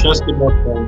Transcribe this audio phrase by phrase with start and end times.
[0.00, 0.80] chance de botar.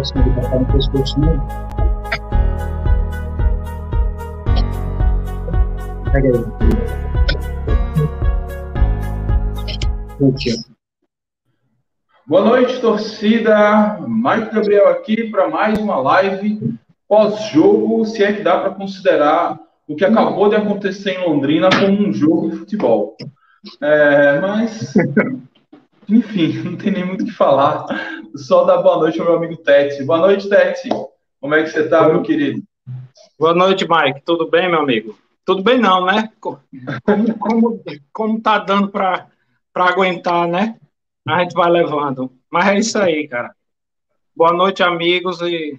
[0.00, 0.58] Esse botar.
[0.58, 1.38] No pescoço, não.
[6.12, 6.44] Pega aí.
[12.26, 14.00] Boa noite, torcida.
[14.00, 16.74] Mike Gabriel aqui para mais uma live
[17.06, 22.08] pós-jogo, se é que dá para considerar o que acabou de acontecer em Londrina como
[22.08, 23.16] um jogo de futebol.
[23.80, 24.94] É, mas,
[26.08, 27.86] enfim, não tem nem muito o que falar.
[28.36, 30.04] Só dar boa noite ao meu amigo Tete.
[30.04, 30.88] Boa noite, Tete.
[31.40, 32.62] Como é que você está, meu querido?
[33.38, 34.22] Boa noite, Mike.
[34.24, 35.18] Tudo bem, meu amigo?
[35.44, 36.30] Tudo bem não, né?
[36.40, 36.60] Como,
[37.38, 39.26] como, como tá dando para
[39.74, 40.76] aguentar, né?
[41.26, 42.32] A gente vai levando.
[42.50, 43.54] Mas é isso aí, cara.
[44.34, 45.78] Boa noite, amigos, e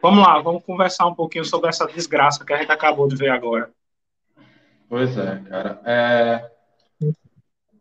[0.00, 3.30] vamos lá, vamos conversar um pouquinho sobre essa desgraça que a gente acabou de ver
[3.30, 3.70] agora.
[4.88, 5.80] Pois é, cara.
[5.84, 6.50] É...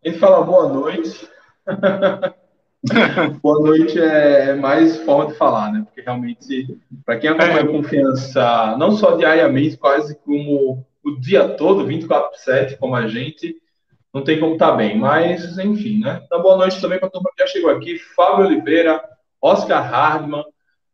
[0.04, 1.28] Ele fala boa noite.
[3.42, 5.84] boa noite é mais forma de falar, né?
[5.86, 7.68] Porque realmente, para quem acompanha é.
[7.68, 13.56] confiança, não só diariamente, quase como o dia todo, 24 por 7, como a gente,
[14.14, 14.98] não tem como estar tá bem.
[14.98, 16.22] Mas, enfim, né?
[16.26, 17.98] Então, boa noite também para a turma que já chegou aqui.
[18.16, 19.04] Fábio Oliveira,
[19.42, 20.44] Oscar Hardman,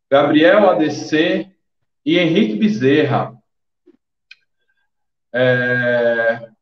[0.10, 1.50] Gabriel ADC
[2.06, 3.34] e Henrique Bezerra.
[5.34, 6.53] É...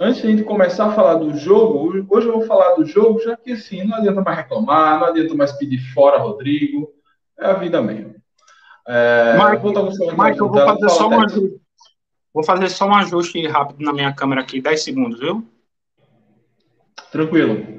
[0.00, 3.20] Antes de a gente começar a falar do jogo, hoje eu vou falar do jogo,
[3.20, 6.88] já que assim, não adianta mais reclamar, não adianta mais pedir fora Rodrigo,
[7.36, 8.14] é a vida mesmo.
[8.86, 9.36] É...
[9.36, 11.26] Mike, eu vou fazer só uma
[12.32, 15.44] Vou fazer só um ajuste rápido na minha câmera aqui, 10 segundos, viu?
[17.10, 17.78] Tranquilo.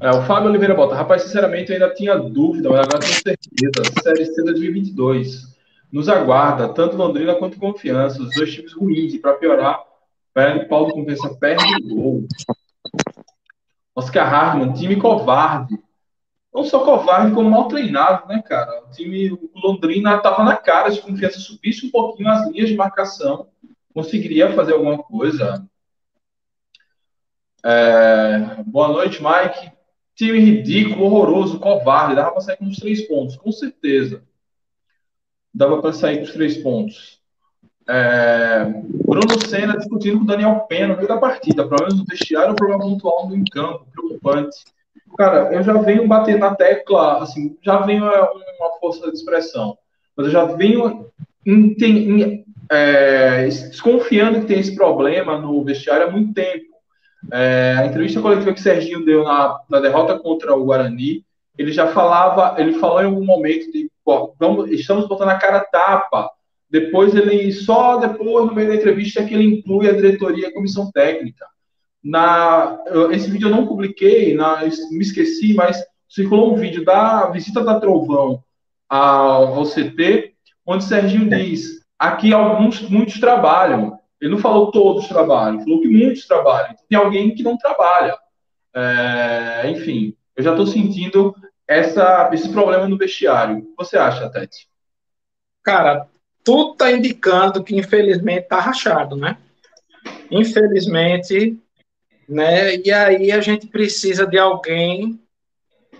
[0.00, 4.02] É, o Fábio Oliveira bota, rapaz, sinceramente eu ainda tinha dúvida, mas agora tenho certeza.
[4.02, 5.54] Série C 2022
[5.90, 9.80] nos aguarda, tanto Londrina quanto Confiança, os dois times ruins, e para piorar,
[10.34, 12.28] o Paulo Confiança perde o gol.
[13.94, 15.78] Oscar Harman, time covarde.
[16.52, 18.84] Não só covarde, como mal treinado, né, cara?
[18.84, 23.48] O time Londrina estava na cara, se Confiança subisse um pouquinho as linhas de marcação,
[23.92, 25.64] conseguiria fazer alguma coisa.
[27.64, 29.72] É, boa noite, Mike.
[30.14, 32.14] Time ridículo, horroroso, covarde.
[32.14, 34.22] Dava para sair com os três pontos, com certeza.
[35.52, 37.23] Dava para sair com os três pontos.
[37.88, 38.64] É,
[39.04, 41.66] Bruno Senna discutindo com Daniel Pena no meio da partida.
[41.66, 44.56] Problemas no vestiário, problema pontual no em campo, preocupante.
[45.16, 49.78] Cara, eu já venho bater na tecla, assim, já venho é, uma força de expressão,
[50.16, 51.06] mas eu já venho
[52.70, 56.74] é, desconfiando que tem esse problema no vestiário há muito tempo.
[57.32, 61.24] É, a entrevista coletiva que Serginho deu na, na, derrota contra o Guarani,
[61.56, 65.60] ele já falava, ele falou em algum momento de, pô, vamos, estamos botando a cara
[65.60, 66.30] tapa.
[66.74, 70.46] Depois ele, só depois, no meio da entrevista, é que ele inclui a diretoria e
[70.46, 71.46] a comissão técnica.
[72.02, 72.76] Na,
[73.12, 77.78] esse vídeo eu não publiquei, na, me esqueci, mas circulou um vídeo da visita da
[77.78, 78.42] Trovão
[78.88, 80.34] ao, ao CT,
[80.66, 83.96] onde Serginho diz Aqui alguns, muitos trabalham.
[84.20, 86.74] Ele não falou todos trabalham, falou que muitos trabalham.
[86.88, 88.18] Tem alguém que não trabalha.
[88.74, 91.36] É, enfim, eu já estou sentindo
[91.68, 93.58] essa, esse problema no vestiário.
[93.58, 94.66] O que você acha, Tete?
[95.62, 96.08] Cara,
[96.44, 99.38] tudo está indicando que infelizmente está rachado, né?
[100.30, 101.58] Infelizmente,
[102.28, 102.76] né?
[102.76, 105.18] E aí a gente precisa de alguém,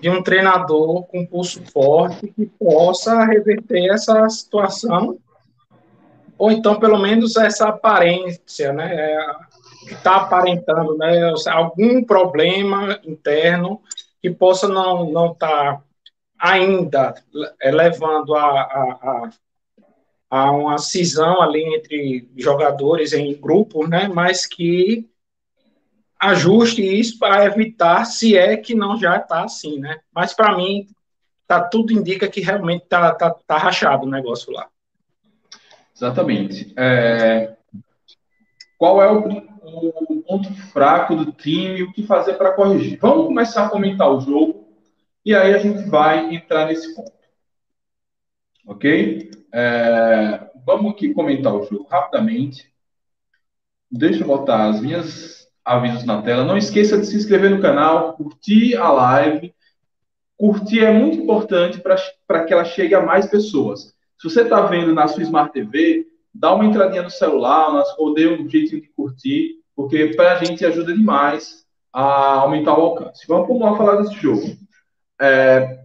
[0.01, 5.19] de um treinador com pulso forte que possa reverter essa situação
[6.37, 9.27] ou então pelo menos essa aparência, né, é,
[9.87, 13.81] que está aparentando, né, algum problema interno
[14.21, 15.83] que possa não não estar tá
[16.39, 17.15] ainda
[17.61, 19.31] é, levando a, a, a,
[20.35, 25.09] a, uma cisão ali entre jogadores em grupo, né, mas que
[26.19, 30.01] ajuste isso para evitar, se é que não já está assim, né?
[30.13, 30.89] Mas para mim,
[31.47, 34.69] tá tudo indica que realmente tá, tá, tá rachado o negócio lá.
[35.95, 36.73] Exatamente.
[36.77, 37.55] É,
[38.77, 42.99] qual é o, o, ponto fraco do time, o que fazer para corrigir?
[42.99, 44.67] Vamos começar a comentar o jogo
[45.25, 47.13] e aí a gente vai entrar nesse ponto.
[48.67, 49.31] Ok?
[49.57, 52.75] É, vamos aqui comentar o jogo rapidamente.
[53.89, 56.45] Deixa eu botar as minhas avisos na tela.
[56.45, 59.55] Não esqueça de se inscrever no canal, curtir a live.
[60.37, 63.95] Curtir é muito importante para que ela chegue a mais pessoas.
[64.19, 66.05] Se você está vendo na sua Smart TV,
[66.35, 70.67] dá uma entradinha no celular, ou dê um jeitinho de curtir, porque para a gente
[70.67, 73.25] ajuda demais a aumentar o alcance.
[73.29, 74.57] Vamos lá falar desse jogo.
[75.21, 75.84] É,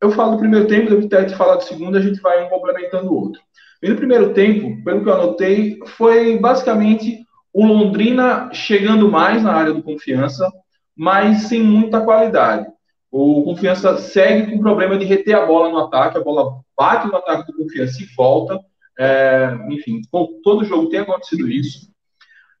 [0.00, 3.10] eu falo do primeiro tempo, depois Tete fala do segundo, a gente vai um complementando
[3.10, 3.40] o outro.
[3.82, 9.52] E no primeiro tempo, pelo que eu anotei, foi basicamente o Londrina chegando mais na
[9.52, 10.50] área do confiança,
[10.96, 12.66] mas sem muita qualidade.
[13.10, 17.08] O Confiança segue com o problema de reter a bola no ataque, a bola bate
[17.08, 18.60] no ataque do Confiança e volta.
[18.98, 20.00] É, enfim,
[20.44, 21.90] todo jogo tem acontecido isso.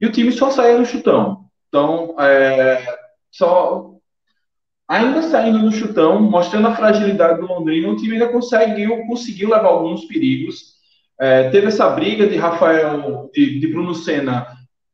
[0.00, 1.44] E o time só saía no chutão.
[1.68, 2.82] Então, é,
[3.30, 3.94] só
[4.90, 9.68] ainda saindo no chutão, mostrando a fragilidade do Londrina, o time ainda conseguiu, conseguiu levar
[9.68, 10.74] alguns perigos.
[11.20, 14.48] É, teve essa briga de Rafael, de, de Bruno Senna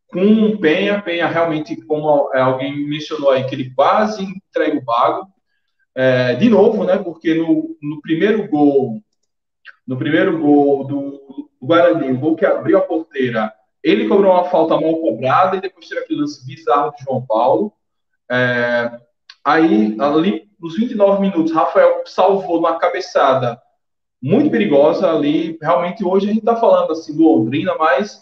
[0.09, 1.01] com o Penha.
[1.01, 5.29] Penha realmente, como alguém mencionou aí, que ele quase entrega o bago.
[5.95, 6.99] É, de novo, né?
[6.99, 9.01] Porque no, no primeiro gol,
[9.89, 11.01] no primeiro gol do,
[11.59, 13.51] do Guarani, o gol que abriu a porteira,
[13.83, 17.73] ele cobrou uma falta mal cobrada e depois teve aquele lance bizarro de João Paulo.
[18.31, 19.06] É,
[19.47, 23.57] aí, ali, nos 29 minutos, Rafael salvou uma cabeçada
[24.21, 25.57] muito perigosa ali.
[25.63, 28.17] Realmente, hoje a gente está falando assim do Londrina, mas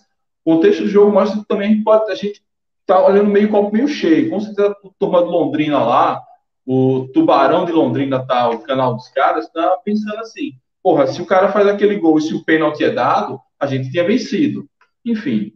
[0.45, 2.43] o contexto do jogo mostra que também a gente pode, a gente
[2.83, 4.29] está olhando meio copo meio cheio.
[4.29, 6.23] Com certeza, a turma do Londrina lá,
[6.67, 11.27] o Tubarão de Londrina tá, o canal dos caras, tá pensando assim, porra, se o
[11.27, 14.69] cara faz aquele gol e se o pênalti é dado, a gente tinha vencido.
[15.03, 15.53] Enfim.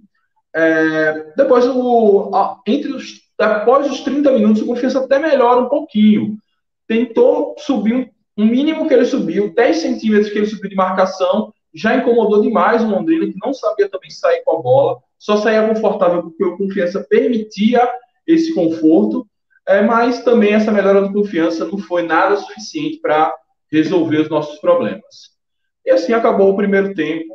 [0.55, 2.31] É, depois, o,
[2.67, 6.37] entre os, após os 30 minutos, o Confiança até melhora um pouquinho.
[6.87, 8.08] Tentou subir um,
[8.43, 12.82] um mínimo que ele subiu, 10 centímetros que ele subiu de marcação, já incomodou demais
[12.82, 16.56] o Londrina, que não sabia também sair com a bola, só saía confortável porque o
[16.56, 17.88] Confiança permitia
[18.26, 19.26] esse conforto,
[19.67, 23.34] é, mas também essa melhora de confiança não foi nada suficiente para
[23.70, 25.31] resolver os nossos problemas.
[25.84, 27.34] E assim acabou o primeiro tempo.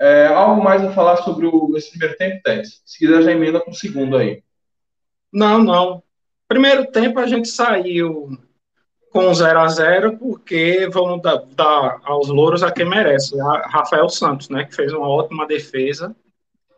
[0.00, 2.82] É, algo mais a falar sobre o, esse primeiro tempo, Tess?
[2.84, 4.42] Se quiser, já emenda com o segundo aí.
[5.34, 6.00] Não, não.
[6.46, 8.38] Primeiro tempo a gente saiu
[9.10, 14.08] com 0 a 0 porque vamos dar, dar, aos louros a quem merece, a Rafael
[14.08, 16.14] Santos, né, que fez uma ótima defesa.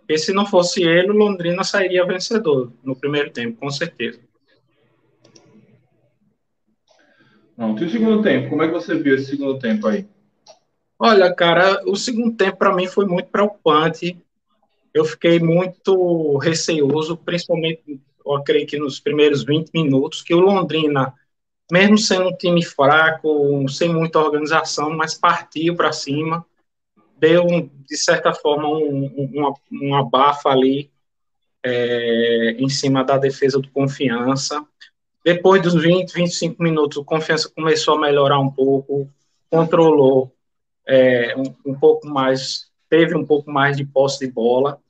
[0.08, 4.20] E se não fosse ele, o Londrina sairia vencedor no primeiro tempo, com certeza.
[7.58, 8.48] Não, e o segundo tempo?
[8.48, 10.06] Como é que você viu esse segundo tempo aí?
[10.98, 14.16] Olha, cara, o segundo tempo para mim foi muito preocupante.
[14.94, 21.14] Eu fiquei muito receoso, principalmente, eu creio que nos primeiros 20 minutos, que o Londrina
[21.70, 26.46] mesmo sendo um time fraco, sem muita organização, mas partiu para cima,
[27.18, 30.90] deu, de certa forma, um, uma, uma bafa ali
[31.64, 34.64] é, em cima da defesa do Confiança.
[35.24, 39.10] Depois dos 20, 25 minutos, o Confiança começou a melhorar um pouco,
[39.50, 40.32] controlou
[40.86, 44.80] é, um, um pouco mais, teve um pouco mais de posse de bola,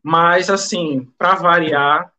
[0.00, 2.13] mas, assim, para variar,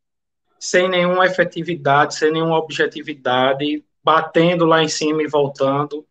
[0.65, 6.03] sem nenhuma efetividade, sem nenhuma objetividade, batendo lá em cima e voltando,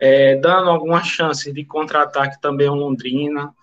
[0.00, 3.54] é, dando alguma chance de contra-ataque também ao Londrina.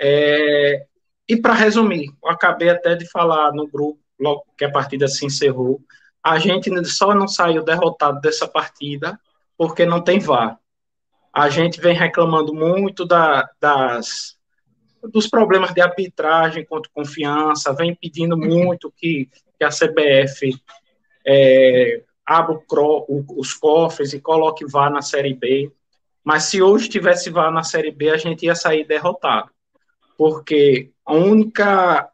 [0.00, 0.86] É,
[1.28, 5.26] e para resumir, eu acabei até de falar no grupo, logo que a partida se
[5.26, 5.78] encerrou,
[6.24, 9.20] a gente só não saiu derrotado dessa partida
[9.58, 10.58] porque não tem VAR.
[11.30, 14.35] A gente vem reclamando muito da, das,
[15.12, 20.54] dos problemas de arbitragem contra confiança, vem pedindo muito que, que a CBF
[21.26, 25.70] é, abra o, os cofres e coloque VAR na Série B.
[26.24, 29.50] Mas se hoje tivesse VAR na Série B, a gente ia sair derrotado.
[30.18, 32.10] Porque a única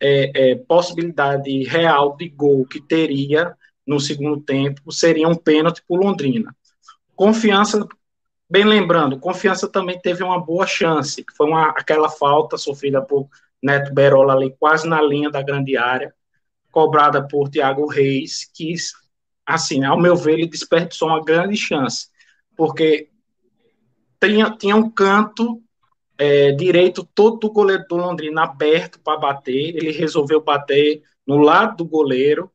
[0.00, 3.54] é, é, possibilidade real de gol que teria
[3.86, 6.54] no segundo tempo seria um pênalti por Londrina.
[7.14, 7.86] Confiança,
[8.50, 13.28] bem lembrando, Confiança também teve uma boa chance, que foi uma, aquela falta sofrida por
[13.62, 16.12] Neto Berola ali, quase na linha da grande área,
[16.72, 18.74] cobrada por Thiago Reis, que
[19.46, 22.08] assim, ao meu ver, ele desperdiçou uma grande chance,
[22.56, 23.08] porque
[24.20, 25.62] tinha, tinha um canto
[26.18, 31.78] é, direito todo do goleiro do Londrina aberto para bater, ele resolveu bater no lado
[31.78, 32.50] do goleiro,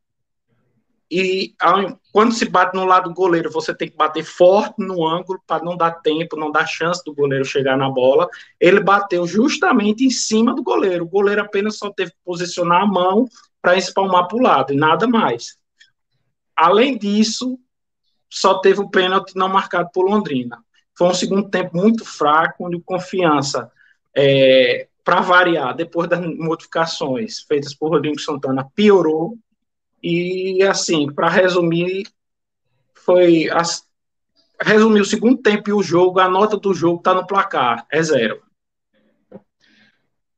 [1.10, 5.06] e ao, quando se bate no lado do goleiro, você tem que bater forte no
[5.06, 8.30] ângulo para não dar tempo, não dar chance do goleiro chegar na bola.
[8.58, 11.04] Ele bateu justamente em cima do goleiro.
[11.04, 13.28] O goleiro apenas só teve que posicionar a mão
[13.62, 15.58] para espalmar para o lado e nada mais.
[16.56, 17.60] Além disso,
[18.30, 20.64] só teve o pênalti não marcado por Londrina.
[20.98, 23.70] Foi um segundo tempo muito fraco, onde confiança,
[24.16, 29.38] é, para variar, depois das modificações feitas por Rodrigo Santana, piorou.
[30.08, 32.04] E, assim, para resumir,
[32.94, 33.50] foi.
[33.50, 33.84] As,
[34.62, 38.04] resumir o segundo tempo e o jogo, a nota do jogo está no placar, é
[38.04, 38.40] zero.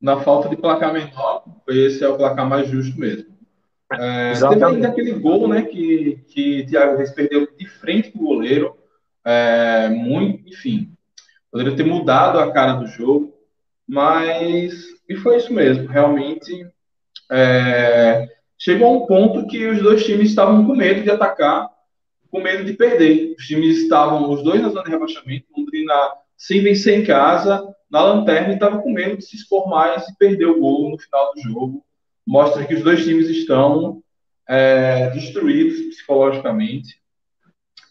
[0.00, 3.26] Na falta de placar menor, esse é o placar mais justo mesmo.
[3.92, 8.24] É, teve ainda aquele gol, né, que, que Thiago Reis perdeu de frente para o
[8.24, 8.74] goleiro.
[9.22, 10.96] É, muito, enfim,
[11.50, 13.34] poderia ter mudado a cara do jogo,
[13.86, 15.86] mas e foi isso mesmo.
[15.88, 16.66] Realmente
[17.30, 21.68] é, chegou a um ponto que os dois times estavam com medo de atacar,
[22.30, 23.34] com medo de perder.
[23.38, 25.94] Os times estavam, os dois na zona de rebaixamento, Londrina
[26.36, 30.16] sem vencer em casa, na lanterna, e estava com medo de se expor mais e
[30.16, 31.84] perder o gol no final do jogo.
[32.26, 34.02] Mostra que os dois times estão
[34.48, 37.00] é, destruídos psicologicamente.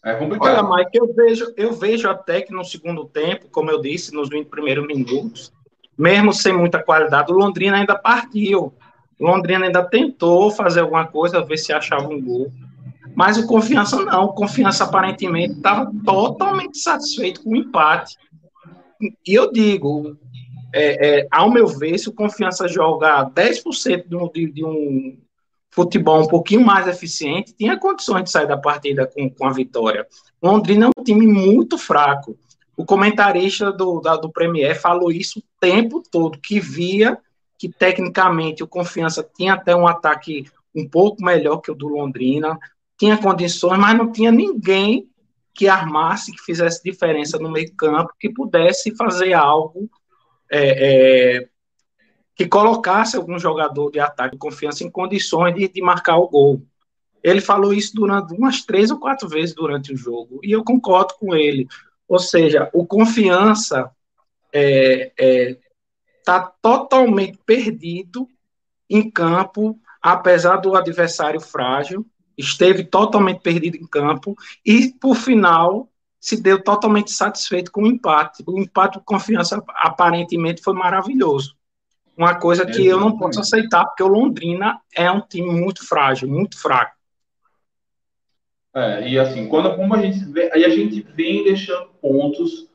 [0.05, 0.65] É complicado.
[0.65, 4.29] Olha, Mike, eu vejo, eu vejo até que no segundo tempo, como eu disse, nos
[4.29, 5.51] 20 primeiros minutos,
[5.97, 8.73] mesmo sem muita qualidade, o Londrina ainda partiu.
[9.19, 12.51] Londrina ainda tentou fazer alguma coisa, ver se achava um gol.
[13.15, 14.25] Mas o Confiança não.
[14.25, 18.15] O Confiança aparentemente estava totalmente satisfeito com o empate.
[19.01, 20.17] E eu digo,
[20.73, 25.17] é, é, ao meu ver, se o Confiança jogar 10% de, de um
[25.71, 30.07] futebol um pouquinho mais eficiente, tinha condições de sair da partida com, com a vitória.
[30.41, 32.37] Londrina é um time muito fraco.
[32.75, 37.17] O comentarista do, da, do Premier falou isso o tempo todo, que via
[37.57, 40.45] que tecnicamente o Confiança tinha até um ataque
[40.75, 42.57] um pouco melhor que o do Londrina,
[42.97, 45.09] tinha condições, mas não tinha ninguém
[45.53, 49.89] que armasse, que fizesse diferença no meio campo, que pudesse fazer algo
[50.51, 51.47] é, é,
[52.35, 56.61] que colocasse algum jogador de ataque de confiança em condições de, de, marcar o gol.
[57.23, 61.15] Ele falou isso durante umas três ou quatro vezes durante o jogo, e eu concordo
[61.19, 61.67] com ele.
[62.07, 63.89] Ou seja, o confiança
[64.53, 65.57] é, é
[66.27, 68.27] está totalmente perdido
[68.89, 72.05] em campo, apesar do adversário frágil,
[72.37, 78.43] esteve totalmente perdido em campo e, por final, se deu totalmente satisfeito com o empate.
[78.45, 81.55] O empate de confiança aparentemente foi maravilhoso.
[82.15, 86.27] Uma coisa que eu não posso aceitar, porque o Londrina é um time muito frágil,
[86.27, 86.97] muito fraco.
[88.75, 92.66] É, e assim, quando como a gente vê, aí a gente vem deixando pontos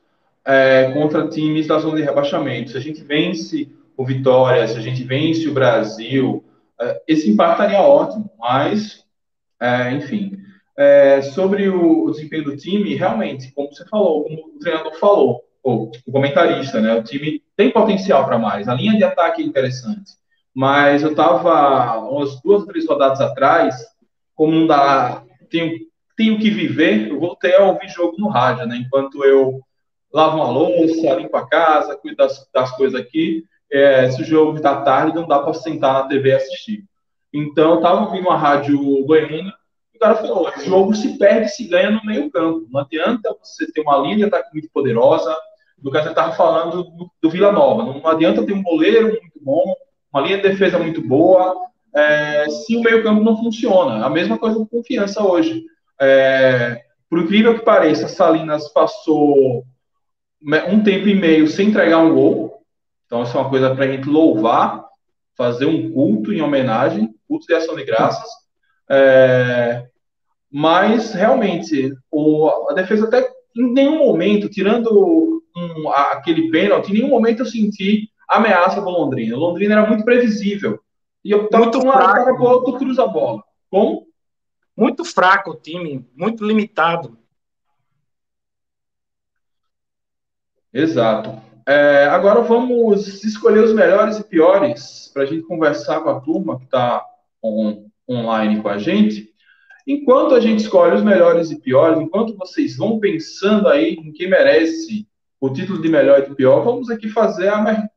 [0.45, 2.71] é, contra times da zona de rebaixamento.
[2.71, 6.43] Se a gente vence o Vitória, se a gente vence o Brasil,
[6.79, 9.05] é, esse empate estaria ótimo, mas,
[9.59, 10.37] é, enfim.
[10.75, 15.41] É, sobre o, o, desempenho do time, realmente, como você falou, como o treinador falou,
[15.61, 16.93] ou o comentarista, né?
[16.95, 18.67] O time tem potencial para mais.
[18.67, 20.13] A linha de ataque é interessante.
[20.53, 23.75] Mas eu estava umas duas, três rodadas atrás,
[24.35, 25.79] como não dá, tenho,
[26.17, 28.77] tenho que viver, eu voltei a ouvir jogo no rádio, né?
[28.77, 29.61] Enquanto eu
[30.13, 33.43] lavo uma louça, limpo a casa, cuido das, das coisas aqui.
[33.71, 36.85] É, se o jogo está tarde, não dá para sentar na TV e assistir.
[37.33, 39.51] Então, eu estava ouvindo uma rádio goiana
[39.91, 42.67] e o cara falou: o jogo se perde se ganha no meio-campo.
[42.69, 45.35] Não adianta você ter uma linha de ataque muito poderosa.
[45.81, 47.83] No caso, eu estava falando do, do, Vila Nova.
[47.83, 49.75] Não, não adianta ter um goleiro muito bom,
[50.13, 51.55] uma linha de defesa muito boa,
[51.93, 54.05] é, se o meio-campo não funciona.
[54.05, 55.65] A mesma coisa com confiança hoje.
[55.99, 59.65] É, por incrível que pareça, Salinas passou
[60.69, 62.63] um tempo e meio sem entregar um gol.
[63.05, 64.85] Então, isso é uma coisa para a gente louvar,
[65.35, 68.29] fazer um culto em homenagem, culto de ação de graças.
[68.89, 69.87] É,
[70.51, 77.09] mas, realmente, o, a defesa até em nenhum momento, tirando um, aquele pênalti, em nenhum
[77.09, 79.35] momento eu senti ameaça do Londrina.
[79.35, 80.79] O Londrina era muito previsível.
[81.23, 83.43] E eu estava com uma cara para outro cruza a bola.
[83.69, 84.07] Como?
[84.75, 87.17] Muito fraco o time, muito limitado.
[90.73, 91.39] Exato.
[91.65, 96.57] É, agora vamos escolher os melhores e piores para a gente conversar com a turma
[96.57, 97.05] que está
[97.41, 99.31] on, online com a gente.
[99.85, 104.29] Enquanto a gente escolhe os melhores e piores, enquanto vocês vão pensando aí em quem
[104.29, 105.07] merece
[105.39, 107.89] o título de melhor e de pior, vamos aqui fazer a,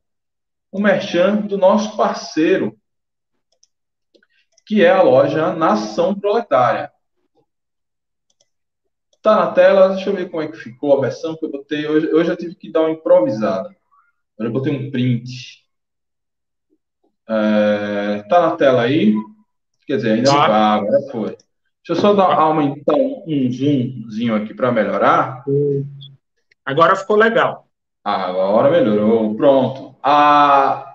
[0.71, 2.77] o merchan do nosso parceiro,
[4.65, 6.91] que é a loja Nação Proletária.
[9.27, 11.85] Tá na tela, deixa eu ver como é que ficou a versão que eu botei.
[11.85, 13.75] Hoje, hoje eu tive que dar uma improvisada.
[14.39, 15.65] Eu botei um print.
[17.27, 19.13] É, tá na tela aí?
[19.85, 21.27] Quer dizer, ainda não tá, agora foi.
[21.31, 25.43] Deixa eu só dar aumentar então, um zoomzinho aqui para melhorar.
[26.65, 27.67] Agora ficou legal.
[28.05, 29.35] Agora melhorou.
[29.35, 29.93] Pronto.
[30.01, 30.86] A,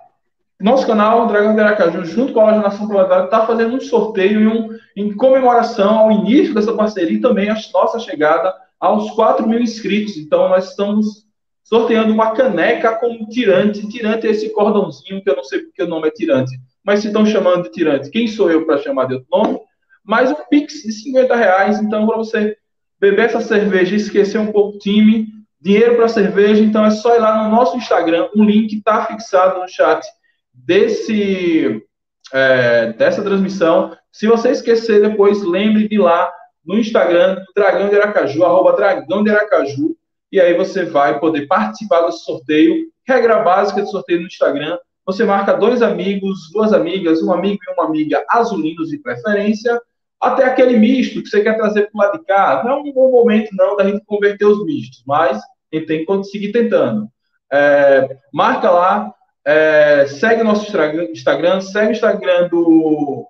[0.62, 4.40] nosso canal, Dragão de Aracaju, junto com a Loja Nação Proletária, está fazendo um sorteio
[4.40, 9.46] em, um, em comemoração ao início dessa parceria e também a nossa chegada aos 4
[9.48, 10.16] mil inscritos.
[10.16, 11.26] Então, nós estamos
[11.64, 13.88] sorteando uma caneca com tirante.
[13.88, 17.08] Tirante é esse cordãozinho que eu não sei porque o nome é tirante, mas se
[17.08, 19.58] estão chamando de tirante, quem sou eu para chamar de outro nome?
[20.04, 21.80] Mais um Pix de 50 reais.
[21.80, 22.56] Então, para você
[23.00, 25.26] beber essa cerveja e esquecer um pouco o time,
[25.60, 28.28] dinheiro para cerveja, então é só ir lá no nosso Instagram.
[28.34, 30.04] O link está fixado no chat
[30.64, 31.82] desse,
[32.32, 33.96] é, dessa transmissão.
[34.10, 36.32] Se você esquecer depois, lembre de lá
[36.64, 39.96] no Instagram Dragão de Aracaju, arroba Dragão de Aracaju,
[40.30, 42.86] e aí você vai poder participar desse sorteio.
[43.06, 47.72] Regra básica de sorteio no Instagram, Você marca dois amigos, duas amigas, um amigo e
[47.72, 49.80] uma amiga azulinos de preferência,
[50.20, 52.62] até aquele misto que você quer trazer para o lado de cá.
[52.64, 55.98] Não é um bom momento, não, da gente converter os mistos, mas a gente tem
[56.00, 57.08] que conseguir tentando.
[57.52, 59.12] É, marca lá,
[59.44, 63.28] é, segue nosso Instagram, segue o Instagram do,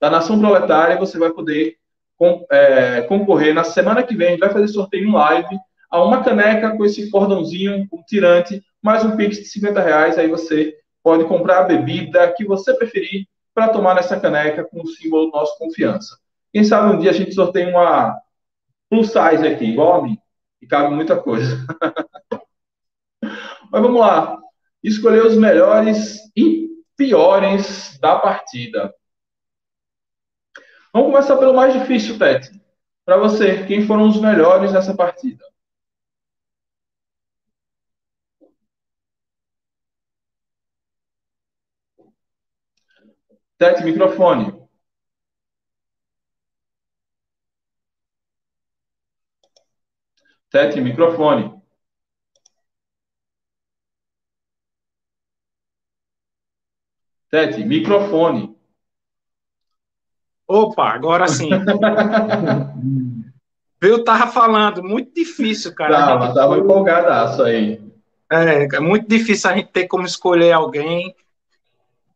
[0.00, 1.76] da Nação Proletária, você vai poder
[2.16, 3.54] com, é, concorrer.
[3.54, 5.58] Na semana que vem, a gente vai fazer sorteio em live
[5.90, 10.18] a uma caneca com esse cordãozinho, um tirante, mais um pix de 50 reais.
[10.18, 14.86] Aí você pode comprar a bebida que você preferir para tomar nessa caneca com o
[14.86, 16.18] símbolo do nosso confiança.
[16.52, 18.18] Quem sabe um dia a gente sorteia uma
[18.90, 20.18] plus size aqui, igual a mim,
[20.60, 21.64] e cabe muita coisa.
[23.70, 24.43] Mas vamos lá.
[24.84, 28.94] Escolher os melhores e piores da partida.
[30.92, 32.60] Vamos começar pelo mais difícil, Tete.
[33.04, 35.42] Para você, quem foram os melhores nessa partida?
[43.58, 44.52] Tete, microfone.
[50.50, 51.63] Tete, microfone.
[57.34, 58.56] Tete, microfone.
[60.46, 61.50] Opa, agora sim.
[63.82, 65.96] Eu tava falando, muito difícil, cara.
[65.96, 66.34] Tava, gente...
[66.36, 67.82] tava empolgadaço aí.
[68.30, 71.12] É, é muito difícil a gente ter como escolher alguém,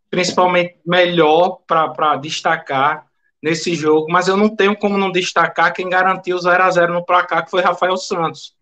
[0.08, 3.04] principalmente melhor para destacar
[3.42, 6.94] nesse jogo, mas eu não tenho como não destacar quem garantiu o 0 a 0
[6.94, 8.54] no placar, que foi Rafael Santos.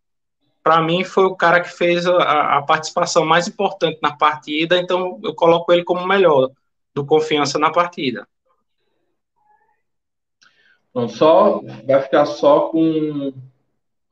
[0.66, 5.20] Para mim, foi o cara que fez a, a, participação mais importante na partida, então
[5.22, 6.50] eu coloco ele como o melhor
[6.92, 8.26] do confiança na partida.
[10.90, 13.32] Então, só vai ficar só com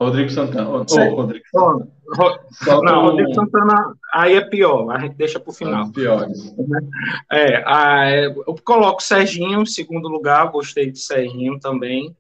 [0.01, 0.71] Rodrigo Santana.
[0.71, 1.45] Oh, Rodrigo.
[1.51, 3.09] Só não, com...
[3.09, 5.91] Rodrigo Santana aí é pior, a gente deixa para o final.
[5.91, 6.55] piores.
[7.33, 12.17] É, a, eu coloco Serginho em segundo lugar, gostei de Serginho também.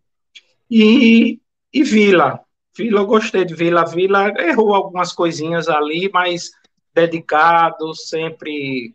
[0.68, 1.38] E,
[1.72, 2.43] e Vila.
[2.76, 3.84] Vila, eu gostei de Vila.
[3.84, 6.50] Vila errou algumas coisinhas ali, mas
[6.92, 8.94] dedicado, sempre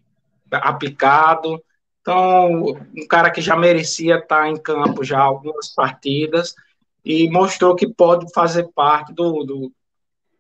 [0.52, 1.64] aplicado.
[2.02, 6.56] Então, um cara que já merecia estar em campo já algumas partidas
[7.04, 9.72] e mostrou que pode fazer parte do, do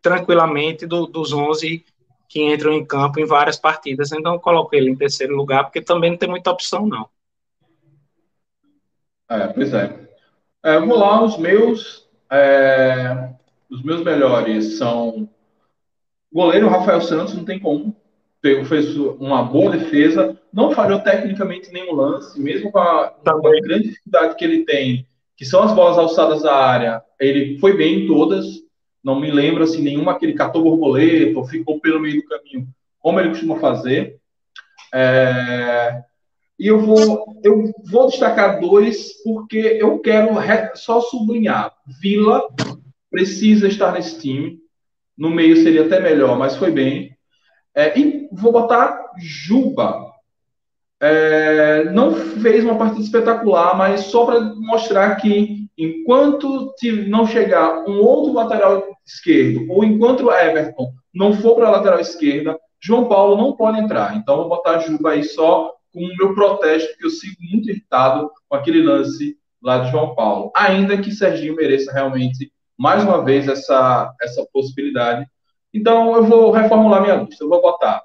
[0.02, 1.86] tranquilamente do, dos 11
[2.28, 4.12] que entram em campo em várias partidas.
[4.12, 7.10] Então, coloco ele em terceiro lugar, porque também não tem muita opção, não.
[9.30, 10.10] É, pois é.
[10.63, 13.29] é vamos lá, os meus, é,
[13.69, 15.29] os meus melhores são
[16.31, 17.95] o goleiro Rafael Santos, não tem como.
[18.41, 23.89] Fez uma boa defesa, não falhou tecnicamente nenhum lance, mesmo com a, com a grande
[23.89, 25.05] dificuldade que ele tem
[25.39, 28.45] que são as bolas alçadas da área, ele foi bem em todas.
[29.01, 32.67] Não me lembro assim nenhuma que ele catou borboleta ou ficou pelo meio do caminho,
[32.99, 34.19] como ele costuma fazer.
[34.93, 36.03] É...
[36.59, 40.31] E eu vou, eu vou destacar dois porque eu quero
[40.75, 41.73] só sublinhar.
[42.01, 42.43] Vila
[43.09, 44.59] precisa estar nesse time.
[45.17, 47.15] No meio seria até melhor, mas foi bem.
[47.73, 50.09] É, e vou botar Juba
[51.01, 56.73] é, não fez uma partida espetacular, mas só para mostrar que enquanto
[57.07, 61.99] não chegar um outro lateral esquerdo, ou enquanto o Everton não for para a lateral
[61.99, 64.15] esquerda, João Paulo não pode entrar.
[64.17, 68.30] Então, vou botar Juba aí só com o meu protesto, porque eu sigo muito irritado
[68.47, 70.52] com aquele lance lá de João Paulo.
[70.56, 75.25] Ainda que Serginho mereça realmente, mais uma vez, essa, essa possibilidade.
[75.73, 77.43] Então, eu vou reformular minha lista.
[77.43, 78.02] Eu vou botar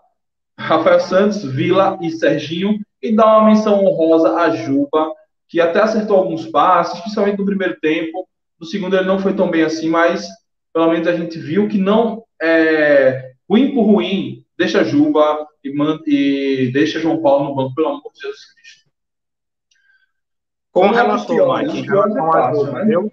[0.58, 5.12] Rafael Santos, Vila e Serginho, e dar uma menção honrosa a Juba,
[5.48, 8.26] que até acertou alguns passes, principalmente no primeiro tempo.
[8.58, 10.26] No segundo ele não foi tão bem assim, mas
[10.72, 16.72] pelo menos a gente viu que não é ruim por ruim, deixa Juba e, e
[16.72, 18.84] deixa João Paulo no banco, pelo amor de Jesus Cristo.
[20.70, 23.12] Com o relator, Mike, em relação a Juba, eu,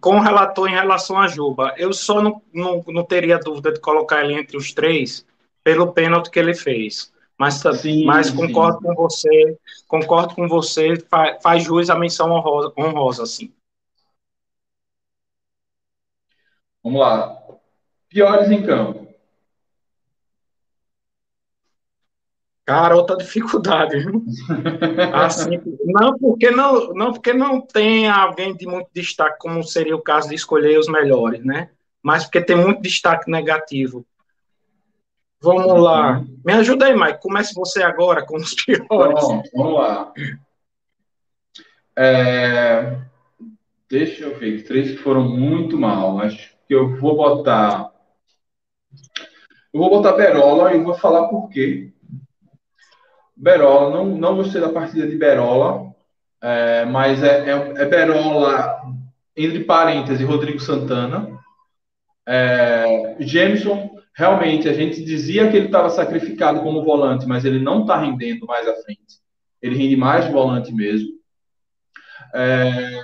[0.00, 3.80] com o relator em relação a Juba, eu só não, não, não teria dúvida de
[3.80, 5.26] colocar ele entre os três,
[5.62, 7.12] pelo pênalti que ele fez.
[7.36, 8.84] Mas, sim, mas concordo sim.
[8.84, 13.52] com você, concordo com você, faz, faz jus à menção honrosa, honrosa, sim.
[16.82, 17.36] Vamos lá.
[18.08, 19.09] Piores em campo.
[22.70, 24.24] Cara, outra dificuldade, viu?
[25.12, 30.00] Assim, não, porque não, não, porque não tem alguém de muito destaque, como seria o
[30.00, 31.70] caso de escolher os melhores, né?
[32.00, 34.06] Mas porque tem muito destaque negativo.
[35.42, 36.24] Vamos lá.
[36.44, 37.20] Me ajuda aí, Mike.
[37.20, 38.86] Comece você agora com os piores.
[38.88, 40.12] Bom, vamos lá.
[41.96, 42.98] É...
[43.90, 44.62] Deixa eu ver.
[44.62, 46.20] Três que foram muito mal.
[46.20, 47.90] Acho que eu vou botar.
[49.74, 51.89] Eu vou botar Berola e vou falar por quê.
[53.40, 55.94] Berola, não, não gostei da partida de Berola,
[56.42, 58.82] é, mas é, é, é, Berola,
[59.34, 61.40] entre parênteses, Rodrigo Santana.
[62.28, 67.80] É, Jameson, realmente, a gente dizia que ele estava sacrificado como volante, mas ele não
[67.80, 69.18] está rendendo mais à frente.
[69.62, 71.08] Ele rende mais de volante mesmo.
[72.34, 73.00] É,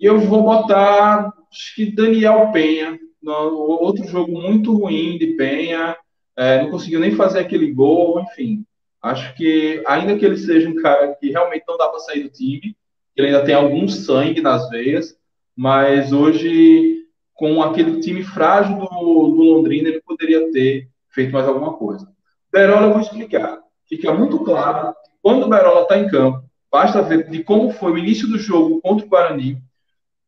[0.00, 5.94] e eu vou botar, acho que Daniel Penha, outro jogo muito ruim de Penha,
[6.34, 8.64] é, não conseguiu nem fazer aquele gol, enfim.
[9.02, 12.30] Acho que, ainda que ele seja um cara que realmente não dá para sair do
[12.30, 12.76] time,
[13.16, 15.16] ele ainda tem algum sangue nas veias,
[15.56, 21.74] mas hoje, com aquele time frágil do, do Londrina, ele poderia ter feito mais alguma
[21.74, 22.08] coisa.
[22.52, 23.58] Berola, eu vou explicar.
[23.88, 27.98] Fica muito claro, quando o Berola está em campo, basta ver de como foi o
[27.98, 29.60] início do jogo contra o Guarani,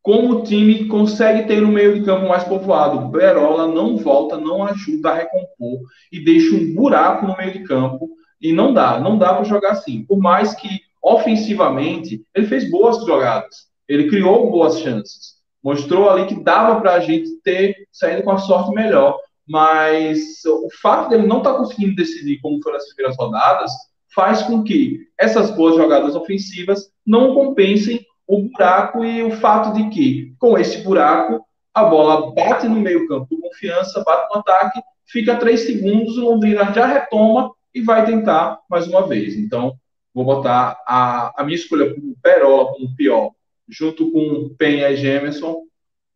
[0.03, 3.09] como o time consegue ter um meio de campo mais povoado.
[3.09, 5.81] Berola não volta, não ajuda a recompor
[6.11, 8.11] e deixa um buraco no meio de campo.
[8.41, 10.05] E não dá, não dá para jogar assim.
[10.05, 10.69] Por mais que
[11.03, 17.01] ofensivamente ele fez boas jogadas, ele criou boas chances, mostrou ali que dava para a
[17.01, 19.19] gente ter saído com a sorte melhor.
[19.49, 23.73] Mas o fato dele não estar tá conseguindo decidir como foram as primeiras rodadas
[24.15, 29.89] faz com que essas boas jogadas ofensivas não compensem o buraco e o fato de
[29.91, 35.37] que, com esse buraco, a bola bate no meio-campo do confiança, bate no ataque, fica
[35.37, 39.37] três segundos, o Londrina já retoma e vai tentar mais uma vez.
[39.37, 39.75] Então,
[40.13, 43.33] vou botar a, a minha escolha como Perola como pior,
[43.69, 45.63] junto com Penha e Gemerson,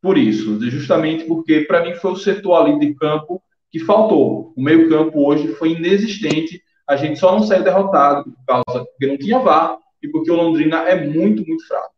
[0.01, 4.53] por isso, justamente porque para mim foi o setor ali de campo que faltou.
[4.55, 6.63] O meio-campo hoje foi inexistente.
[6.87, 10.37] A gente só não saiu derrotado por causa porque não tinha VAR e porque o
[10.37, 11.95] Londrina é muito, muito fraco.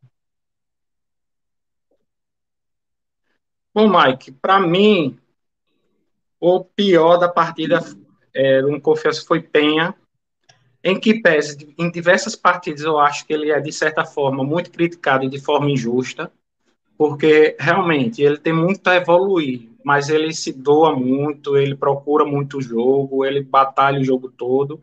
[3.75, 5.19] Bom, Mike, para mim,
[6.41, 7.81] o pior da partida
[8.37, 9.95] é, no Confiança foi Penha,
[10.85, 14.71] em que pese, em diversas partidas, eu acho que ele é, de certa forma, muito
[14.71, 16.31] criticado e de forma injusta,
[16.97, 22.59] porque realmente ele tem muito a evoluir, mas ele se doa muito, ele procura muito
[22.59, 24.81] o jogo, ele batalha o jogo todo,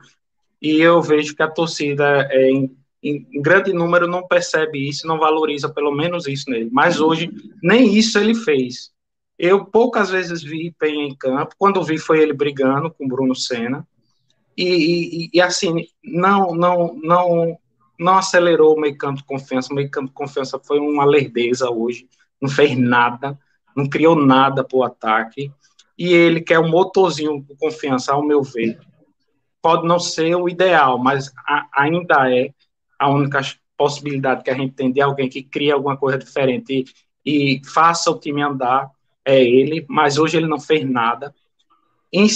[0.62, 5.20] e eu vejo que a torcida, é, em, em, grande número não percebe isso, não
[5.20, 6.70] valoriza pelo menos isso nele.
[6.72, 7.30] Mas hoje
[7.62, 8.93] nem isso ele fez.
[9.46, 11.54] Eu poucas vezes vi Penha em campo.
[11.58, 13.86] Quando vi foi ele brigando com Bruno Senna.
[14.56, 17.60] E, e, e assim não não não
[18.00, 19.74] não acelerou o meio campo de confiança.
[19.74, 22.08] O meio campo de confiança foi uma lerdeza hoje.
[22.42, 23.38] Não fez nada,
[23.76, 25.52] não criou nada para o ataque.
[25.98, 28.80] E ele que é o motorzinho de confiança, ao meu ver,
[29.62, 32.50] pode não ser o ideal, mas a, ainda é
[32.98, 33.42] a única
[33.76, 36.86] possibilidade que a gente tem de alguém que cria alguma coisa diferente
[37.26, 38.90] e, e faça o time andar
[39.26, 41.34] é ele, mas hoje ele não fez nada.
[42.12, 42.28] Em,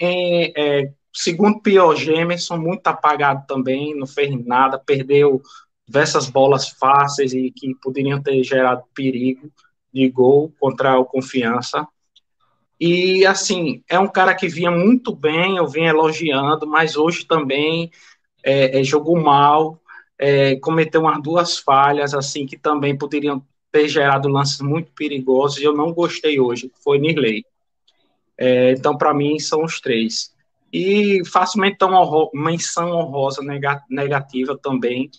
[0.00, 5.40] em é, segundo pior, Gemerson, muito apagado também, não fez nada, perdeu
[5.86, 9.50] diversas bolas fáceis e que poderiam ter gerado perigo
[9.92, 11.86] de gol contra o Confiança.
[12.78, 17.90] E, assim, é um cara que vinha muito bem, eu vinha elogiando, mas hoje também
[18.42, 19.80] é, é, jogou mal,
[20.18, 23.42] é, cometeu umas duas falhas, assim, que também poderiam
[23.76, 27.44] ter gerado lances muito perigosos, e eu não gostei hoje, foi Nirley.
[28.38, 30.34] É, então, para mim, são os três.
[30.72, 31.20] E
[31.82, 33.42] uma honro menção honrosa
[33.90, 35.10] negativa também,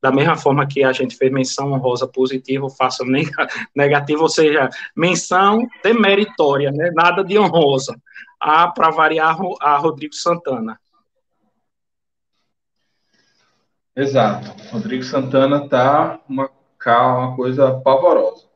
[0.00, 3.04] da mesma forma que a gente fez menção honrosa positiva, faço
[3.76, 6.90] negativa, ou seja, menção demeritória, né?
[6.94, 7.94] nada de honrosa.
[8.40, 10.78] A, para variar, a Rodrigo Santana.
[13.94, 14.54] Exato.
[14.70, 16.50] Rodrigo Santana tá uma,
[16.92, 18.46] uma coisa pavorosa.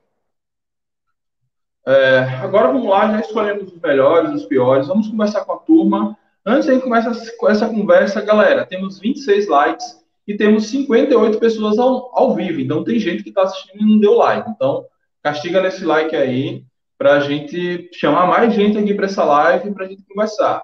[1.87, 4.87] É, agora vamos lá, já escolhemos os melhores, os piores.
[4.87, 6.17] Vamos conversar com a turma.
[6.45, 12.35] Antes de começar essa conversa, galera, temos 26 likes e temos 58 pessoas ao, ao
[12.35, 12.61] vivo.
[12.61, 14.49] Então tem gente que está assistindo e não deu like.
[14.51, 14.85] Então
[15.23, 16.65] castiga nesse like aí
[16.97, 20.63] para a gente chamar mais gente aqui para essa live para a gente conversar.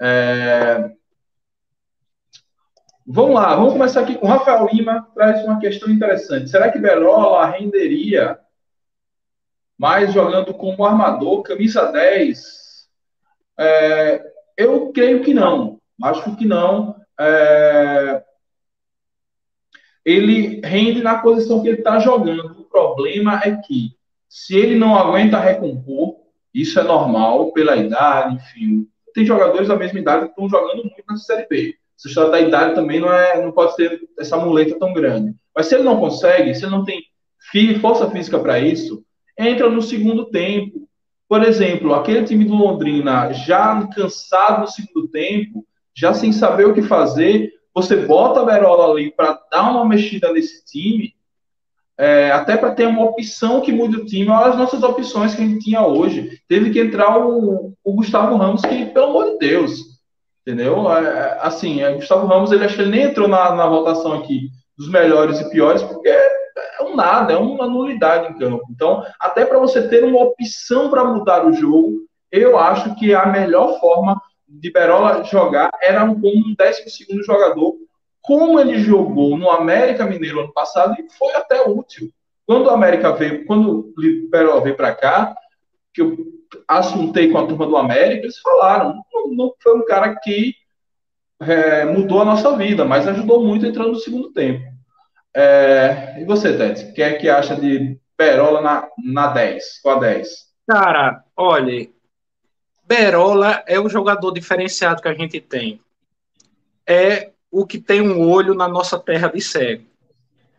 [0.00, 0.90] É,
[3.06, 6.48] Vamos lá, vamos começar aqui com o Rafael Lima, traz uma questão interessante.
[6.48, 8.38] Será que Berola renderia
[9.76, 12.88] mais jogando como armador, camisa 10?
[13.58, 15.78] É, eu creio que não.
[16.02, 16.96] Acho que não.
[17.20, 18.24] É,
[20.02, 22.62] ele rende na posição que ele está jogando.
[22.62, 23.94] O problema é que,
[24.26, 26.16] se ele não aguenta recompor,
[26.54, 28.88] isso é normal, pela idade, enfim.
[29.12, 32.74] Tem jogadores da mesma idade que estão jogando muito na Série B história da idade
[32.74, 35.34] também não, é, não pode ter essa muleta tão grande.
[35.54, 37.02] Mas se ele não consegue, se ele não tem
[37.80, 39.04] força física para isso,
[39.38, 40.88] entra no segundo tempo.
[41.28, 45.64] Por exemplo, aquele time do Londrina já cansado no segundo tempo,
[45.96, 50.32] já sem saber o que fazer, você bota a Berola ali para dar uma mexida
[50.32, 51.14] nesse time,
[51.98, 54.28] é, até para ter uma opção que mude o time.
[54.28, 56.40] Olha as nossas opções que a gente tinha hoje.
[56.48, 59.93] Teve que entrar o, o Gustavo Ramos, que, pelo amor de Deus,
[60.46, 60.90] entendeu?
[60.92, 63.66] É, é assim, o é, Gustavo Ramos, ele acho que ele nem entrou na, na
[63.66, 68.64] votação aqui dos melhores e piores, porque é um nada, é uma nulidade em campo.
[68.70, 73.26] Então, até para você ter uma opção para mudar o jogo, eu acho que a
[73.26, 77.74] melhor forma de Berola jogar era como um 12 jogador,
[78.20, 82.10] como ele jogou no América Mineiro ano passado e foi até útil.
[82.46, 85.34] Quando o América veio, quando o Berola veio para cá,
[85.94, 86.16] que eu
[86.68, 90.54] assuntei com a turma do América, eles falaram, não, não foi um cara que
[91.40, 94.64] é, mudou a nossa vida, mas ajudou muito entrando no segundo tempo.
[95.34, 99.90] É, e você, Tete, o que é que acha de Berola na, na 10, com
[99.90, 100.28] a 10?
[100.68, 101.88] Cara, olha,
[102.86, 105.80] Berola é o jogador diferenciado que a gente tem.
[106.86, 109.84] É o que tem um olho na nossa terra de cego.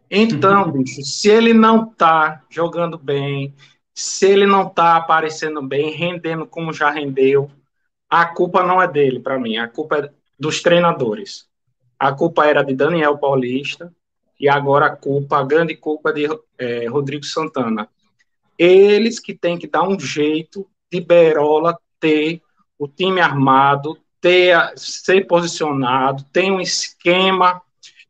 [0.10, 0.72] Então, uhum.
[0.72, 3.54] bicho, se ele não tá jogando bem,
[3.96, 7.50] se ele não tá aparecendo bem, rendendo como já rendeu,
[8.10, 11.48] a culpa não é dele, para mim, a culpa é dos treinadores.
[11.98, 13.92] A culpa era de Daniel Paulista
[14.38, 17.90] e agora a culpa, a grande culpa é de é, Rodrigo Santana.
[18.58, 22.42] Eles que têm que dar um jeito de Berola ter
[22.78, 27.62] o time armado, ter, ser posicionado, ter um esquema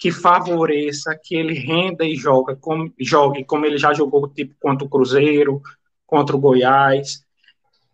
[0.06, 4.86] que favoreça que ele renda e joga como, jogue como ele já jogou tipo contra
[4.86, 5.63] o Cruzeiro,
[6.06, 7.26] contra o Goiás.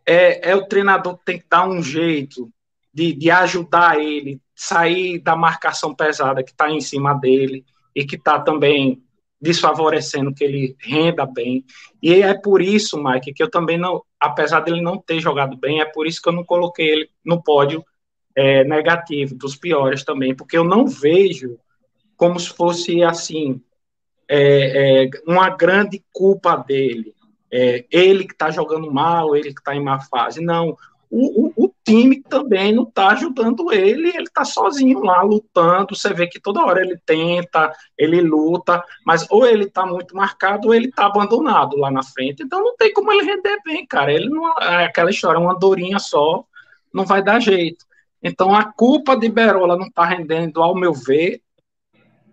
[0.05, 2.51] É, é o treinador que tem que dar um jeito
[2.93, 7.63] de, de ajudar ele sair da marcação pesada que está em cima dele
[7.95, 9.01] e que está também
[9.39, 11.63] desfavorecendo que ele renda bem.
[12.03, 15.79] E é por isso, Mike, que eu também não, apesar dele não ter jogado bem,
[15.79, 17.85] é por isso que eu não coloquei ele no pódio
[18.35, 21.57] é, negativo, dos piores também, porque eu não vejo
[22.21, 23.59] como se fosse assim
[24.29, 27.15] é, é, uma grande culpa dele.
[27.51, 30.39] É, ele que está jogando mal, ele que está em má fase.
[30.39, 30.77] Não,
[31.09, 35.95] o, o, o time também não está ajudando ele, ele está sozinho lá lutando.
[35.95, 40.67] Você vê que toda hora ele tenta, ele luta, mas ou ele está muito marcado
[40.67, 42.43] ou ele está abandonado lá na frente.
[42.43, 44.13] Então não tem como ele render bem, cara.
[44.13, 46.45] Ele não é aquela história, uma dorinha só,
[46.93, 47.83] não vai dar jeito.
[48.21, 51.41] Então a culpa de Berola não está rendendo, ao meu ver,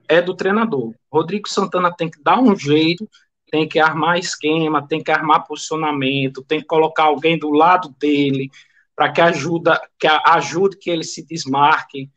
[0.09, 0.95] é do treinador.
[1.13, 3.09] Rodrigo Santana tem que dar um jeito,
[3.51, 8.51] tem que armar esquema, tem que armar posicionamento, tem que colocar alguém do lado dele,
[8.95, 12.11] para que ajuda, que ajude que ele se desmarque,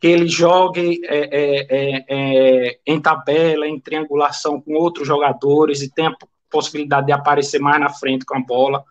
[0.00, 5.90] que ele jogue é, é, é, é, em tabela, em triangulação com outros jogadores e
[5.90, 6.14] tenha
[6.50, 8.84] possibilidade de aparecer mais na frente com a bola.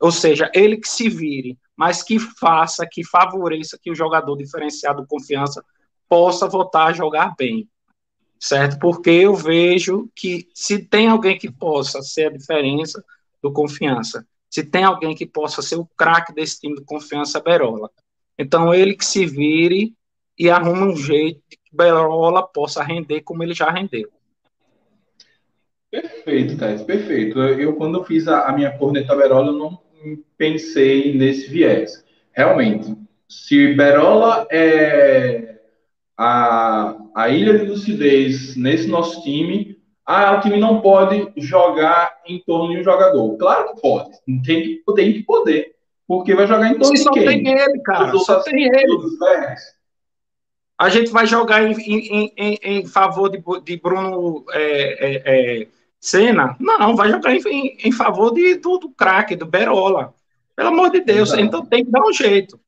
[0.00, 5.06] Ou seja, ele que se vire, mas que faça, que favoreça que o jogador diferenciado
[5.06, 5.62] confiança
[6.08, 7.68] possa voltar a jogar bem,
[8.38, 8.78] certo?
[8.78, 13.02] Porque eu vejo que se tem alguém que possa ser a diferença
[13.42, 17.90] do confiança, se tem alguém que possa ser o craque desse time de confiança, Berola.
[18.38, 19.94] Então, ele que se vire
[20.38, 24.08] e arruma um jeito de que Berola possa render como ele já rendeu.
[25.90, 27.40] Perfeito, Thais, perfeito.
[27.40, 29.80] Eu, quando fiz a, a minha corneta Berola, eu não
[30.36, 32.04] pensei nesse viés.
[32.32, 32.94] Realmente,
[33.28, 35.58] se Berola é
[36.16, 39.76] a, a ilha de lucidez nesse nosso time,
[40.06, 43.36] ah, o time não pode jogar em torno de um jogador.
[43.36, 44.10] Claro que pode.
[44.44, 45.74] Tem que, tem que poder.
[46.06, 47.24] Porque vai jogar em torno Se de quem?
[47.24, 48.18] Só tem ele, cara.
[48.18, 48.98] Só tem ele.
[50.78, 55.22] A gente vai jogar em, em, em, em favor de, de Bruno é, é,
[55.62, 56.56] é, Senna?
[56.60, 60.14] Não, vai jogar em, em favor de, do, do craque, do Berola.
[60.54, 61.30] Pelo amor de Deus.
[61.30, 61.42] Exato.
[61.42, 62.60] Então tem que dar um jeito.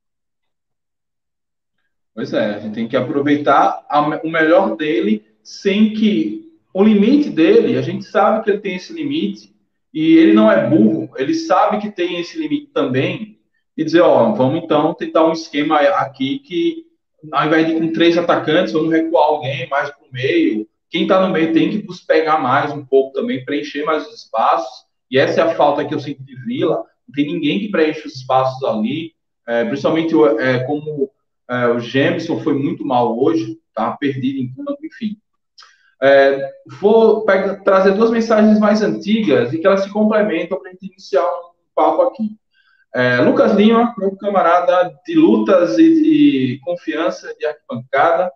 [2.13, 7.29] Pois é, a gente tem que aproveitar a, o melhor dele sem que o limite
[7.29, 9.53] dele, a gente sabe que ele tem esse limite,
[9.93, 13.39] e ele não é burro, ele sabe que tem esse limite também,
[13.77, 16.85] e dizer, ó, vamos então tentar um esquema aqui que,
[17.31, 21.03] ao invés de ir com três atacantes, vamos recuar alguém mais para o meio, quem
[21.03, 25.17] está no meio tem que pegar mais um pouco também, preencher mais os espaços, e
[25.17, 28.15] essa é a falta que eu sinto de Vila, não tem ninguém que preenche os
[28.15, 29.13] espaços ali,
[29.47, 31.09] é, principalmente é, como
[31.51, 35.17] é, o Jameson foi muito mal hoje, tá perdido em campo, enfim.
[36.01, 40.71] É, vou pegar, trazer duas mensagens mais antigas e que elas se complementam para a
[40.71, 42.37] gente iniciar um papo aqui.
[42.95, 48.31] É, Lucas Lima, meu camarada de lutas e de confiança, de arquibancada.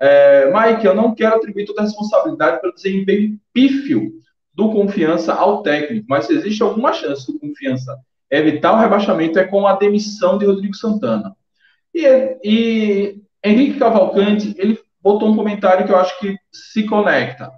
[0.00, 4.12] É, Mike, eu não quero atribuir toda a responsabilidade pelo desempenho pífio
[4.54, 7.98] do confiança ao técnico, mas se existe alguma chance do confiança
[8.30, 11.36] evitar o rebaixamento é com a demissão de Rodrigo Santana.
[11.94, 17.52] E, e Henrique Cavalcante, ele botou um comentário que eu acho que se conecta.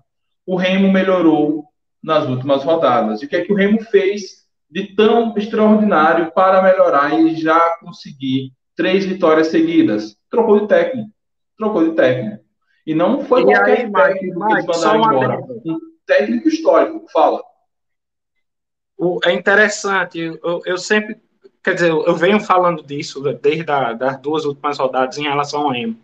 [0.47, 1.64] O Remo melhorou
[2.03, 3.23] nas últimas rodadas.
[3.23, 7.77] E o que é que o Remo fez de tão extraordinário para melhorar e já
[7.81, 10.16] conseguir três vitórias seguidas?
[10.31, 11.11] Trocou de técnico.
[11.57, 12.44] Trocou de técnico.
[12.87, 15.40] E não foi e qualquer aí, técnico Mike, que eles mandaram embora.
[15.64, 17.07] Um técnico histórico.
[17.12, 17.42] Fala.
[19.25, 20.18] É interessante.
[20.18, 21.16] Eu, eu sempre
[21.64, 25.70] quer dizer, eu venho falando disso desde a, das duas últimas rodadas em relação ao
[25.70, 25.98] Remo.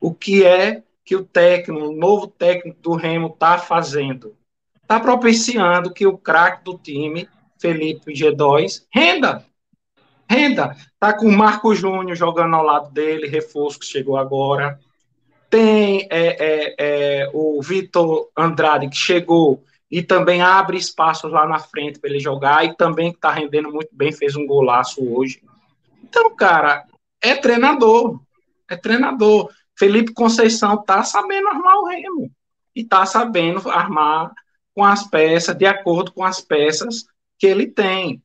[0.00, 4.34] O que é que o técnico, o novo técnico do Remo está fazendo?
[4.82, 9.46] Está propiciando que o craque do time, Felipe G2, renda.
[10.28, 10.76] Renda.
[10.92, 14.78] Está com o Marco Júnior jogando ao lado dele, reforço que chegou agora.
[15.48, 19.62] Tem é, é, é, o Vitor Andrade, que chegou
[19.94, 23.90] e também abre espaços lá na frente para ele jogar e também está rendendo muito
[23.92, 25.40] bem, fez um golaço hoje.
[26.02, 26.84] Então, cara,
[27.22, 28.20] é treinador,
[28.68, 29.52] é treinador.
[29.78, 32.28] Felipe Conceição tá sabendo armar o Remo
[32.74, 34.32] e tá sabendo armar
[34.74, 37.04] com as peças de acordo com as peças
[37.38, 38.20] que ele tem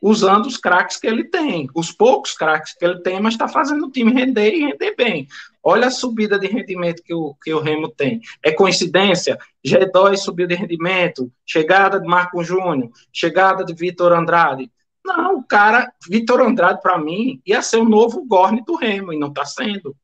[0.00, 3.86] usando os craques que ele tem, os poucos craques que ele tem, mas está fazendo
[3.86, 5.26] o time render e render bem.
[5.62, 8.20] Olha a subida de rendimento que o, que o Remo tem.
[8.42, 9.38] É coincidência?
[9.66, 14.70] G2 subiu de rendimento, chegada de Marco Júnior, chegada de Vitor Andrade.
[15.04, 19.18] Não, o cara, Vitor Andrade, para mim, ia ser o novo Gorne do Remo, e
[19.18, 19.96] não está sendo.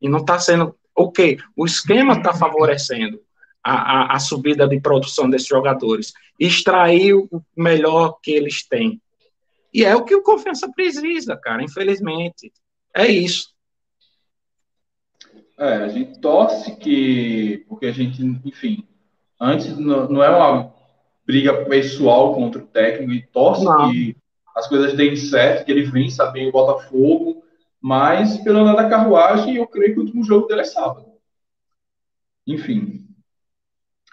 [0.00, 0.74] E não está sendo.
[0.94, 1.38] O quê?
[1.56, 3.20] O esquema está favorecendo
[3.62, 6.12] a, a, a subida de produção desses jogadores.
[6.38, 9.00] Extrair o melhor que eles têm.
[9.72, 12.52] E é o que o Confiança precisa, cara, infelizmente.
[12.94, 13.48] É isso.
[15.60, 17.66] É, a gente torce que.
[17.68, 18.88] Porque a gente, enfim,
[19.38, 20.72] antes não, não é uma
[21.26, 23.90] briga pessoal contra o técnico, e torce não.
[23.90, 24.16] que
[24.56, 27.44] as coisas deem certo, que ele vença bem o Botafogo,
[27.78, 31.04] mas pelo andar da carruagem, eu creio que o último jogo dele é sábado.
[32.46, 33.06] Enfim.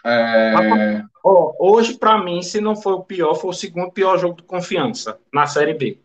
[0.04, 1.02] É...
[1.24, 4.42] Oh, hoje, para mim, se não foi o pior, foi o segundo pior jogo de
[4.42, 5.98] confiança na Série B.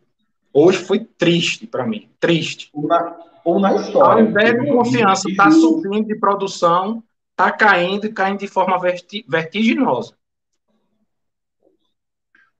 [0.53, 2.71] Hoje foi triste para mim, triste.
[2.73, 4.23] Na, ou na história.
[4.23, 8.79] Ao invés de confiança estar tá subindo de produção, está caindo e caindo de forma
[8.79, 10.15] verti vertiginosa.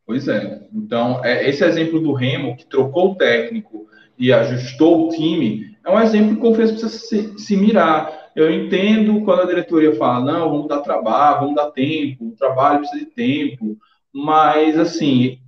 [0.05, 0.67] Pois é.
[0.73, 5.89] Então, é, esse exemplo do Remo, que trocou o técnico e ajustou o time, é
[5.89, 10.49] um exemplo que confiança precisa se, se mirar eu entendo quando a diretoria fala, não,
[10.49, 13.77] vamos dar trabalho, vamos dar tempo, o trabalho precisa de tempo,
[14.11, 15.39] mas, assim,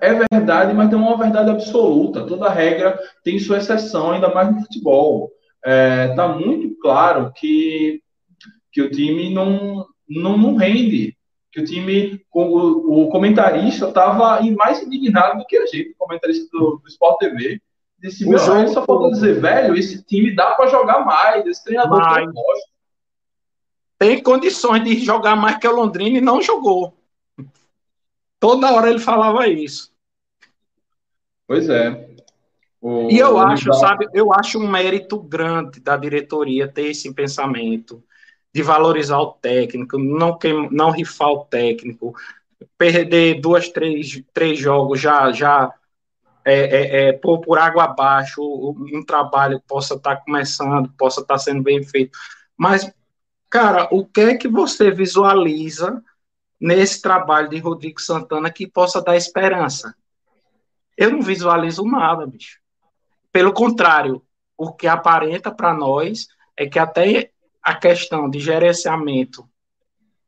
[0.00, 2.26] é verdade, mas não é uma verdade absoluta.
[2.26, 5.30] Toda regra tem sua exceção, ainda mais no futebol.
[5.58, 8.00] Está é, muito claro que,
[8.72, 11.16] que o time não, não, não rende,
[11.50, 16.48] que o time, o, o comentarista estava mais indignado do que a gente, o comentarista
[16.52, 17.60] do, do Sport TV,
[18.02, 22.00] Disse, meu, jogo, só faltou dizer, velho, esse time dá para jogar mais, esse treinador
[22.00, 22.66] gosta.
[23.96, 26.98] Tem condições de jogar mais que o Londrina e não jogou.
[28.42, 29.92] Toda hora ele falava isso.
[31.46, 32.08] Pois é.
[32.80, 33.74] O, e eu acho, dá...
[33.74, 38.02] sabe, eu acho um mérito grande da diretoria ter esse pensamento
[38.52, 42.16] de valorizar o técnico, não, queim, não rifar o técnico,
[42.76, 45.72] perder duas, três, três jogos já já
[46.44, 51.20] é, é, é, pôr por água abaixo um trabalho que possa estar tá começando, possa
[51.20, 52.18] estar tá sendo bem feito.
[52.56, 52.92] Mas,
[53.48, 56.02] cara, o que é que você visualiza
[56.62, 59.92] nesse trabalho de Rodrigo Santana que possa dar esperança?
[60.96, 62.60] Eu não visualizo nada, bicho.
[63.32, 64.22] Pelo contrário,
[64.56, 69.48] o que aparenta para nós é que até a questão de gerenciamento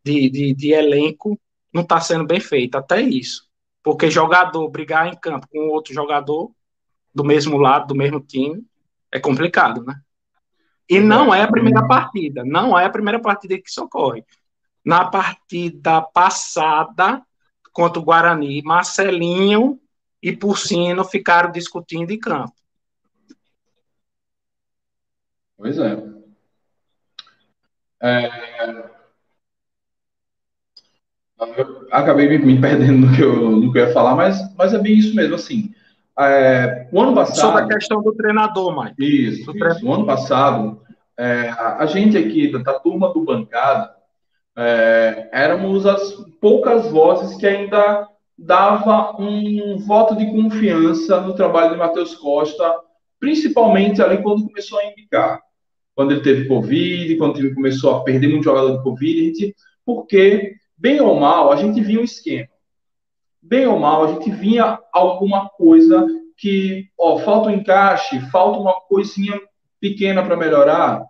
[0.02, 1.38] de, de, de elenco
[1.72, 3.46] não está sendo bem feita, até isso.
[3.80, 6.50] Porque jogador brigar em campo com outro jogador
[7.14, 8.64] do mesmo lado, do mesmo time,
[9.12, 9.94] é complicado, né?
[10.88, 14.24] E não é a primeira partida, não é a primeira partida que isso ocorre.
[14.84, 17.22] Na partida passada,
[17.72, 19.80] contra o Guarani, Marcelinho
[20.22, 22.52] e Porcino ficaram discutindo em campo.
[25.56, 26.02] Pois é.
[28.02, 28.94] é
[31.56, 34.78] eu acabei me, perdendo no que, eu, no que eu ia falar, mas, mas é
[34.78, 35.74] bem isso mesmo, assim.
[36.18, 37.36] É, o ano passado...
[37.36, 38.94] Sobre a questão do treinador, Mike.
[38.98, 39.86] Isso, isso.
[39.86, 40.80] O ano passado,
[41.18, 43.94] é, a, a, gente aqui, da, da turma do Bancada,
[44.56, 51.78] é, éramos as poucas vozes que ainda dava um voto de confiança no trabalho de
[51.78, 52.74] Matheus Costa,
[53.18, 55.40] principalmente ali quando começou a indicar.
[55.94, 59.54] Quando ele teve Covid, quando ele começou a perder muito jogador de Covid,
[59.86, 62.48] porque bem ou mal, a gente viu um esquema.
[63.40, 68.80] bem ou mal, a gente vinha alguma coisa que, ó, falta um encaixe, falta uma
[68.88, 69.40] coisinha
[69.80, 71.04] pequena para melhorar,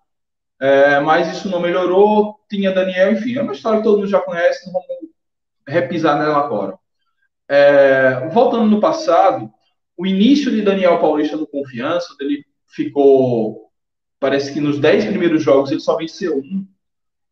[0.64, 4.18] é, mas isso não melhorou, tinha Daniel, enfim, é uma história que todo mundo já
[4.18, 5.10] conhece, não vamos
[5.68, 6.78] repisar nela agora.
[7.46, 9.52] É, voltando no passado,
[9.94, 13.68] o início de Daniel Paulista no Confiança, ele ficou,
[14.18, 16.66] parece que nos 10 primeiros jogos ele só venceu um,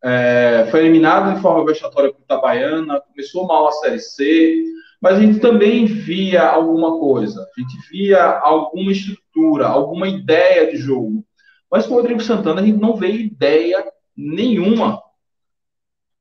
[0.05, 4.63] é, foi eliminado de forma vexatória por Itabaiana, começou mal a Série C,
[5.01, 10.77] mas a gente também via alguma coisa, a gente via alguma estrutura, alguma ideia de
[10.77, 11.25] jogo.
[11.73, 13.83] Mas com o Rodrigo Santana a gente não vê ideia
[14.15, 15.03] nenhuma.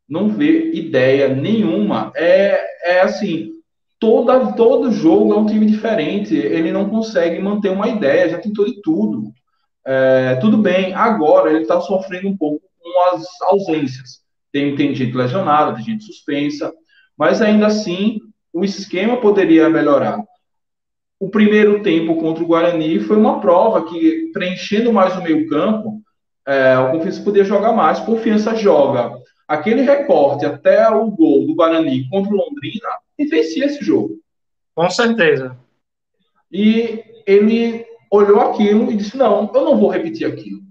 [0.08, 2.14] Não vê ideia nenhuma.
[2.16, 3.52] É, é assim,
[4.00, 6.34] toda, todo jogo é um time diferente.
[6.34, 9.34] Ele não consegue manter uma ideia, já tentou de tudo.
[9.86, 14.22] É, tudo bem, agora ele está sofrendo um pouco com as ausências.
[14.54, 16.72] Tem, tem gente lesionada, tem gente suspensa,
[17.18, 18.20] mas ainda assim
[18.54, 20.18] o esquema poderia melhorar.
[21.22, 26.02] O primeiro tempo contra o Guarani foi uma prova que, preenchendo mais o meio-campo,
[26.48, 28.00] é, o Confiança podia jogar mais.
[28.00, 29.12] Confiança joga
[29.48, 34.20] aquele recorte até o gol do Guarani contra o Londrina e vencia esse jogo.
[34.74, 35.56] Com certeza.
[36.52, 40.62] E ele olhou aquilo e disse: Não, eu não vou repetir aquilo.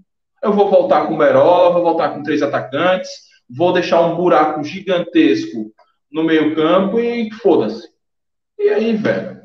[0.43, 3.09] Eu vou voltar com o Berola, vou voltar com três atacantes,
[3.49, 5.71] vou deixar um buraco gigantesco
[6.11, 7.87] no meio-campo e foda-se.
[8.59, 9.40] E aí, velho?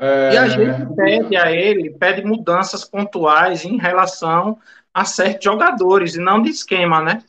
[0.00, 0.32] É...
[0.32, 4.58] E a gente pede a ele, pede mudanças pontuais em relação
[4.92, 7.22] a certos jogadores, e não de esquema, né?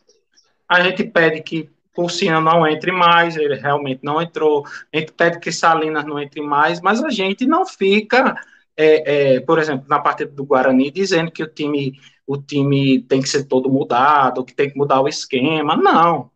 [0.67, 4.65] A gente pede que Pulsina não entre mais, ele realmente não entrou.
[4.91, 8.36] A gente pede que Salinas não entre mais, mas a gente não fica,
[8.78, 13.22] é, é, por exemplo, na partida do Guarani, dizendo que o time, o time tem
[13.22, 15.76] que ser todo mudado, que tem que mudar o esquema.
[15.76, 16.32] Não.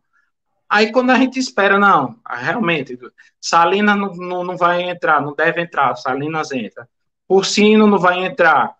[0.68, 2.98] Aí quando a gente espera, não, realmente,
[3.40, 6.88] Salinas não, não, não vai entrar, não deve entrar, Salinas entra.
[7.28, 8.74] Porcino não vai entrar,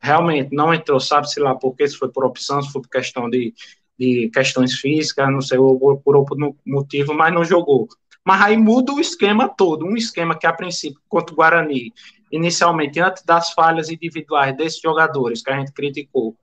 [0.00, 3.30] realmente não entrou, sabe-se lá por quê, se foi por opção, se foi por questão
[3.30, 3.54] de,
[3.98, 7.88] de questões físicas, não sei, ou por outro motivo, mas não jogou.
[8.24, 11.92] Mas aí muda o esquema todo, um esquema que a princípio, contra o Guarani,
[12.30, 16.36] inicialmente, antes das falhas individuais desses jogadores que a gente criticou,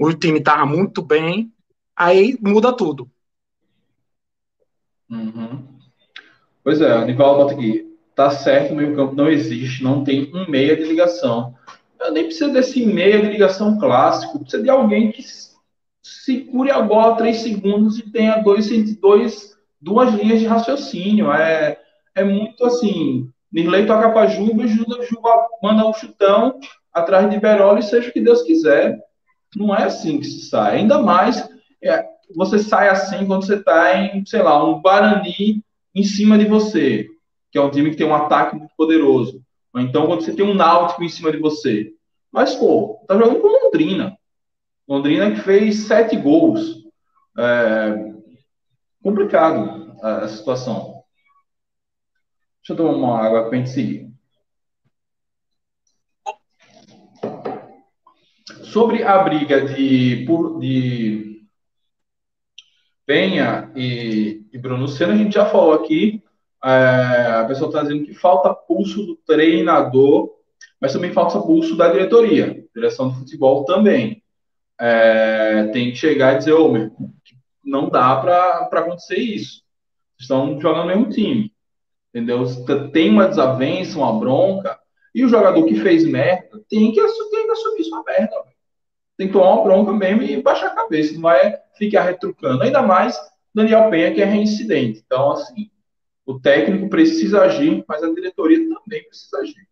[0.00, 1.52] o time estava muito bem,
[1.94, 3.11] aí muda tudo.
[5.12, 5.62] Uhum.
[6.64, 7.92] Pois é, o Nivaldo bota aqui.
[8.14, 11.54] Tá certo, meio campo não existe, não tem um meia de ligação.
[12.00, 15.22] Eu nem precisa desse meia de ligação clássico, precisa de alguém que
[16.02, 18.68] segure a bola três segundos e tenha dois,
[19.00, 21.32] dois, duas linhas de raciocínio.
[21.32, 21.78] É,
[22.14, 23.30] é muito assim.
[23.52, 26.58] Nirley toca para Juba, Juba, Juba manda um chutão
[26.92, 28.98] atrás de Berola e seja o que Deus quiser.
[29.54, 30.76] Não é assim que se sai.
[30.78, 31.48] Ainda mais,
[31.82, 32.04] é,
[32.34, 35.62] você sai assim quando você está em, sei lá, um Guarani
[35.94, 37.06] em cima de você,
[37.50, 39.42] que é um time que tem um ataque muito poderoso.
[39.74, 41.92] Ou então quando você tem um Náutico em cima de você.
[42.30, 44.16] Mas, pô, tá jogando com Londrina.
[44.88, 46.82] Londrina que fez sete gols.
[47.38, 48.12] É,
[49.02, 51.02] complicado a, situação.
[52.58, 54.12] Deixa eu tomar uma água para a gente seguir.
[58.64, 60.24] Sobre a briga de,
[60.58, 61.31] de
[63.06, 66.22] Penha e, e Bruno Senna, a gente já falou aqui.
[66.64, 70.30] É, a pessoa está dizendo que falta pulso do treinador,
[70.80, 74.22] mas também falta pulso da diretoria, direção do futebol também.
[74.80, 76.90] É, tem que chegar e dizer, ô, meu,
[77.64, 79.62] não dá para acontecer isso.
[80.18, 81.52] Estão jogando no mesmo time.
[82.14, 82.44] Entendeu?
[82.92, 84.78] Tem uma desavença, uma bronca,
[85.14, 88.52] e o jogador que fez merda tem que, tem que assumir sua merda
[89.16, 92.62] tem que tomar uma bronca mesmo e baixar a cabeça, não vai ficar retrucando.
[92.62, 93.18] Ainda mais
[93.54, 95.02] Daniel Penha, que é reincidente.
[95.04, 95.70] Então, assim,
[96.24, 99.68] o técnico precisa agir, mas a diretoria também precisa agir.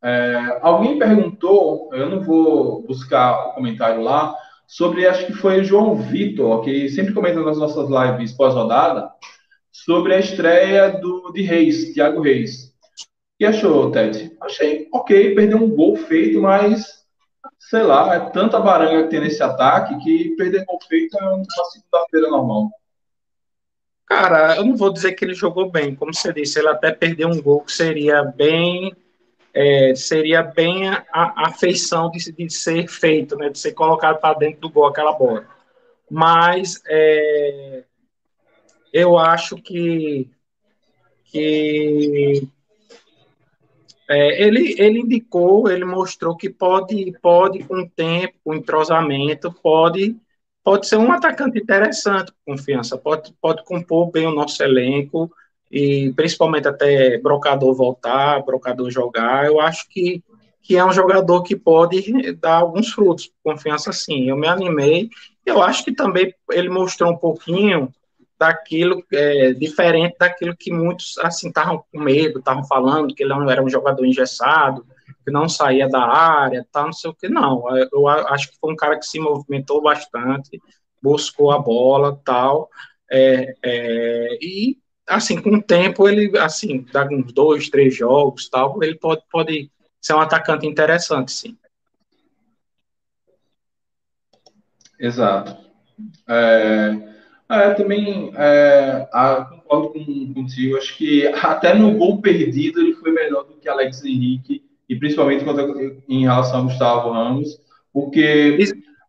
[0.00, 4.34] É, alguém perguntou, eu não vou buscar o comentário lá,
[4.66, 9.10] sobre, acho que foi o João Vitor, que sempre comenta nas nossas lives pós-rodada,
[9.72, 12.68] sobre a estreia do, de Reis, Thiago Reis
[13.38, 14.36] que achou, Ted?
[14.40, 16.97] Achei ok, perdeu um gol feito, mas
[17.68, 21.44] sei lá, é tanta baranga que tem nesse ataque que perder gol feito é uma
[21.44, 22.70] segunda-feira normal.
[24.06, 27.28] Cara, eu não vou dizer que ele jogou bem, como você disse, ele até perdeu
[27.28, 28.96] um gol que seria bem
[29.52, 34.38] é, seria bem a, a feição de, de, ser feito, né, de ser colocado para
[34.38, 35.46] dentro do gol aquela bola.
[36.10, 37.84] Mas é,
[38.92, 40.30] eu acho que
[41.24, 42.48] que
[44.08, 50.16] é, ele, ele indicou, ele mostrou que pode, pode com o tempo, com entrosamento, pode,
[50.64, 55.30] pode ser um atacante interessante, confiança, pode, pode compor bem o nosso elenco,
[55.70, 60.24] e principalmente até Brocador voltar, Brocador jogar, eu acho que,
[60.62, 64.30] que é um jogador que pode dar alguns frutos, confiança sim.
[64.30, 65.10] Eu me animei,
[65.44, 67.92] eu acho que também ele mostrou um pouquinho
[68.38, 73.50] daquilo é, diferente daquilo que muitos assim estavam com medo, estavam falando que ele não
[73.50, 74.86] era um jogador engessado,
[75.24, 77.64] que não saía da área, tal, não sei o que não.
[77.92, 80.60] Eu acho que foi um cara que se movimentou bastante,
[81.02, 82.70] buscou a bola, tal,
[83.10, 88.82] é, é, e assim com o tempo ele assim dá uns dois, três jogos, tal,
[88.82, 89.70] ele pode pode
[90.00, 91.58] ser um atacante interessante, sim.
[94.98, 95.56] Exato.
[96.28, 97.17] É,
[97.50, 100.76] é, também é, a, concordo com, contigo.
[100.76, 105.44] Acho que até no gol perdido ele foi melhor do que Alex Henrique, e principalmente
[106.08, 107.60] em relação a Gustavo Ramos,
[107.92, 108.56] porque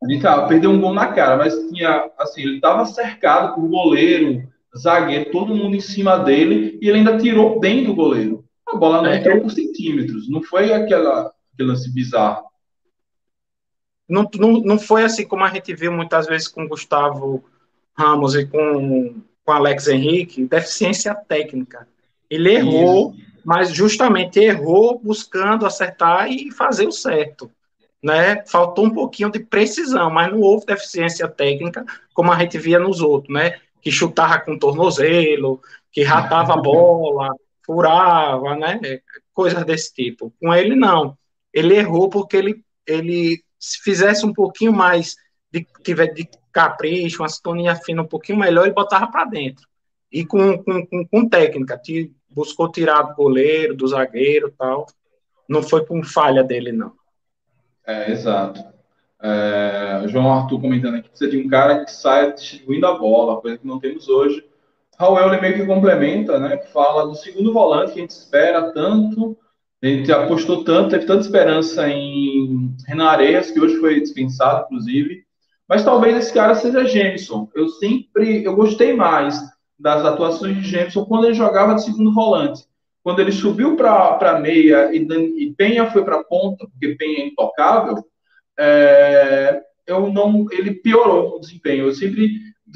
[0.01, 3.67] a gente ah, perdeu um gol na cara, mas tinha assim, ele estava cercado por
[3.67, 8.45] goleiro, zagueiro, todo mundo em cima dele, e ele ainda tirou bem do goleiro.
[8.67, 12.45] A bola não é, entrou por centímetros, não foi aquela, aquele lance bizarro.
[14.07, 17.43] Não, não, não foi assim como a gente viu muitas vezes com Gustavo
[17.99, 21.85] Ramos e com, com Alex Henrique, deficiência técnica.
[22.29, 23.27] Ele errou, Isso.
[23.43, 27.51] mas justamente errou buscando acertar e fazer o certo.
[28.01, 28.41] Né?
[28.45, 33.01] Faltou um pouquinho de precisão, mas não houve deficiência técnica como a gente via nos
[33.01, 33.59] outros, né?
[33.81, 37.35] Que chutava com tornozelo, que ratava a bola,
[37.65, 38.79] furava, né?
[39.33, 40.33] Coisas desse tipo.
[40.39, 41.17] Com ele, não.
[41.53, 45.17] Ele errou porque ele, ele se fizesse um pouquinho mais
[45.51, 45.67] de,
[46.13, 49.67] de capricho, uma sintonia fina um pouquinho melhor, ele botava para dentro.
[50.11, 51.79] E com, com, com, com técnica,
[52.29, 54.87] buscou tirar do goleiro, do zagueiro tal.
[55.47, 56.93] Não foi com falha dele, não.
[57.85, 58.63] É, exato.
[59.21, 63.57] É, João Arthur comentando aqui, precisa de um cara que saia distribuindo a bola, coisa
[63.57, 64.45] que não temos hoje.
[64.97, 66.57] Raul meio que complementa, né?
[66.73, 69.37] Fala do segundo volante que a gente espera tanto,
[69.81, 75.23] a gente apostou tanto, teve tanta esperança em Renan Areias, que hoje foi dispensado, inclusive.
[75.69, 77.47] Mas talvez esse cara seja Jameson.
[77.53, 79.39] Eu sempre, eu gostei mais
[79.77, 82.63] das atuações de Jameson quando ele jogava de segundo volante.
[83.03, 88.03] Quando ele subiu para meia e, e, Penha foi para ponta, porque Penha é intocável,
[88.59, 91.85] é, eu não, ele piorou o desempenho.
[91.85, 92.31] Eu sempre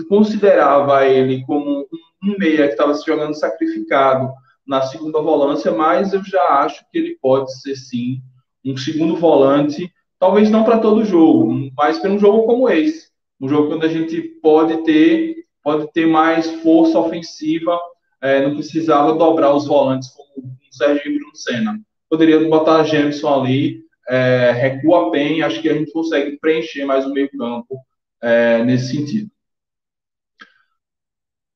[0.08, 1.88] considerava ele como
[2.24, 4.32] um meia que estava se jogando sacrificado
[4.66, 8.22] na segunda volância, mas eu já acho que ele pode ser sim
[8.64, 13.10] um segundo volante Talvez não para todo jogo, mas para um jogo como esse.
[13.40, 17.78] Um jogo onde a gente pode ter, pode ter mais força ofensiva,
[18.22, 21.80] é, não precisava dobrar os volantes como o Sérgio e Bruno Senna.
[22.10, 27.06] Poderia botar a Jameson ali, é, recua bem, acho que a gente consegue preencher mais
[27.06, 27.78] o meio campo
[28.22, 29.30] é, nesse sentido.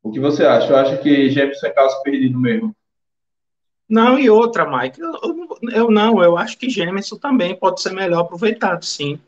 [0.03, 0.71] O que você acha?
[0.71, 2.75] Eu acho que Jameson é caso perdido mesmo.
[3.89, 5.13] Não, e outra, Mike, eu,
[5.71, 9.19] eu, não, eu acho que Gêmeos também pode ser melhor aproveitado, sim.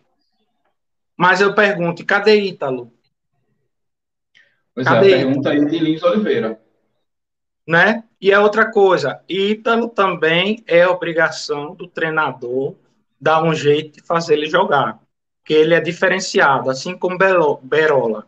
[1.16, 2.92] Mas eu pergunto, cadê Ítalo?
[4.76, 6.60] Pois cadê é, a pergunta aí de Lins Oliveira.
[7.66, 8.04] Né?
[8.20, 12.76] E é outra coisa, Ítalo também é obrigação do treinador
[13.20, 15.00] dar um jeito de fazer ele jogar,
[15.40, 17.18] porque ele é diferenciado, assim como
[17.62, 18.28] Berola.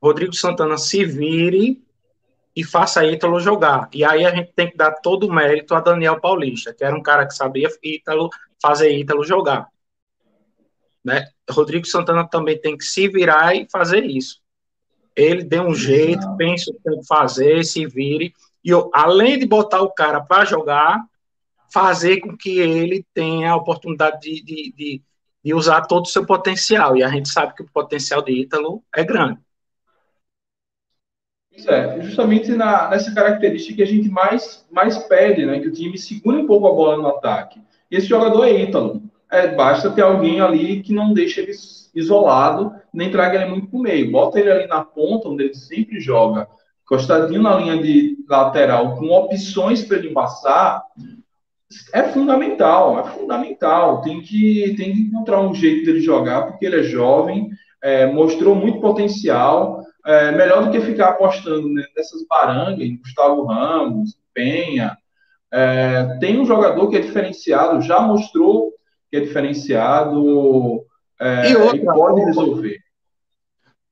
[0.00, 1.82] Rodrigo Santana se vire
[2.56, 3.88] e faça Ítalo jogar.
[3.92, 6.96] E aí a gente tem que dar todo o mérito a Daniel Paulista, que era
[6.96, 8.30] um cara que sabia Ítalo,
[8.62, 9.68] fazer Ítalo jogar.
[11.04, 11.26] Né?
[11.50, 14.40] Rodrigo Santana também tem que se virar e fazer isso.
[15.16, 18.32] Ele deu um jeito, pensa o que tem que fazer, se vire.
[18.64, 21.04] E eu, além de botar o cara para jogar,
[21.72, 25.02] fazer com que ele tenha a oportunidade de, de, de,
[25.44, 26.96] de usar todo o seu potencial.
[26.96, 29.43] E a gente sabe que o potencial de Ítalo é grande.
[31.66, 35.60] É, justamente na, nessa característica que a gente mais, mais pede, né?
[35.60, 37.60] Que o time segure um pouco a bola no ataque.
[37.90, 39.02] Esse jogador é Ítalo.
[39.30, 41.52] É, basta ter alguém ali que não deixe ele
[41.94, 44.10] isolado, nem traga ele muito pro meio.
[44.10, 46.48] Bota ele ali na ponta, onde ele sempre joga,
[46.84, 50.82] encostadinho na linha de lateral, com opções para ele passar,
[51.92, 54.02] é fundamental, é fundamental.
[54.02, 57.50] Tem que, tem que encontrar um jeito dele jogar, porque ele é jovem,
[57.82, 64.96] é, mostrou muito potencial, é, melhor do que ficar apostando nessas barangas, Gustavo Ramos, Penha.
[65.50, 68.72] É, tem um jogador que é diferenciado, já mostrou
[69.10, 70.84] que é diferenciado
[71.20, 72.78] é, e, outra, e pode resolver.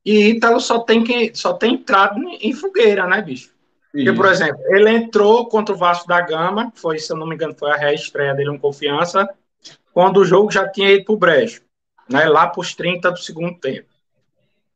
[0.04, 3.52] E Ítalo só tem, que, só tem entrado em fogueira, né, bicho?
[3.92, 7.34] Porque, por exemplo, ele entrou contra o Vasco da Gama, foi, se eu não me
[7.34, 9.28] engano, foi a reestreia dele em confiança,
[9.92, 11.62] quando o jogo já tinha ido para o brejo,
[12.08, 13.86] né, lá para os 30 do segundo tempo.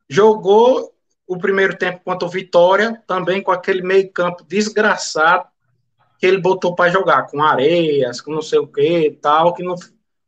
[0.09, 0.93] jogou
[1.27, 5.49] o primeiro tempo contra o Vitória, também com aquele meio-campo desgraçado
[6.19, 9.75] que ele botou para jogar, com areias, com não sei o que tal, que no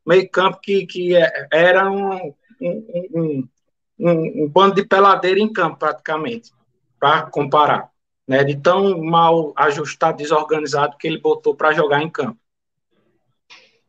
[0.06, 3.48] meio-campo que, que é, era um, um, um,
[3.98, 6.52] um, um bando de peladeira em campo, praticamente,
[6.98, 7.90] para comparar.
[8.26, 12.38] Né, de tão mal ajustado, desorganizado que ele botou para jogar em campo.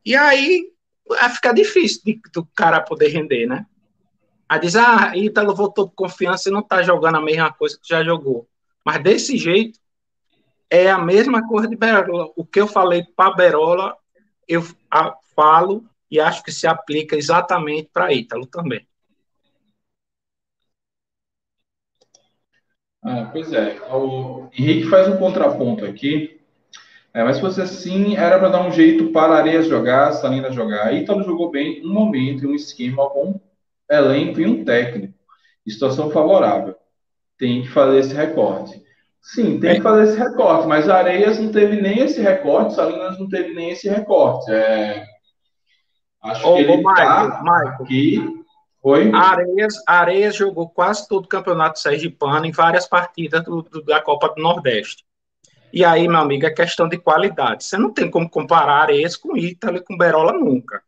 [0.05, 0.71] E aí
[1.05, 3.65] vai ficar difícil de, do cara poder render, né?
[4.49, 7.87] Aí diz, ah, Ítalo voltou com confiança e não tá jogando a mesma coisa que
[7.87, 8.47] já jogou.
[8.83, 9.79] Mas desse jeito,
[10.67, 12.31] é a mesma coisa de Berola.
[12.35, 13.95] O que eu falei para Berola,
[14.47, 14.63] eu
[15.35, 18.87] falo e acho que se aplica exatamente para Ítalo também.
[23.03, 23.79] Ah, pois é.
[23.91, 26.41] O Henrique faz um contraponto aqui.
[27.13, 30.91] É, mas se fosse assim, era para dar um jeito para Areias jogar, Salina jogar.
[30.93, 33.39] Ítalo jogou bem um momento, um esquema com
[33.89, 35.13] elenco e um técnico.
[35.67, 36.75] Situação favorável.
[37.37, 38.81] Tem que fazer esse recorte.
[39.21, 43.29] Sim, tem que fazer esse recorte, mas Areias não teve nem esse recorte, Salinas não
[43.29, 44.51] teve nem esse recorte.
[44.51, 45.05] É...
[46.23, 47.41] Acho ô, que ele está
[47.81, 48.43] aqui.
[48.81, 49.11] Oi?
[49.13, 54.29] Areias, Areias jogou quase todo o campeonato sergipano em várias partidas do, do, da Copa
[54.29, 55.03] do Nordeste.
[55.71, 57.65] E aí, meu amigo, é questão de qualidade.
[57.65, 60.81] Você não tem como comparar Areias com Ítalo e com Berola nunca.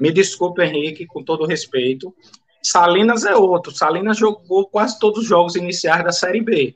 [0.00, 2.14] Me desculpe, Henrique, com todo respeito.
[2.62, 3.72] Salinas é outro.
[3.72, 6.74] Salinas jogou quase todos os jogos iniciais da Série B.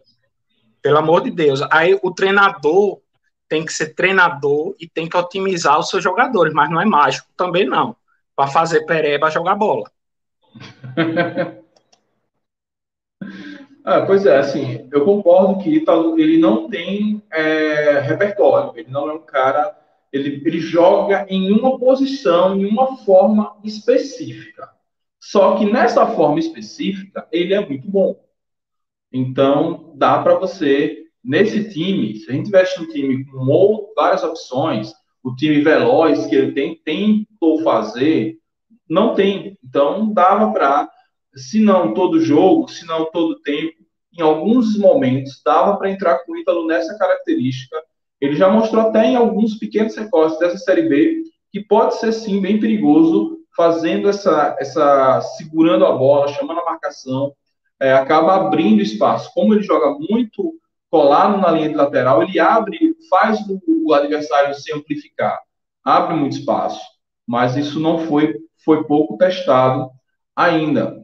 [0.81, 1.61] Pelo amor de Deus.
[1.71, 3.01] Aí o treinador
[3.49, 7.27] tem que ser treinador e tem que otimizar os seus jogadores, mas não é mágico
[7.37, 7.97] também não.
[8.37, 9.91] Para fazer pereba jogar bola.
[13.85, 15.85] ah, pois é, assim, eu concordo que
[16.16, 19.77] ele não tem é, repertório, ele não é um cara
[20.13, 24.69] ele, ele joga em uma posição, em uma forma específica.
[25.21, 28.19] Só que nessa forma específica, ele é muito bom.
[29.13, 34.93] Então, dá para você, nesse time, se a gente tivesse um time com várias opções,
[35.23, 38.39] o time veloz que ele tem, tentou fazer,
[38.89, 39.59] não tem.
[39.63, 40.89] Então, dava para,
[41.35, 43.79] se não todo jogo, se não todo tempo,
[44.17, 47.77] em alguns momentos, dava para entrar com o Ítalo nessa característica
[48.21, 52.41] ele já mostrou até em alguns pequenos recortes dessa Série B que pode ser sim
[52.41, 57.35] bem perigoso, fazendo essa, essa segurando a bola, chamando a marcação,
[57.81, 59.31] é, acaba abrindo espaço.
[59.35, 60.55] Como ele joga muito
[60.91, 65.41] colado na linha de lateral, ele abre, faz o, o adversário se amplificar,
[65.85, 66.81] abre muito espaço.
[67.27, 69.91] Mas isso não foi, foi pouco testado
[70.35, 71.01] ainda.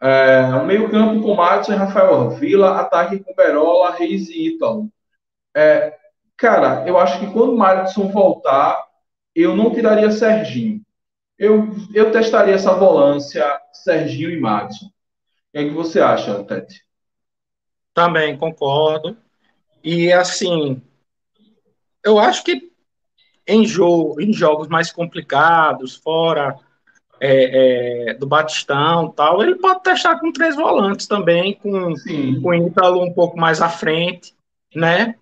[0.00, 4.90] É, o meio-campo com Madison e Rafael Vila, ataque com Berola, Reis e Ítalo.
[5.56, 5.96] É,
[6.36, 8.84] Cara, eu acho que quando o Madison voltar,
[9.34, 10.80] eu não tiraria Serginho.
[11.38, 14.86] Eu, eu testaria essa volância Serginho e Madison.
[14.86, 14.90] O
[15.52, 16.84] que, é que você acha, Tete?
[17.94, 19.16] Também concordo.
[19.82, 20.82] E assim,
[22.04, 22.72] eu acho que
[23.46, 26.58] em, jogo, em jogos mais complicados, fora
[27.20, 32.40] é, é, do Batistão tal, ele pode testar com três volantes também, com, Sim.
[32.40, 34.34] com o Ítalo um pouco mais à frente,
[34.74, 35.14] né?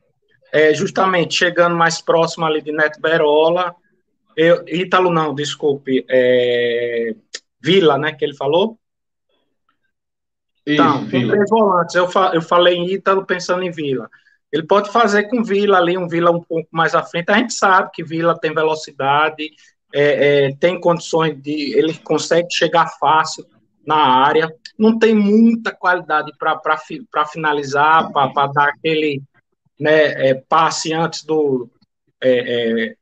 [0.55, 3.75] É, justamente chegando mais próximo ali de Neto Berola,
[4.37, 7.13] eu, Ítalo não, desculpe, é,
[7.61, 8.79] Vila, né, que ele falou?
[10.65, 14.09] Isso, então, tem três volantes, eu, fa, eu falei em Ítalo pensando em Vila.
[14.53, 17.53] Ele pode fazer com Vila ali, um Vila um pouco mais à frente, a gente
[17.53, 19.51] sabe que Vila tem velocidade,
[19.93, 23.45] é, é, tem condições de, ele consegue chegar fácil
[23.85, 29.21] na área, não tem muita qualidade para finalizar, para dar aquele
[29.79, 31.69] né, é, passe antes do
[32.23, 32.97] é, é,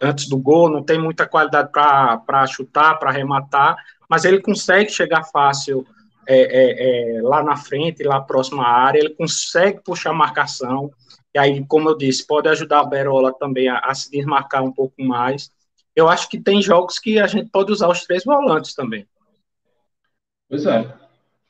[0.00, 3.76] antes do gol, não tem muita qualidade para chutar, para arrematar,
[4.08, 5.86] mas ele consegue chegar fácil
[6.26, 10.90] é, é, lá na frente, lá próximo à área, ele consegue puxar a marcação,
[11.34, 14.72] e aí, como eu disse, pode ajudar a Berola também a, a se desmarcar um
[14.72, 15.50] pouco mais.
[15.96, 19.06] Eu acho que tem jogos que a gente pode usar os três volantes também.
[20.48, 20.94] Pois é.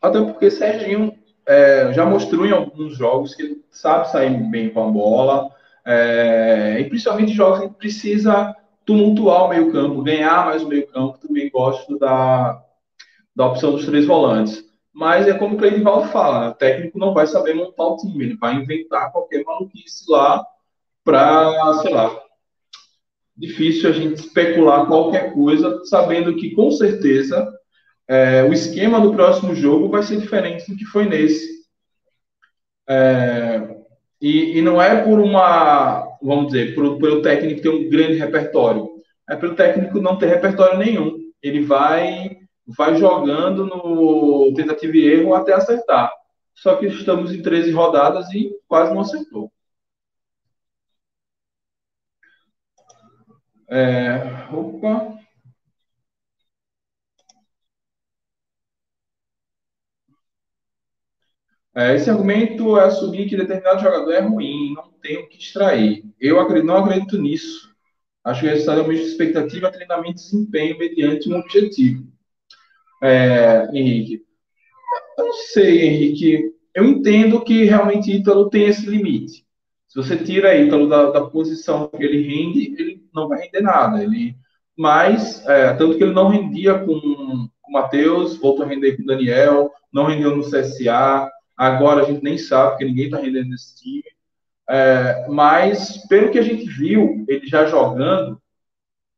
[0.00, 1.12] Até porque Serginho
[1.46, 5.50] é, já mostrou em alguns jogos que ele sabe sair bem com a bola,
[5.84, 8.54] é, e principalmente jogos que precisa
[8.86, 11.18] tumultuar o meio-campo, ganhar mais o meio-campo.
[11.18, 12.62] Também gosto da,
[13.34, 14.64] da opção dos três volantes.
[14.92, 16.48] Mas é como o Cleidivaldo fala: né?
[16.48, 20.44] o técnico não vai saber montar o time, ele vai inventar qualquer maluquice lá
[21.04, 22.20] para, sei lá.
[23.36, 27.52] Difícil a gente especular qualquer coisa, sabendo que com certeza
[28.08, 31.64] é, o esquema do próximo jogo vai ser diferente do que foi nesse.
[32.88, 33.76] É,
[34.20, 38.88] e, e, não é por uma, vamos dizer, por, pelo técnico ter um grande repertório,
[39.28, 41.18] é pelo técnico não ter repertório nenhum.
[41.42, 46.10] Ele vai vai jogando no tentativa e erro até acertar.
[46.54, 49.52] Só que estamos em 13 rodadas e quase não acertou.
[53.68, 55.13] É, opa.
[61.76, 66.04] É, esse argumento é assumir que determinado jogador é ruim, não tem o que extrair.
[66.20, 67.74] Eu acredito, não acredito nisso.
[68.24, 72.06] Acho que o resultado é uma expectativa, treinamento e desempenho mediante um objetivo.
[73.02, 74.22] É, Henrique.
[75.18, 76.52] Eu não sei, Henrique.
[76.74, 79.44] Eu entendo que realmente Ítalo tem esse limite.
[79.88, 84.02] Se você tira Ítalo da, da posição que ele rende, ele não vai render nada.
[84.02, 84.36] Ele,
[84.76, 89.06] mas, é, tanto que ele não rendia com, o Matheus, voltou a render com o
[89.06, 93.76] Daniel, não rendeu no CSA, agora a gente nem sabe, porque ninguém está rendendo nesse
[93.76, 94.04] time.
[94.68, 98.40] É, mas, pelo que a gente viu, ele já jogando,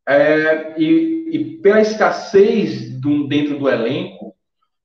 [0.09, 4.37] é, e, e, pela escassez do, dentro do elenco,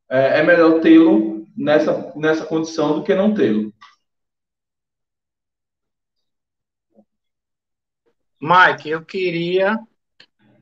[0.10, 3.74] é, é melhor tê-lo nessa, nessa condição do que não tê-lo.
[8.40, 9.78] Mike, eu queria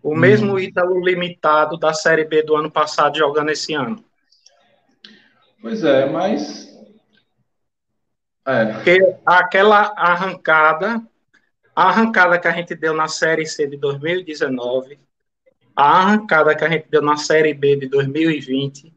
[0.01, 0.17] o hum.
[0.17, 4.03] mesmo Ítalo limitado da Série B do ano passado jogando esse ano.
[5.61, 6.68] Pois é, mas.
[8.49, 8.73] É.
[8.73, 11.03] Porque aquela arrancada,
[11.75, 14.99] a arrancada que a gente deu na Série C de 2019,
[15.75, 18.91] a arrancada que a gente deu na Série B de 2020,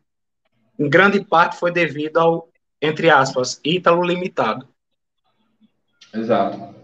[0.79, 2.49] em grande parte foi devido ao,
[2.81, 4.67] entre aspas, Ítalo limitado.
[6.15, 6.75] Exato.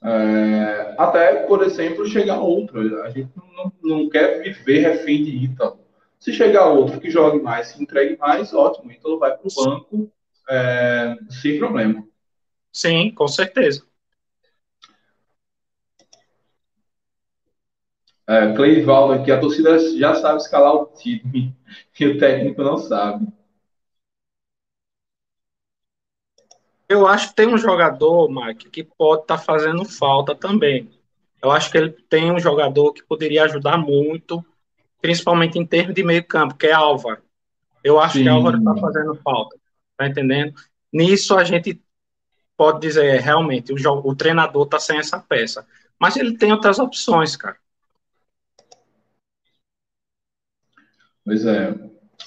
[0.00, 3.02] É, até, por exemplo, chegar outro.
[3.02, 5.80] A gente não, não quer viver refém de Ítalo.
[6.20, 8.92] Se chegar outro que jogue mais, que entregue mais, ótimo.
[8.92, 10.13] Ítalo vai para o banco
[10.48, 12.06] é, sem problema.
[12.72, 13.86] Sim, com certeza.
[18.26, 21.54] É, Cleivaldo aqui, a torcida já sabe escalar o time
[22.00, 23.26] e o técnico não sabe.
[26.88, 30.90] Eu acho que tem um jogador, Mike, que pode estar tá fazendo falta também.
[31.42, 34.44] Eu acho que ele tem um jogador que poderia ajudar muito,
[35.00, 37.22] principalmente em termos de meio campo, que é Álvaro.
[37.82, 38.22] Eu acho Sim.
[38.22, 39.56] que Álvaro está fazendo falta,
[39.96, 40.54] tá entendendo?
[40.92, 41.80] Nisso a gente
[42.56, 45.66] pode dizer, realmente, o, jogo, o treinador está sem essa peça.
[45.98, 47.56] Mas ele tem outras opções, cara.
[51.24, 51.74] Pois é.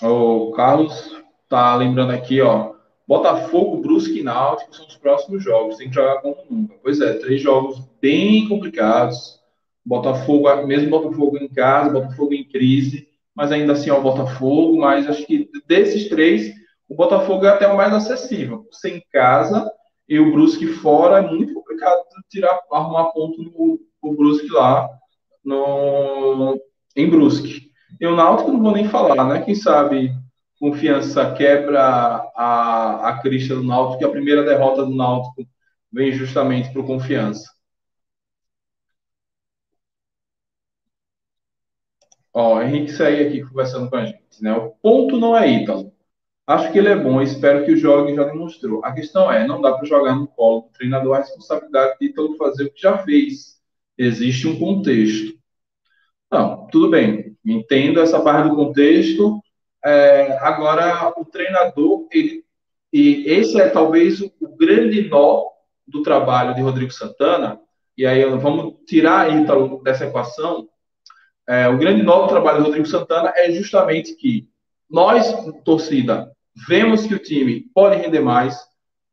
[0.01, 1.15] O Carlos
[1.47, 2.76] tá lembrando aqui, ó.
[3.07, 5.78] Botafogo, Brusque e Náutico são os próximos jogos.
[5.78, 6.76] Tem que jogar como nunca.
[6.84, 9.39] Pois é, três jogos bem complicados.
[9.86, 14.78] Botafogo, mesmo Botafogo em casa, Botafogo em crise, mas ainda assim é o Botafogo.
[14.78, 16.53] Mas acho que desses três,
[16.90, 18.68] o Botafogo é até o mais acessível.
[18.72, 19.70] Sem casa
[20.08, 24.90] e o Brusque fora é muito complicado tirar, arrumar ponto no, no Brusque lá,
[25.44, 26.60] no,
[26.96, 27.72] em Brusque.
[28.00, 29.42] E o Náutico não vou nem falar, né?
[29.42, 30.12] Quem sabe
[30.60, 31.82] Confiança quebra
[32.36, 35.48] a, a crista do Náutico, e a primeira derrota do Náutico
[35.92, 37.48] vem justamente o Confiança.
[42.34, 44.42] Ó, Henrique segue aqui conversando com a gente.
[44.42, 44.54] Né?
[44.54, 45.92] O ponto não é Ítalo.
[46.48, 48.84] Acho que ele é bom, espero que o jogue já demonstrou.
[48.86, 52.38] A questão é, não dá para jogar no colo do treinador a responsabilidade de Ítalo
[52.38, 53.58] fazer o que já fez.
[53.98, 55.38] Existe um contexto.
[56.32, 57.36] Não, tudo bem.
[57.45, 59.41] Entendo essa parte do contexto,
[59.84, 62.45] é, agora, o treinador, ele,
[62.93, 65.43] e esse é talvez o, o, grande nó
[65.86, 67.60] do trabalho de Rodrigo Santana,
[67.98, 70.70] e aí vamos tirar Ítalo dessa equação.
[71.45, 74.50] É, o grande nó do trabalho de Rodrigo Santana é justamente que
[74.89, 75.26] nós,
[75.66, 76.32] torcida,
[76.68, 78.58] vemos que o time pode render mais,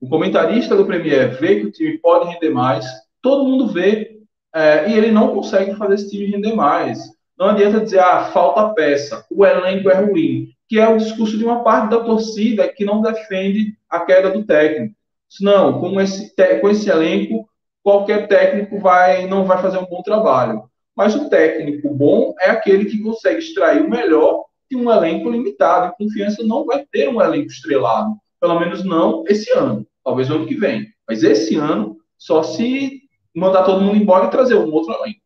[0.00, 2.86] o comentarista do Premier vê que o time pode render mais,
[3.20, 4.20] todo mundo vê,
[4.54, 6.98] é, e ele não consegue fazer esse time render mais.
[7.36, 11.44] Não adianta dizer, ah, falta peça, o elenco é ruim que é o discurso de
[11.44, 14.94] uma parte da torcida que não defende a queda do técnico.
[15.40, 17.48] Não, com esse, com esse elenco,
[17.82, 20.64] qualquer técnico vai, não vai fazer um bom trabalho.
[20.96, 25.92] Mas o técnico bom é aquele que consegue extrair o melhor de um elenco limitado.
[25.92, 28.16] E confiança não vai ter um elenco estrelado.
[28.40, 29.86] Pelo menos não esse ano.
[30.02, 30.92] Talvez o ano que vem.
[31.08, 33.02] Mas esse ano, só se
[33.34, 35.20] mandar todo mundo embora e trazer um outro elenco.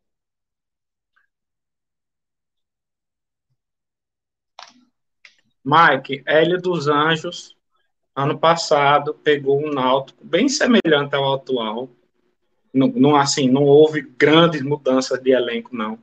[5.65, 7.55] Mike, Hélio dos Anjos,
[8.17, 11.91] ano passado, pegou um náutico bem semelhante ao atual.
[12.73, 15.99] Não, não, assim, não houve grandes mudanças de elenco, não.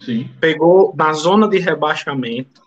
[0.00, 0.30] Sim.
[0.40, 2.61] Pegou na zona de rebaixamento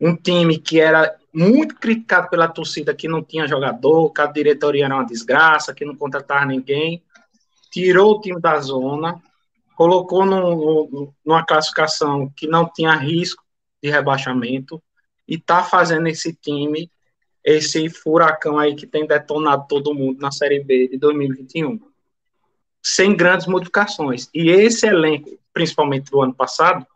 [0.00, 4.86] um time que era muito criticado pela torcida, que não tinha jogador, que a diretoria
[4.86, 7.02] era uma desgraça, que não contratava ninguém.
[7.70, 9.22] Tirou o time da zona,
[9.76, 13.44] colocou numa classificação que não tinha risco
[13.82, 14.82] de rebaixamento
[15.28, 16.90] e tá fazendo esse time,
[17.44, 21.80] esse furacão aí que tem detonado todo mundo na Série B de 2021.
[22.82, 24.28] Sem grandes modificações.
[24.34, 26.86] E esse elenco, principalmente do ano passado,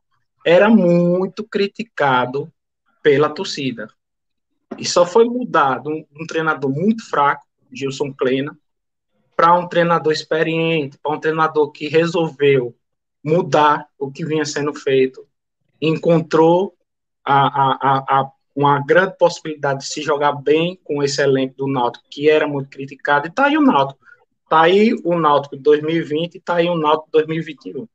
[0.45, 2.53] era muito criticado
[3.05, 3.87] pela torcida.
[4.79, 8.57] E só foi mudado um, um treinador muito fraco, Gilson Plena,
[9.37, 12.75] para um treinador experiente, para um treinador que resolveu
[13.23, 15.27] mudar o que vinha sendo feito,
[15.81, 16.75] encontrou
[17.23, 22.07] a, a, a, uma grande possibilidade de se jogar bem com esse elenco do Náutico,
[22.11, 24.01] que era muito criticado, e está aí o Náutico.
[24.45, 27.89] Está aí o Náutico de 2020 e está aí o Náutico de 2021.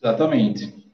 [0.00, 0.87] Exatamente.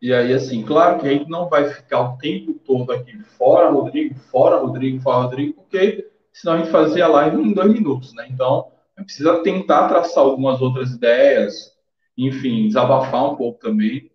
[0.00, 3.70] E aí, assim, claro que a gente não vai ficar o tempo todo aqui fora
[3.70, 8.26] Rodrigo, fora Rodrigo, fora Rodrigo, porque senão a gente fazia live em dois minutos, né?
[8.30, 8.72] Então,
[9.04, 11.72] precisa tentar traçar algumas outras ideias,
[12.16, 14.10] enfim, desabafar um pouco também.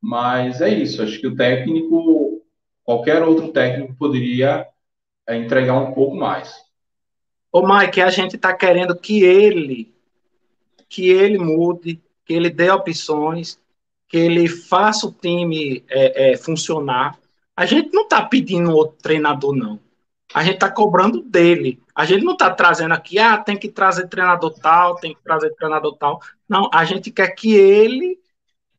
[0.00, 2.42] Mas é isso, acho que o técnico,
[2.82, 4.66] qualquer outro técnico poderia
[5.28, 6.54] é, entregar um pouco mais.
[7.52, 9.94] Ô, Mike, a gente está querendo que ele,
[10.88, 13.59] que ele mude, que ele dê opções,
[14.10, 17.16] que ele faça o time é, é, funcionar.
[17.56, 19.78] A gente não está pedindo outro treinador, não.
[20.34, 21.80] A gente está cobrando dele.
[21.94, 25.54] A gente não está trazendo aqui, ah, tem que trazer treinador tal, tem que trazer
[25.54, 26.20] treinador tal.
[26.48, 28.18] Não, a gente quer que ele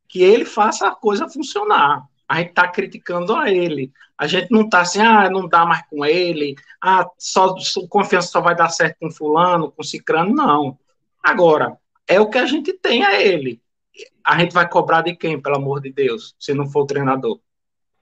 [0.07, 2.05] que ele faça a coisa funcionar.
[2.27, 3.93] A gente está criticando a ele.
[4.17, 8.27] A gente não está assim, ah, não dá mais com ele, ah, só, só confiança
[8.27, 10.77] só vai dar certo com fulano, com cicrano, não.
[11.23, 11.77] Agora,
[12.07, 13.60] é o que a gente tem a ele.
[14.23, 17.39] A gente vai cobrar de quem, pelo amor de Deus, se não for o treinador?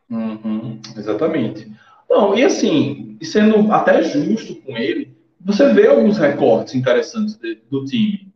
[0.09, 1.71] Uhum, exatamente.
[2.09, 7.85] Não, e assim, sendo até justo com ele, você vê alguns recortes interessantes de, do
[7.85, 8.33] time.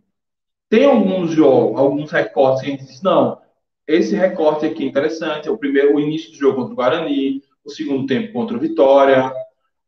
[0.69, 3.39] Tem alguns jogos, alguns recortes que a gente diz, não,
[3.87, 7.43] esse recorte aqui é interessante, é o primeiro, o início do jogo contra o Guarani,
[7.63, 9.31] o segundo tempo contra o Vitória,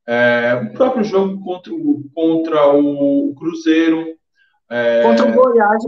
[0.07, 4.16] é, o próprio jogo contra o, contra o Cruzeiro.
[4.70, 5.84] É, contra o Goiás,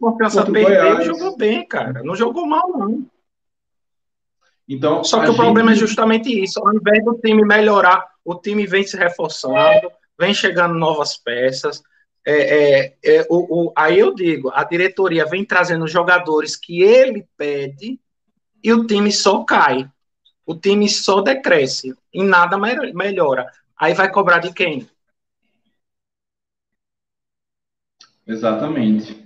[0.00, 2.02] confiança perdeu, jogou bem, cara.
[2.02, 3.06] Não jogou mal, não.
[4.68, 6.58] Então, Só que o problema é justamente isso.
[6.58, 11.82] Ao invés do time melhorar, o time vem se reforçando, vem chegando novas peças.
[12.26, 17.26] É, é, é o, o, aí eu digo, a diretoria vem trazendo jogadores que ele
[17.36, 18.00] pede
[18.62, 19.86] e o time só cai.
[20.46, 23.50] O time só decresce e nada melhora.
[23.76, 24.88] Aí vai cobrar de quem?
[28.26, 29.23] Exatamente.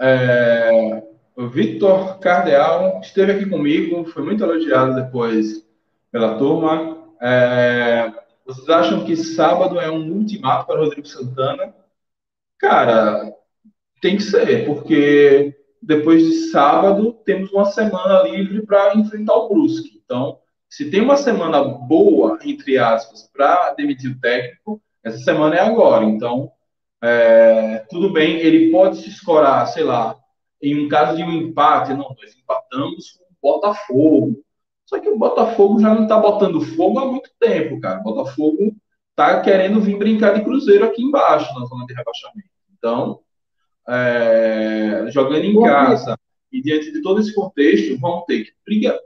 [0.00, 1.02] É,
[1.36, 5.66] o Victor Cardeal esteve aqui comigo, foi muito elogiado depois
[6.10, 6.98] pela turma.
[7.20, 8.12] É,
[8.46, 11.74] vocês acham que sábado é um ultimato para Rodrigo Santana?
[12.58, 13.32] Cara,
[14.00, 20.00] tem que ser, porque depois de sábado temos uma semana livre para enfrentar o Brusque.
[20.04, 20.38] Então,
[20.68, 26.04] se tem uma semana boa, entre aspas, para demitir o técnico, essa semana é agora.
[26.04, 26.50] Então,
[27.02, 30.16] é, tudo bem, ele pode se escorar, sei lá,
[30.60, 34.42] em um caso de um empate, não, nós empatamos com o Botafogo.
[34.84, 38.00] Só que o Botafogo já não está botando fogo há muito tempo, cara.
[38.00, 38.74] O Botafogo
[39.10, 42.48] está querendo vir brincar de Cruzeiro aqui embaixo, na zona de rebaixamento.
[42.76, 43.20] Então,
[43.88, 46.18] é, jogando em casa
[46.50, 48.98] e diante de todo esse contexto, vão ter que brigar,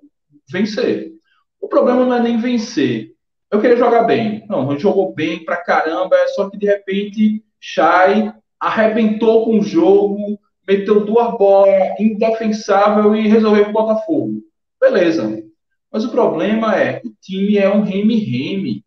[0.50, 1.12] vencer.
[1.60, 3.12] O problema não é nem vencer.
[3.50, 4.46] Eu queria jogar bem.
[4.48, 9.60] Não, a gente jogou bem pra caramba, é só que de repente Chay arrebentou com
[9.60, 14.42] o jogo, meteu duas bolas indefensável e resolveu o Botafogo.
[14.80, 15.42] Beleza.
[15.90, 18.84] Mas o problema é, o time é um reme-reme.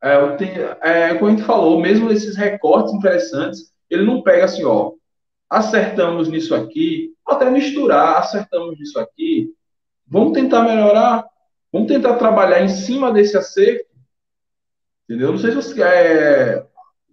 [0.00, 0.14] É,
[0.82, 4.92] é, como a gente falou, mesmo esses recortes interessantes, ele não pega assim, ó,
[5.50, 9.52] acertamos nisso aqui, até misturar, acertamos nisso aqui,
[10.06, 11.24] vamos tentar melhorar,
[11.72, 13.86] vamos tentar trabalhar em cima desse acerto,
[15.04, 15.30] entendeu?
[15.30, 16.66] Não sei se você, é,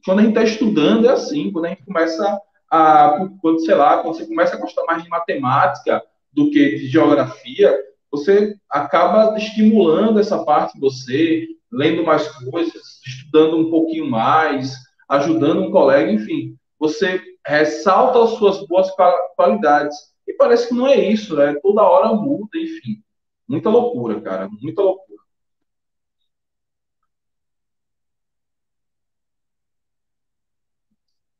[0.05, 2.39] quando a gente está estudando é assim, quando a gente começa
[2.71, 6.87] a, quando, sei lá, quando você começa a gostar mais de matemática do que de
[6.87, 7.77] geografia,
[8.11, 14.73] você acaba estimulando essa parte de você, lendo mais coisas, estudando um pouquinho mais,
[15.07, 16.55] ajudando um colega, enfim.
[16.79, 18.89] Você ressalta as suas boas
[19.35, 19.97] qualidades.
[20.27, 21.55] E parece que não é isso, né?
[21.61, 23.01] Toda hora muda, enfim.
[23.47, 24.47] Muita loucura, cara.
[24.61, 25.08] Muita loucura.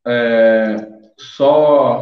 [0.06, 0.76] É,
[1.18, 2.02] só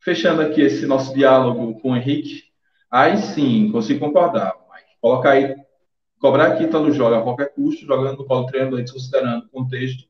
[0.00, 2.44] fechando aqui esse nosso diálogo com o Henrique,
[2.90, 4.54] aí sim, consigo concordar.
[4.68, 5.54] Mas colocar aí,
[6.18, 10.04] cobrar que Ítalo joga a qualquer custo, jogando no colo treinador, considerando o contexto,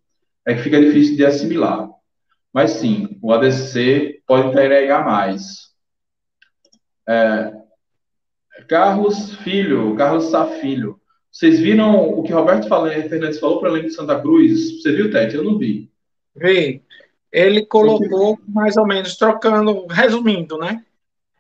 [0.46, 1.88] é que fica difícil de assimilar.
[2.52, 5.72] Mas sim, o ADC pode entregar mais.
[7.08, 7.52] É,
[8.68, 11.00] Carlos Filho, Carlos Sá Filho.
[11.30, 14.82] Vocês viram o que Roberto Fernandes falou para além de Santa Cruz?
[14.82, 15.34] Você viu, Tete?
[15.34, 15.91] Eu não vi.
[16.35, 16.83] Vi.
[17.30, 20.85] Ele colocou mais ou menos, trocando, resumindo, né?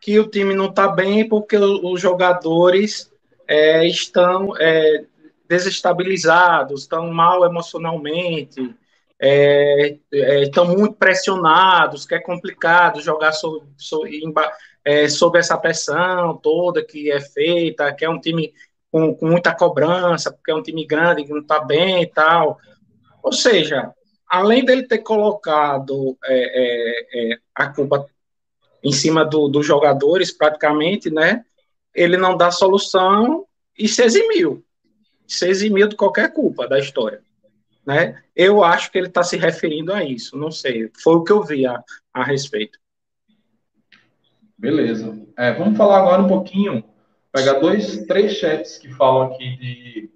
[0.00, 3.12] Que o time não está bem porque os jogadores
[3.46, 5.04] é, estão é,
[5.48, 8.74] desestabilizados, estão mal emocionalmente,
[9.20, 14.02] é, é, estão muito pressionados, que é complicado jogar so, so,
[14.84, 18.52] é, sob essa pressão toda que é feita, que é um time
[18.90, 22.58] com, com muita cobrança, porque é um time grande que não está bem e tal.
[23.22, 23.92] Ou seja,
[24.32, 28.06] além dele ter colocado é, é, é a culpa
[28.82, 31.44] em cima do, dos jogadores, praticamente, né?
[31.94, 33.46] Ele não dá solução
[33.78, 34.64] e se eximiu.
[35.28, 37.22] Se eximiu de qualquer culpa da história.
[37.84, 38.22] Né?
[38.34, 40.90] Eu acho que ele está se referindo a isso, não sei.
[41.02, 42.78] Foi o que eu vi a, a respeito.
[44.56, 45.14] Beleza.
[45.36, 46.82] É, vamos falar agora um pouquinho,
[47.30, 50.10] pegar dois, três chats que falam aqui de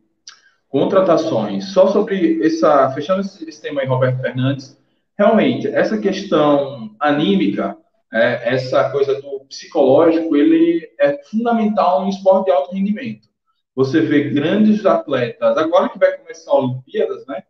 [0.76, 1.72] contratações.
[1.72, 4.78] Só sobre essa, fechando esse, esse tema aí, Roberto Fernandes,
[5.18, 7.74] realmente, essa questão anímica,
[8.12, 13.26] é, essa coisa do psicológico, ele é fundamental no esporte de alto rendimento.
[13.74, 17.42] Você vê grandes atletas, agora que vai começar a Olimpíadas, né?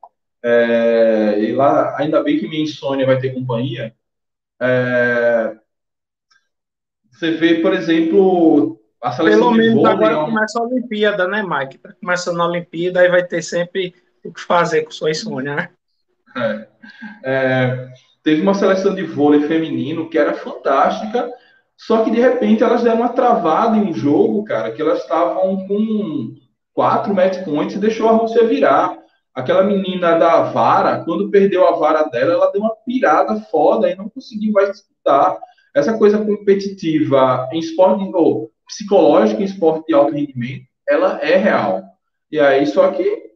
[0.45, 3.93] É, e lá, ainda bem que minha insônia vai ter companhia.
[4.61, 5.57] É,
[7.11, 8.81] você vê, por exemplo,
[9.15, 11.79] Pelo menos vôlei, agora é começa a Olimpíada, né, Mike?
[11.79, 13.95] Tá começando a Olimpíada e vai ter sempre
[14.25, 15.71] o que fazer com sua insônia, né?
[16.37, 16.69] É.
[17.25, 17.89] É,
[18.23, 21.31] teve uma seleção de vôlei feminino que era fantástica,
[21.77, 25.67] só que de repente elas deram uma travada em um jogo, cara, que elas estavam
[25.67, 26.35] com
[26.73, 28.97] quatro match points e deixou a Rússia virar.
[29.35, 33.95] Aquela menina da vara, quando perdeu a vara dela, ela deu uma pirada foda e
[33.95, 35.39] não conseguiu mais disputar
[35.75, 41.83] essa coisa competitiva em esporte, ou psicológica em esporte de alto rendimento, ela é real.
[42.31, 43.31] E aí, só que,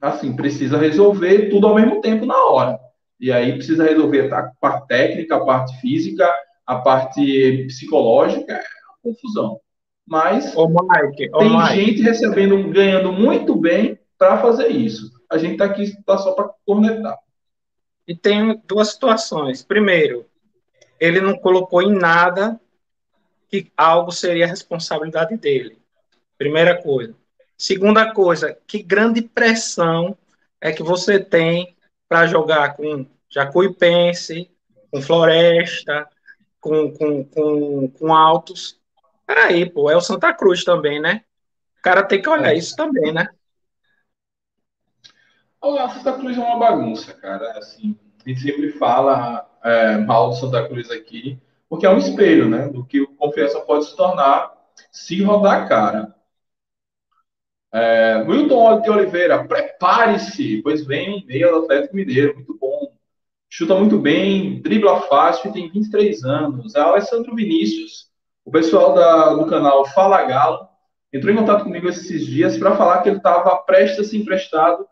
[0.00, 2.78] assim, precisa resolver tudo ao mesmo tempo na hora.
[3.18, 6.32] E aí precisa resolver a parte técnica, a parte física,
[6.66, 9.60] a parte psicológica, é uma confusão.
[10.06, 11.74] Mas ô Mike, ô tem Mike.
[11.74, 15.10] gente recebendo, ganhando muito bem para fazer isso.
[15.30, 17.16] A gente está aqui tá só para cornetar.
[18.08, 19.62] E tem duas situações.
[19.62, 20.26] Primeiro,
[20.98, 22.60] ele não colocou em nada
[23.50, 25.78] que algo seria responsabilidade dele.
[26.38, 27.14] Primeira coisa.
[27.58, 30.16] Segunda coisa, que grande pressão
[30.60, 31.76] é que você tem
[32.08, 34.50] para jogar com Jacuipense,
[34.90, 36.08] com Floresta,
[36.60, 38.80] com, com, com, com Altos.
[39.26, 41.22] Peraí, pô, é o Santa Cruz também, né?
[41.78, 42.56] O cara tem que olhar é.
[42.56, 43.28] isso também, né?
[45.60, 47.58] O Santa Cruz é uma bagunça, cara.
[47.58, 51.38] Assim, a gente sempre fala é, mal do Santa Cruz aqui,
[51.70, 54.52] porque é um espelho, né, do que o Confiança pode se tornar
[54.90, 56.14] se rodar a cara.
[57.72, 62.92] É, Wilton de Oliveira, prepare-se, pois vem um meia do Atlético Mineiro, muito bom.
[63.48, 66.74] Chuta muito bem, dribla fácil e tem 23 anos.
[66.74, 68.10] É Alessandro Vinícius,
[68.44, 70.66] o pessoal da, do canal Fala Galo,
[71.12, 74.84] entrou em contato comigo esses dias para falar que ele estava prestes a ser emprestado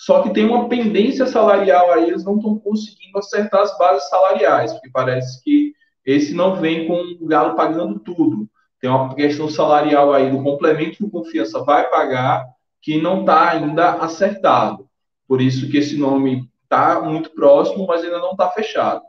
[0.00, 4.72] só que tem uma pendência salarial aí, eles não estão conseguindo acertar as bases salariais,
[4.72, 5.74] porque parece que
[6.04, 8.48] esse não vem com o Galo pagando tudo.
[8.80, 12.46] Tem uma questão salarial aí do complemento que o Confiança vai pagar
[12.80, 14.88] que não está ainda acertado.
[15.28, 19.02] Por isso que esse nome está muito próximo, mas ainda não está fechado.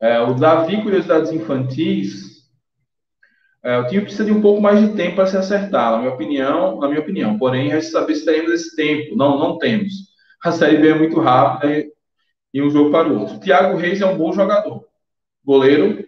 [0.00, 2.36] É, o Davi Curiosidades Infantis
[3.66, 6.12] é, o time precisa de um pouco mais de tempo para se acertar, na minha
[6.12, 7.36] opinião, na minha opinião.
[7.36, 9.16] Porém, resta saber se teremos esse tempo.
[9.16, 9.92] Não, não temos.
[10.44, 11.92] A Série B é muito rápida e,
[12.54, 13.40] e um jogo para o outro.
[13.40, 14.84] Thiago Reis é um bom jogador.
[15.46, 16.04] Goleiro.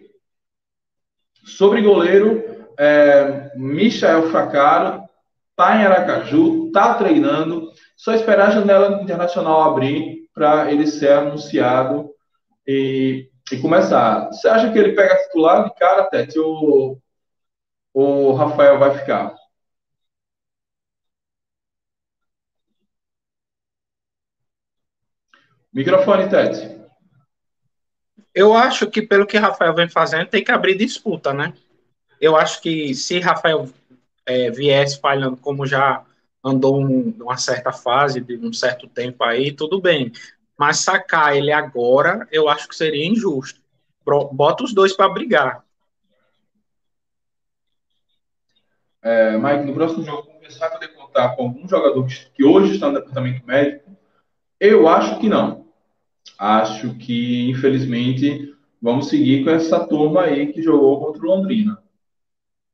[1.45, 5.03] Sobre goleiro, é, Michael Facaro
[5.51, 7.71] está em Aracaju, está treinando.
[7.95, 12.09] Só esperar a janela internacional abrir para ele ser anunciado
[12.67, 14.27] e, e começar.
[14.27, 16.39] Você acha que ele pega titular de cara, Tete?
[16.39, 17.01] Ou
[17.93, 19.35] o Rafael vai ficar?
[25.73, 26.78] Microfone, Tete.
[28.33, 31.53] Eu acho que pelo que Rafael vem fazendo, tem que abrir disputa, né?
[32.21, 33.69] Eu acho que se Rafael
[34.25, 36.05] é, viesse falhando como já
[36.43, 40.11] andou um, uma certa fase, de um certo tempo aí, tudo bem.
[40.57, 43.61] Mas sacar ele agora, eu acho que seria injusto.
[44.31, 45.63] Bota os dois para brigar.
[49.01, 52.87] É, Mike, no próximo jogo, começar a poder contar com algum jogador que hoje está
[52.87, 53.89] no departamento médico?
[54.59, 55.68] Eu acho que não.
[56.39, 61.83] Acho que, infelizmente, vamos seguir com essa turma aí que jogou contra o Londrina.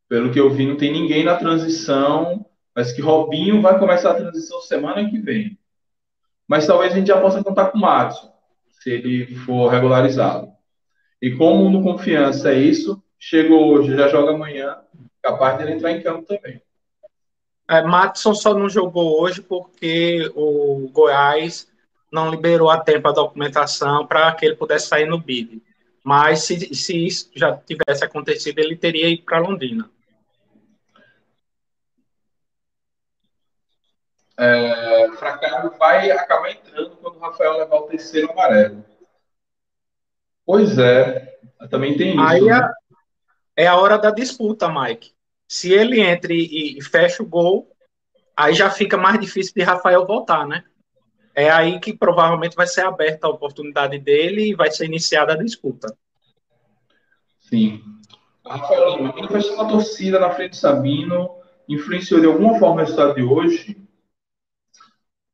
[0.07, 2.45] Pelo que eu vi, não tem ninguém na transição,
[2.75, 5.57] mas que Robinho vai começar a transição semana que vem.
[6.47, 8.29] Mas talvez a gente já possa contar com o Matos,
[8.69, 10.53] se ele for regularizado.
[11.19, 14.77] E como no confiança é isso, chegou hoje, já joga amanhã,
[15.23, 16.61] capaz dele entrar em campo também.
[17.67, 21.67] É, Matson só não jogou hoje porque o Goiás
[22.11, 25.61] não liberou a tempo a documentação para que ele pudesse sair no BID.
[26.03, 29.89] Mas se, se isso já tivesse acontecido, ele teria ido para Londrina.
[34.37, 38.83] É, Fracado vai acabar entrando quando o Rafael levar o terceiro amarelo.
[40.45, 41.37] Pois é,
[41.71, 42.21] também tem isso.
[42.21, 42.71] Aí né?
[43.55, 45.15] é, a hora da disputa, Mike.
[45.47, 47.71] Se ele entra e, e fecha o gol,
[48.35, 50.63] aí já fica mais difícil de Rafael voltar, né?
[51.35, 55.37] É aí que provavelmente vai ser aberta a oportunidade dele e vai ser iniciada a
[55.37, 55.93] disputa.
[57.41, 57.83] Sim.
[58.45, 61.29] Rafael vai ser uma torcida na frente do Sabino,
[61.67, 63.77] influenciou de alguma forma o resultado de hoje?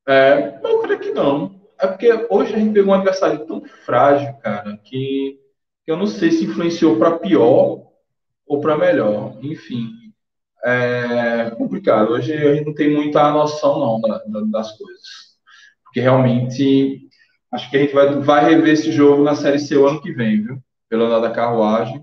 [0.08, 1.62] É, eu creio que não.
[1.78, 5.40] É porque hoje a gente pegou um adversário tão frágil, cara, que
[5.86, 7.88] eu não sei se influenciou para pior
[8.48, 9.38] ou para melhor.
[9.42, 9.92] Enfim,
[10.64, 12.12] é complicado.
[12.12, 15.31] Hoje a gente não tem muita noção não da, da, das coisas.
[15.92, 17.10] Porque realmente
[17.52, 20.14] acho que a gente vai, vai rever esse jogo na Série C o ano que
[20.14, 20.64] vem, viu?
[20.88, 22.02] Pelo andar da carruagem.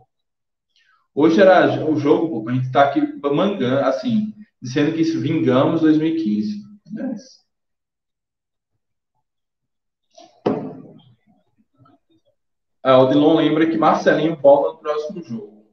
[1.14, 6.64] Hoje era o jogo, a gente está aqui mangando, assim, dizendo que isso vingamos 2015.
[6.92, 7.16] Né?
[12.82, 15.66] Ah, o Dilon lembra que Marcelinho volta no próximo jogo.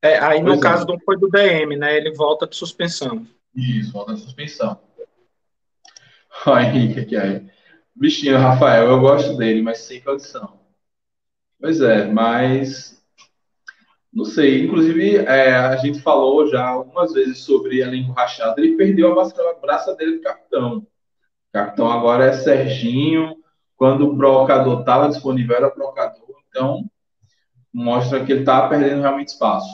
[0.00, 0.62] É, aí no pois é.
[0.62, 0.86] caso é.
[0.86, 1.94] não foi do DM, né?
[1.94, 3.26] Ele volta de suspensão.
[3.54, 4.80] Isso, volta de suspensão.
[6.46, 7.44] Olha que é?
[7.94, 10.58] Bichinho, Rafael, eu gosto dele, mas sem condição.
[11.60, 12.98] Pois é, mas.
[14.12, 18.60] Não sei, inclusive é, a gente falou já algumas vezes sobre elenco rachado.
[18.60, 20.78] Ele perdeu a braça dele do capitão.
[20.78, 23.36] O capitão agora é Serginho,
[23.76, 26.36] quando o brocador estava disponível, era brocador.
[26.48, 26.90] Então,
[27.72, 29.70] mostra que ele estava perdendo realmente espaço.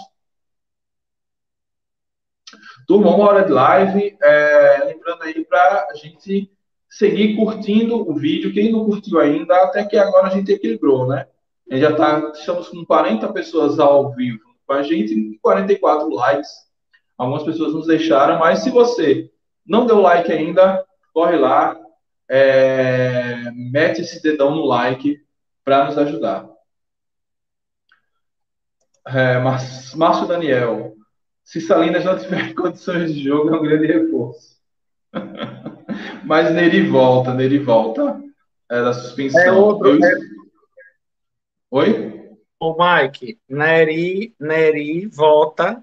[2.87, 4.17] Turma, uma hora de live.
[4.23, 6.51] É, lembrando aí para a gente
[6.97, 8.53] seguir curtindo o vídeo.
[8.53, 11.27] Quem não curtiu ainda, até que agora a gente equilibrou, né?
[11.71, 16.49] A já está, estamos com 40 pessoas ao vivo com a gente e 44 likes.
[17.19, 19.31] Algumas pessoas nos deixaram, mas se você
[19.67, 21.77] não deu like ainda, corre lá,
[22.29, 25.21] é, mete esse dedão no like
[25.65, 26.49] para nos ajudar.
[29.07, 30.95] É, Márcio Daniel,
[31.45, 34.57] se Salinas não tiver condições de jogo, é um grande reforço.
[36.27, 38.21] Mas Neri volta, Neri volta
[38.69, 39.41] é, da suspensão.
[39.41, 40.05] É outro, Eu...
[40.05, 40.15] é...
[41.71, 42.37] Oi?
[42.59, 45.83] O Mike, Neri, Neri volta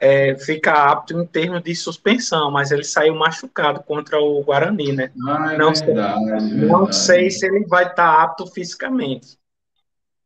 [0.00, 5.12] é, fica apto em termos de suspensão, mas ele saiu machucado contra o Guarani, né?
[5.26, 6.66] Ah, é não, verdade, sei, verdade.
[6.66, 9.38] não sei se ele vai estar apto fisicamente.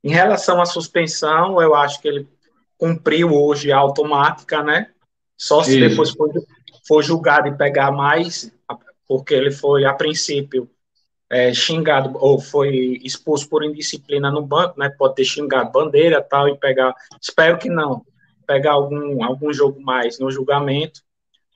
[0.02, 2.26] Em relação à suspensão, eu acho que ele
[2.78, 4.90] cumpriu hoje a automática, né?
[5.36, 5.90] Só se Isso.
[5.90, 6.30] depois for,
[6.88, 8.50] for julgado e pegar mais,
[9.10, 10.70] porque ele foi, a princípio,
[11.28, 14.88] é, xingado ou foi expulso por indisciplina no banco, né?
[14.96, 16.94] Pode ter xingado bandeira tal e pegar.
[17.20, 18.06] Espero que não
[18.46, 21.00] pegar algum, algum jogo mais no julgamento,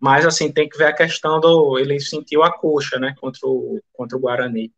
[0.01, 1.79] mas assim, tem que ver a questão do.
[1.79, 4.73] Ele sentiu a coxa, né, contra o, contra o Guarani.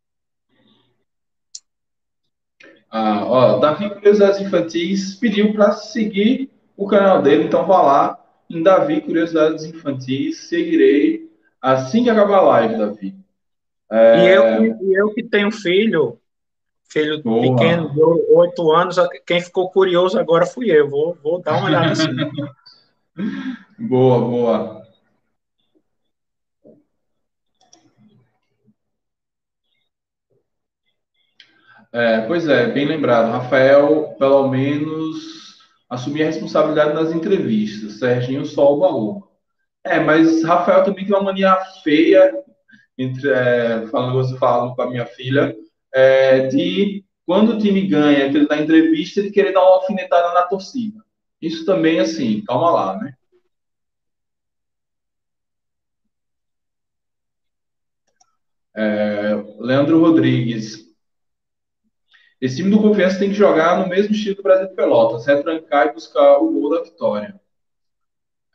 [2.91, 8.61] Ah, ó, Davi Curiosidades Infantis pediu para seguir o canal dele, então vá lá em
[8.61, 11.26] Davi Curiosidades Infantis, seguirei
[11.61, 13.15] assim que acabar a live, Davi.
[13.91, 14.19] É...
[14.19, 16.19] E, eu, e eu que tenho filho,
[16.89, 17.55] filho Boa.
[17.55, 18.97] pequeno, de oito anos.
[19.25, 20.89] Quem ficou curioso agora fui eu.
[20.89, 22.09] Vou, vou dar uma olhada assim.
[23.79, 24.77] boa, boa.
[31.91, 33.31] É, pois é, bem lembrado.
[33.31, 35.57] Rafael, pelo menos,
[35.89, 37.99] assumia a responsabilidade nas entrevistas.
[37.99, 39.26] Serginho só o baú.
[39.89, 42.33] É, mas Rafael também tem uma mania feia,
[42.97, 45.55] entre, é, falando, você falo com a minha filha,
[45.93, 50.33] é, de quando o time ganha, que ele dá entrevista, ele querer dar uma alfinetada
[50.33, 51.03] na torcida.
[51.41, 53.13] Isso também, assim, calma lá, né?
[58.75, 60.85] É, Leandro Rodrigues.
[62.39, 65.87] Esse time do Confiança tem que jogar no mesmo estilo do Brasil de Pelotas, retrancar
[65.87, 67.39] e buscar o gol da vitória.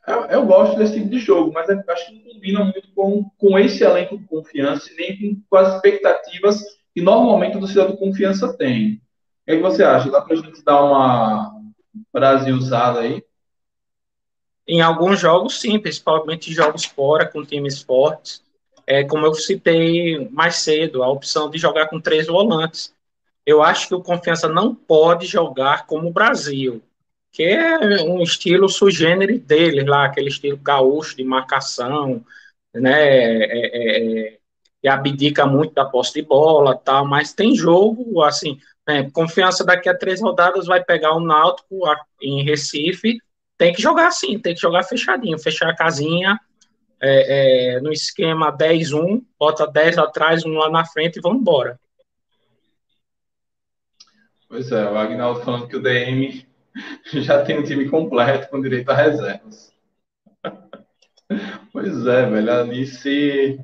[0.05, 3.57] Eu, eu gosto desse tipo de jogo, mas acho que não combina muito com, com
[3.57, 6.61] esse elenco de confiança, nem com, as expectativas
[6.93, 8.95] que normalmente o torcedor do Confiança tem.
[8.95, 10.11] O que, é você acha?
[10.11, 11.59] Dá para a gente dar uma
[12.11, 13.23] Brasilzada aí?
[14.67, 18.43] Em alguns jogos, sim, principalmente jogos fora, com times fortes.
[18.85, 22.93] É, como eu citei mais cedo, a opção de jogar com três volantes.
[23.45, 26.81] Eu acho que o Confiança não pode jogar como o Brasil,
[27.33, 32.23] que é um estilo sugênero deles lá, aquele estilo gaúcho de marcação,
[32.73, 33.07] né?
[33.07, 34.39] É, é,
[34.83, 39.89] é abdica muito da posse de bola, tal, mas tem jogo, assim, é, confiança daqui
[39.89, 41.81] a três rodadas vai pegar o Náutico
[42.21, 43.17] em Recife,
[43.57, 46.39] tem que jogar assim, tem que jogar fechadinho, fechar a casinha
[47.01, 51.79] é, é, no esquema 10-1, bota 10 atrás, um lá na frente e vamos embora.
[54.47, 56.45] Pois é, o Agnaldo falando que o DM
[57.13, 59.71] já tem um time completo com direito a reservas.
[61.71, 63.59] pois é, velho, ali se,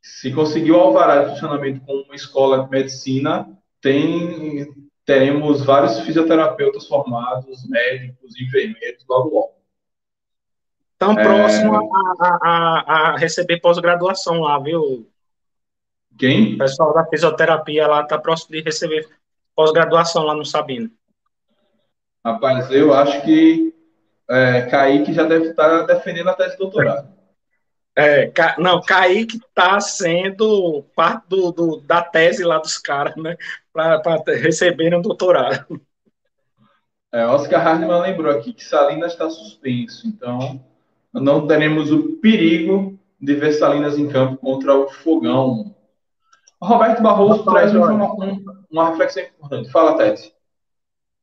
[0.00, 3.48] se conseguiu alvará de funcionamento com uma escola de medicina,
[3.80, 4.72] tem,
[5.04, 9.54] teremos vários fisioterapeutas formados, médicos, enfermeiros, logo logo.
[10.92, 11.22] Estão é...
[11.22, 15.10] próximo a, a, a receber pós-graduação lá, viu?
[16.16, 16.54] Quem?
[16.54, 19.06] O pessoal da fisioterapia lá está próximo de receber
[19.54, 20.90] pós-graduação lá no Sabino.
[22.24, 23.74] Rapaz, eu acho que
[24.28, 27.12] é, Kaique já deve estar tá defendendo a tese de doutorado.
[27.96, 33.36] É, não, Kaique está sendo parte do, do, da tese lá dos caras, né?
[33.72, 35.80] Para receberem um doutorado.
[37.12, 40.60] É, Oscar Hardman lembrou aqui que Salinas está suspenso, então
[41.12, 45.72] não teremos o perigo de ver Salinas em campo contra o Fogão.
[46.60, 48.14] Roberto Barroso traz uma,
[48.70, 49.70] uma, reflexão importante.
[49.70, 50.34] Fala, Tete.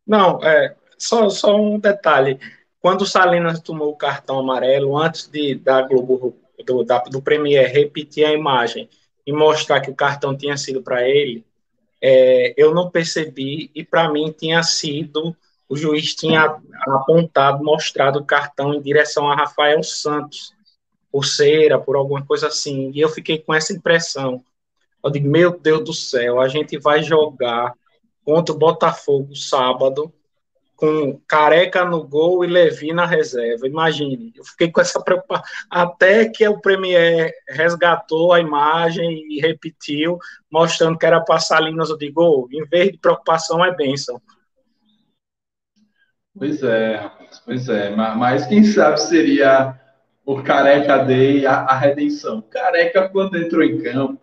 [0.07, 2.39] Não, é, só, só um detalhe.
[2.79, 7.71] Quando o Salinas tomou o cartão amarelo, antes de da Globo do, da, do Premier
[7.71, 8.89] repetir a imagem
[9.25, 11.45] e mostrar que o cartão tinha sido para ele,
[12.01, 15.35] é, eu não percebi e para mim tinha sido
[15.69, 20.53] o juiz tinha apontado, mostrado o cartão em direção a Rafael Santos,
[21.09, 24.43] por cera, por alguma coisa assim, e eu fiquei com essa impressão.
[25.01, 27.73] Eu digo, meu Deus do céu, a gente vai jogar
[28.25, 30.11] contra o Botafogo sábado,
[30.81, 33.67] com Careca no gol e Levi na reserva.
[33.67, 35.45] Imagine, eu fiquei com essa preocupação.
[35.69, 40.17] Até que o Premier resgatou a imagem e repetiu,
[40.49, 42.49] mostrando que era passar Salinas de gol.
[42.51, 44.19] Em vez de preocupação, é bênção.
[46.35, 47.11] Pois é,
[47.45, 47.95] pois é.
[47.95, 49.79] Mas quem sabe seria
[50.25, 52.41] o Careca Day a, a redenção.
[52.41, 54.19] Careca, quando entrou em campo,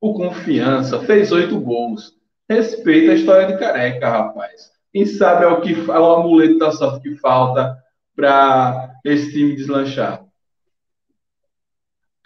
[0.00, 2.16] o confiança, fez oito gols.
[2.48, 6.72] Respeita a história de Careca, rapaz quem sabe é o, que, é o amuleto da
[6.72, 7.76] sorte que falta
[8.14, 10.24] para esse time deslanchar.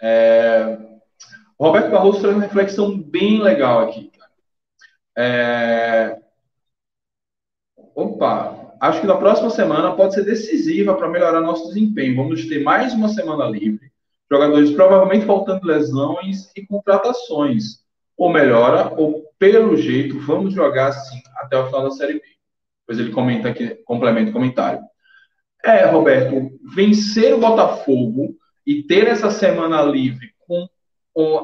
[0.01, 0.77] É,
[1.59, 4.11] Roberto Barroso traz uma reflexão bem legal aqui.
[5.17, 6.19] É,
[7.95, 12.15] opa, acho que na próxima semana pode ser decisiva para melhorar nosso desempenho.
[12.15, 13.91] Vamos ter mais uma semana livre.
[14.29, 17.85] Jogadores provavelmente faltando lesões e contratações.
[18.17, 22.34] Ou melhora, ou pelo jeito, vamos jogar assim até o final da Série B.
[22.87, 24.79] Depois ele comenta aqui, complementa o comentário.
[25.63, 28.35] É, Roberto, vencer o Botafogo
[28.65, 30.67] e ter essa semana livre com,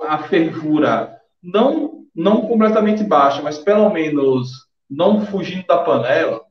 [0.06, 6.42] a fervura não, não completamente baixa, mas pelo menos não fugindo da panela,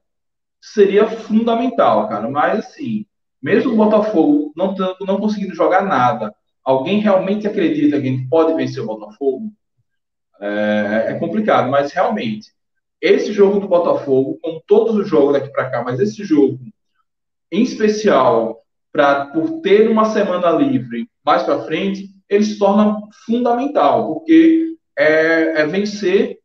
[0.61, 2.29] seria fundamental, cara.
[2.29, 3.07] Mas assim,
[3.41, 6.35] mesmo o Botafogo não, não conseguindo jogar nada,
[6.65, 9.53] alguém realmente acredita que a gente pode vencer o Botafogo?
[10.41, 12.51] É, é complicado, mas realmente
[13.01, 16.59] esse jogo do Botafogo, como todos os jogos daqui para cá, mas esse jogo
[17.51, 18.63] em especial,
[18.93, 22.97] pra, por ter uma semana livre mais para frente, ele se torna
[23.27, 26.39] fundamental, porque é, é, vencer.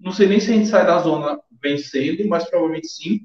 [0.00, 3.20] Não sei nem se a gente sai da zona vencendo, mas provavelmente sim.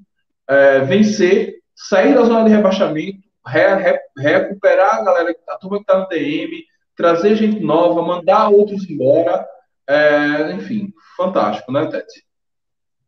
[0.47, 5.83] É, vencer, sair da zona de rebaixamento, re, re, recuperar a galera, a turma que
[5.83, 6.63] está no DM,
[6.95, 9.47] trazer gente nova, mandar outros embora.
[9.87, 12.25] É, enfim, fantástico, né, Tete?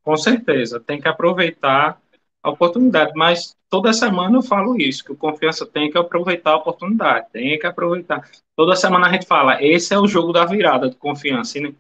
[0.04, 2.02] Com certeza, tem que aproveitar
[2.42, 6.58] a oportunidade, mas toda semana eu falo isso, que o confiança tem que aproveitar a
[6.58, 8.30] oportunidade, tem que aproveitar.
[8.56, 11.74] Toda semana a gente fala, esse é o jogo da virada do confiança, e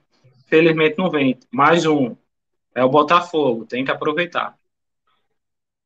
[0.45, 1.37] infelizmente não vem.
[1.51, 2.15] Mais um,
[2.73, 4.57] é o Botafogo, tem que aproveitar.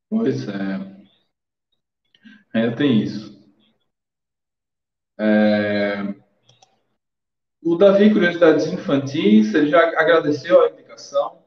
[0.10, 0.98] Pois é.
[2.54, 3.36] Ainda tem isso.
[5.20, 6.14] É...
[7.64, 11.47] O Davi, curiosidades infantis, ele já agradeceu a indicação.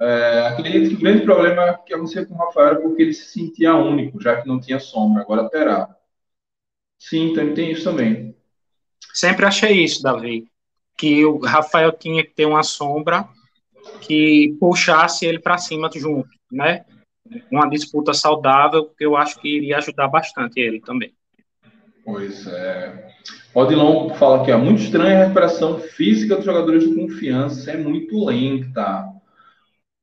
[0.00, 3.26] É, acredito que o grande problema que aconteceu com o Rafael era porque ele se
[3.26, 5.94] sentia único, já que não tinha sombra, agora terá.
[6.98, 8.34] Sim, então tem isso também.
[9.12, 10.46] Sempre achei isso, Davi,
[10.96, 13.28] que o Rafael tinha que ter uma sombra
[14.00, 16.84] que puxasse ele para cima junto, né?
[17.50, 21.12] Uma disputa saudável, que eu acho que iria ajudar bastante ele também.
[22.04, 23.08] Pois é.
[23.54, 28.24] Odilon fala aqui, é muito estranha a recuperação física dos jogadores de confiança, é muito
[28.24, 29.13] lenta.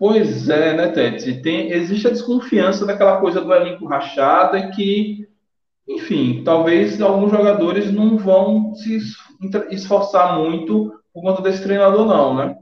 [0.01, 1.43] Pois é, né, Tete?
[1.43, 5.29] Tem, existe a desconfiança daquela coisa do elenco rachado que,
[5.87, 8.97] enfim, talvez alguns jogadores não vão se
[9.69, 12.57] esforçar muito por conta desse treinador, não, né?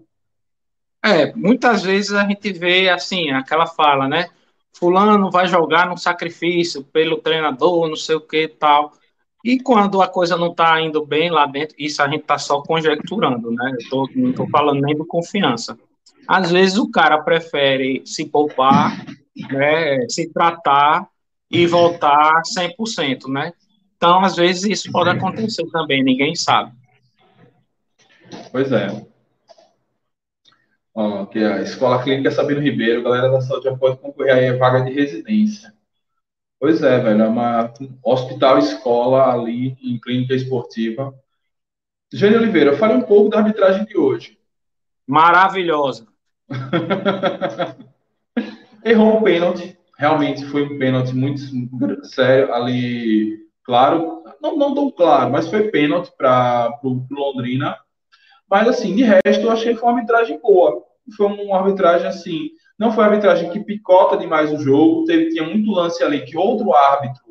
[1.02, 4.28] É, muitas vezes a gente vê assim, aquela fala, né?
[4.78, 8.91] Fulano vai jogar no sacrifício pelo treinador, não sei o que tal.
[9.45, 12.61] E quando a coisa não está indo bem lá dentro, isso a gente está só
[12.61, 13.78] conjecturando, né?
[13.80, 15.80] Eu tô, não estou falando nem do confiança.
[16.30, 19.03] Às vezes o cara prefere se poupar,
[19.49, 21.10] né, se tratar
[21.49, 23.51] e voltar 100%, né?
[23.97, 26.72] Então, às vezes isso pode acontecer também, ninguém sabe.
[28.51, 29.03] Pois é.
[30.93, 34.56] Ó, que a Escola Clínica Sabino Ribeiro, galera da saúde já pode concorrer aí a
[34.56, 35.73] vaga de residência.
[36.60, 37.73] Pois é, velho, é uma
[38.03, 41.11] hospital escola ali em clínica esportiva.
[42.14, 44.38] Jânio Oliveira, fale um pouco da arbitragem de hoje.
[45.07, 46.07] Maravilhosa.
[48.84, 49.78] Errou um pênalti.
[49.98, 51.42] Realmente foi um pênalti muito
[52.06, 53.38] sério ali.
[53.64, 57.78] Claro, não, não tão claro, mas foi pênalti para o Londrina.
[58.50, 60.84] Mas, assim, de resto, eu achei que foi uma arbitragem boa.
[61.16, 65.06] Foi uma arbitragem, assim, não foi uma arbitragem que picota demais o jogo.
[65.06, 67.24] Teve, tinha muito lance ali que outro árbitro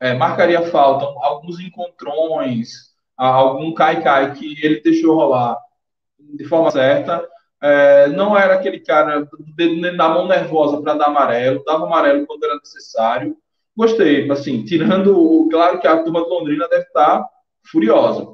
[0.00, 5.56] é, marcaria falta, alguns encontrões, algum cai-cai que ele deixou rolar
[6.18, 7.26] de forma certa.
[7.62, 9.28] É, não era aquele cara
[9.96, 13.36] na mão nervosa para dar amarelo, dava amarelo quando era necessário.
[13.76, 17.24] Gostei, assim, tirando, claro que a turma do Londrina deve estar
[17.64, 18.26] furiosa,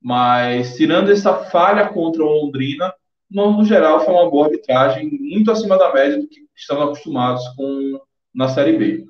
[0.00, 2.94] mas tirando essa falha contra o Londrina,
[3.30, 7.48] no, no geral foi uma boa arbitragem, muito acima da média do que estamos acostumados
[7.56, 8.00] com
[8.34, 9.06] na Série B.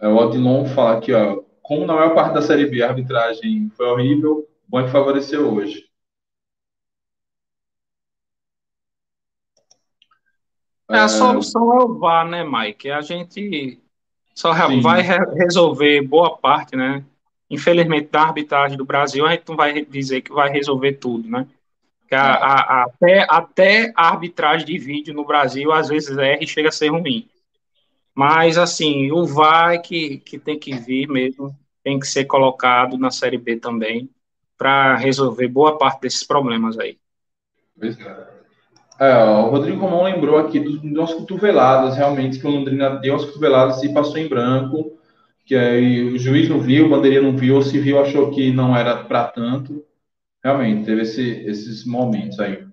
[0.00, 3.70] É, o Odilon fala aqui, ó, como na maior parte da Série B a arbitragem
[3.76, 5.88] foi horrível, bom que favoreceu hoje.
[10.88, 12.90] É, a solução é o VAR, né, Mike?
[12.90, 13.80] A gente
[14.34, 14.80] só Sim.
[14.80, 17.04] vai re resolver boa parte, né?
[17.48, 21.46] Infelizmente, da arbitragem do Brasil, a gente não vai dizer que vai resolver tudo, né?
[22.08, 26.42] Que a, a, a, até, até a arbitragem de vídeo no Brasil, às vezes, erra
[26.42, 27.28] e chega a ser ruim.
[28.14, 32.98] Mas, assim, o VAR é que, que tem que vir mesmo, tem que ser colocado
[32.98, 34.10] na Série B também,
[34.58, 36.98] para resolver boa parte desses problemas aí.
[37.80, 39.08] É.
[39.08, 43.24] é o Rodrigo Romão lembrou aqui dos, das cotoveladas, realmente, que o Londrina deu as
[43.24, 44.98] cotoveladas e passou em branco,
[45.46, 48.76] que aí o juiz não viu, o bandeirinha não viu, se viu, achou que não
[48.76, 49.84] era para tanto.
[50.44, 52.64] Realmente, teve esse, esses momentos aí.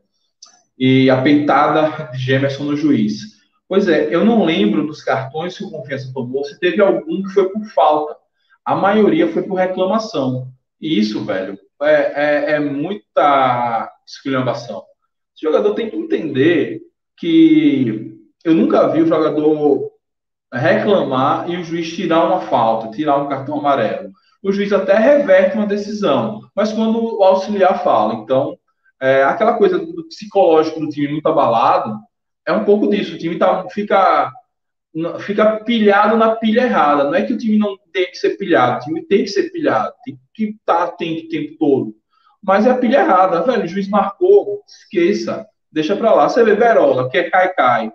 [0.78, 3.37] E a peitada de Gemerson no juiz.
[3.68, 7.30] Pois é, eu não lembro dos cartões que o Confiança tomou, se teve algum que
[7.30, 8.16] foi por falta.
[8.64, 10.50] A maioria foi por reclamação.
[10.80, 14.80] E isso, velho, é, é, é muita esculhambação.
[14.80, 14.86] O
[15.42, 16.82] jogador tem que entender
[17.18, 19.92] que eu nunca vi o jogador
[20.54, 24.12] reclamar e o juiz tirar uma falta, tirar um cartão amarelo.
[24.42, 28.58] O juiz até reverte uma decisão, mas quando o auxiliar fala, então,
[29.02, 32.00] é, aquela coisa do psicológico do time muito abalado,
[32.48, 33.16] é um pouco disso.
[33.16, 34.32] O time tá, fica,
[35.20, 37.04] fica pilhado na pilha errada.
[37.04, 39.52] Não é que o time não tem que ser pilhado, o time tem que ser
[39.52, 41.94] pilhado, tem que estar atento o tempo todo.
[42.42, 43.66] Mas é a pilha errada, velho.
[43.66, 46.30] O juiz marcou, esqueça, deixa pra lá.
[46.30, 47.92] Você vê Verola, que é cai-cai.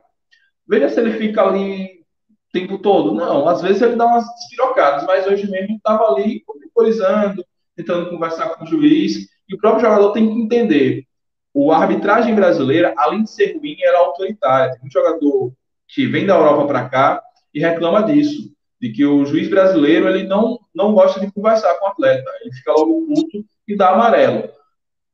[0.68, 3.14] Veja se ele fica ali o tempo todo.
[3.14, 7.42] Não, às vezes ele dá umas despirocadas, mas hoje mesmo estava ali contemporizando,
[7.74, 9.26] tentando conversar com o juiz.
[9.48, 11.06] E o próprio jogador tem que entender
[11.54, 14.72] a arbitragem brasileira, além de ser ruim, ela é autoritária.
[14.72, 15.52] Tem um jogador
[15.88, 17.22] que vem da Europa para cá
[17.52, 18.50] e reclama disso,
[18.80, 22.52] de que o juiz brasileiro ele não, não gosta de conversar com o atleta, ele
[22.52, 24.48] fica logo puto e dá amarelo.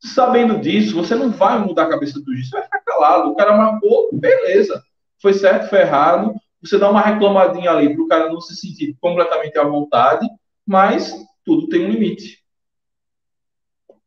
[0.01, 3.31] Sabendo disso, você não vai mudar a cabeça do juiz, você vai ficar calado.
[3.31, 4.81] O cara marcou, beleza.
[5.21, 6.35] Foi certo, foi errado.
[6.63, 10.27] Você dá uma reclamadinha ali para o cara não se sentir completamente à vontade,
[10.65, 11.13] mas
[11.45, 12.39] tudo tem um limite.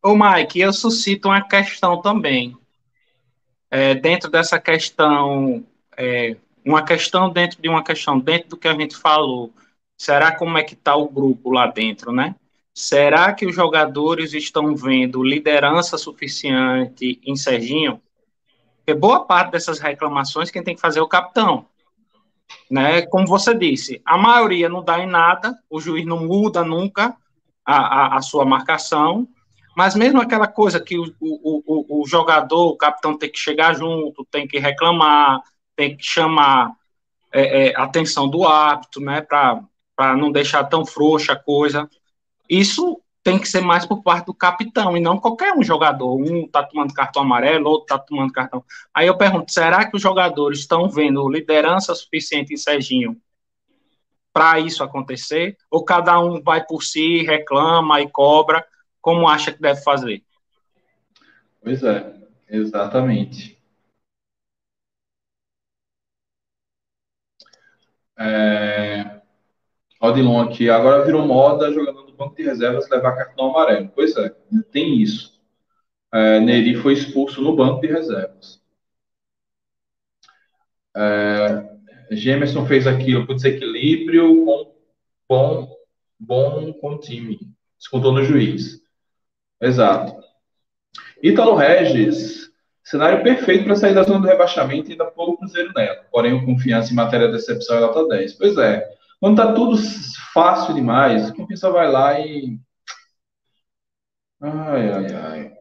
[0.03, 2.57] Ô, Mike, eu suscito uma questão também.
[3.69, 5.64] É, dentro dessa questão,
[5.95, 9.53] é, uma questão dentro de uma questão, dentro do que a gente falou,
[9.95, 12.36] será como é que está o grupo lá dentro, né?
[12.73, 18.02] Será que os jogadores estão vendo liderança suficiente em Serginho?
[18.78, 21.68] Porque boa parte dessas reclamações quem tem que fazer é o capitão.
[22.69, 23.03] Né?
[23.03, 27.15] Como você disse, a maioria não dá em nada, o juiz não muda nunca
[27.64, 29.28] a, a, a sua marcação,
[29.76, 33.73] Mas mesmo aquela coisa que o, o, o, o jogador, o capitão tem que chegar
[33.73, 35.41] junto, tem que reclamar,
[35.76, 36.72] tem que chamar
[37.31, 41.89] é, é, atenção do árbitro, né, para não deixar tão frouxa a coisa.
[42.49, 46.15] Isso tem que ser mais por parte do capitão e não qualquer um jogador.
[46.15, 48.64] Um está tomando cartão amarelo, outro está tomando cartão.
[48.93, 53.15] Aí eu pergunto: será que os jogadores estão vendo liderança suficiente em Serginho
[54.34, 55.56] para isso acontecer?
[55.69, 58.65] Ou cada um vai por si, reclama e cobra,
[59.02, 60.23] como acha que deve fazer?
[61.61, 62.14] Pois é,
[62.49, 63.57] exatamente.
[68.18, 69.22] É...
[69.99, 73.91] Odilon aqui, agora virou moda jogador do banco de reservas levar cartão amarelo.
[73.94, 74.30] Pois é,
[74.72, 75.40] tem isso.
[76.14, 78.61] É, Neri foi expulso no banco de reservas.
[80.95, 84.73] É, Gemerson fez aquilo por desequilíbrio com
[85.30, 85.78] bom,
[86.19, 87.40] bom com o time.
[87.78, 88.81] Descontou no juiz.
[89.62, 90.22] Exato.
[91.22, 92.52] Ítalo Regis,
[92.84, 96.04] cenário perfeito para sair da zona do rebaixamento e ainda pôr o Cruzeiro nela.
[96.12, 98.34] Porém, o confiança em matéria de decepção é nota 10.
[98.34, 98.90] Pois é.
[99.20, 99.78] Quando tá tudo
[100.34, 102.60] fácil demais, a confiança vai lá e.
[104.42, 105.54] Ai, ai, ai.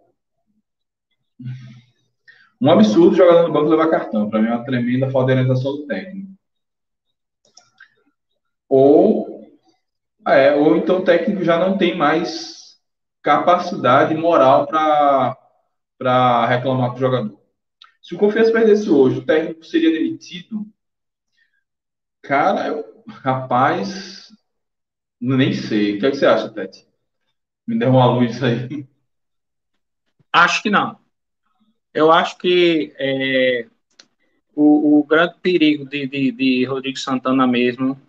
[2.58, 4.30] Um absurdo jogador no banco levar cartão.
[4.30, 6.30] Para mim é uma tremenda falta de orientação do técnico.
[8.68, 9.46] Ou,
[10.26, 12.59] é, ou então o técnico já não tem mais
[13.22, 17.40] capacidade moral para reclamar com o jogador.
[18.02, 20.66] Se o Confiança perdesse hoje, o técnico seria demitido?
[22.22, 24.32] Cara, eu, Rapaz,
[25.20, 25.96] nem sei.
[25.96, 26.86] O que, é que você acha, Tete?
[27.66, 28.86] Me deu uma luz aí.
[30.32, 30.98] Acho que não.
[31.92, 33.66] Eu acho que é,
[34.54, 38.00] o, o, grande perigo de, de, de, Rodrigo Santana mesmo,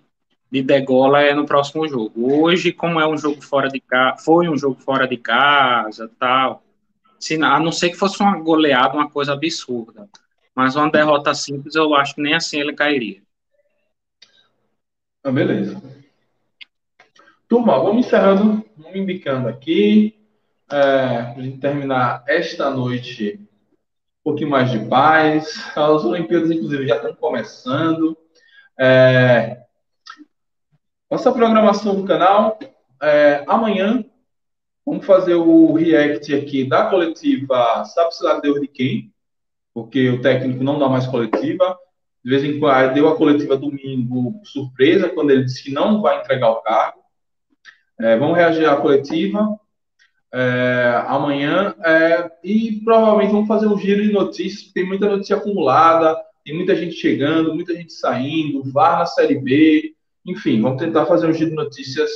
[0.52, 2.12] de degola, é no próximo jogo.
[2.16, 6.62] Hoje, como é um jogo fora de casa, foi um jogo fora de casa, tal.
[7.18, 10.10] Se, a não ser que fosse uma goleada, uma coisa absurda.
[10.54, 13.22] Mas uma derrota simples, eu acho que nem assim ele cairia.
[15.24, 15.82] Ah, beleza.
[17.48, 20.20] Turma, vamos encerrando, vamos indicando aqui,
[20.70, 25.56] é, a gente terminar esta noite um pouquinho mais de paz.
[25.76, 28.18] As Olimpíadas, inclusive, já estão começando.
[28.78, 29.62] É,
[31.12, 32.58] nossa programação do canal,
[33.04, 34.06] é, amanhã
[34.86, 39.12] vamos fazer o react aqui da coletiva Sabe-se lá Deus de quem,
[39.74, 41.78] porque o técnico não dá mais coletiva.
[42.24, 46.22] De vez em quando, deu a coletiva domingo surpresa, quando ele disse que não vai
[46.22, 47.02] entregar o cargo.
[48.00, 49.60] É, vamos reagir à coletiva
[50.34, 56.18] é, amanhã é, e provavelmente vamos fazer um giro de notícias, tem muita notícia acumulada,
[56.46, 59.94] tem muita gente chegando, muita gente saindo, VAR na Série B,
[60.26, 62.10] enfim, vamos tentar fazer um giro de notícias.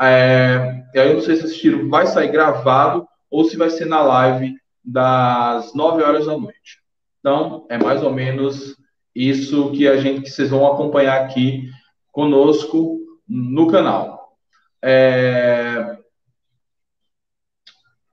[0.00, 3.86] É, aí eu não sei se esse giro vai sair gravado ou se vai ser
[3.86, 6.78] na live das 9 horas da noite.
[7.20, 8.76] Então, é mais ou menos
[9.14, 11.68] isso que a gente que vocês vão acompanhar aqui
[12.12, 12.98] conosco
[13.28, 14.36] no canal.
[14.82, 15.98] É...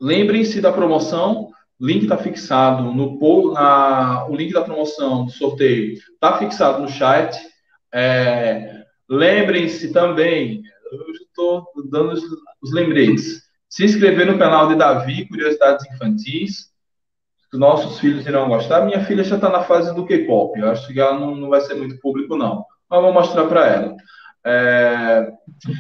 [0.02, 6.38] Lembrem-se da promoção, link está fixado no na, o link da promoção do sorteio está
[6.38, 7.38] fixado no chat.
[7.94, 8.85] É...
[9.10, 10.62] Lembrem-se também,
[10.92, 12.24] eu estou dando os,
[12.62, 16.74] os lembretes, se inscrever no canal de Davi Curiosidades Infantis
[17.58, 18.86] nossos filhos irão gostar.
[18.86, 20.60] Minha filha já está na fase do K-pop.
[20.60, 22.66] Eu acho que ela não, não vai ser muito público, não.
[22.90, 23.96] Mas vou mostrar para ela.
[24.46, 25.32] É...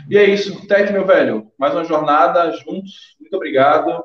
[0.10, 0.68] E é isso.
[0.68, 1.52] Tec, meu velho.
[1.58, 3.16] Mais uma jornada juntos.
[3.20, 4.04] Muito obrigado.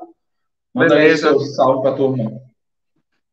[0.73, 1.29] Manda Beleza.
[1.29, 2.31] aí seu salve para a turma.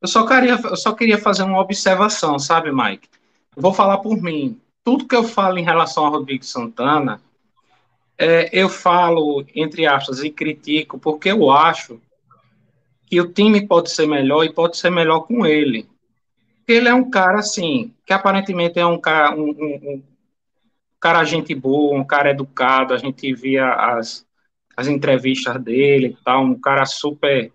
[0.01, 3.09] Eu só, queria, eu só queria fazer uma observação, sabe, Mike?
[3.57, 4.61] Eu vou falar por mim.
[4.85, 7.21] Tudo que eu falo em relação a Rodrigo Santana,
[8.17, 12.01] é, eu falo, entre aspas, e critico, porque eu acho
[13.07, 15.89] que o time pode ser melhor e pode ser melhor com ele.
[16.67, 20.03] Ele é um cara, assim, que aparentemente é um cara, um, um, um
[21.01, 24.27] cara gente boa, um cara educado, a gente via as,
[24.77, 27.51] as entrevistas dele e tal, um cara super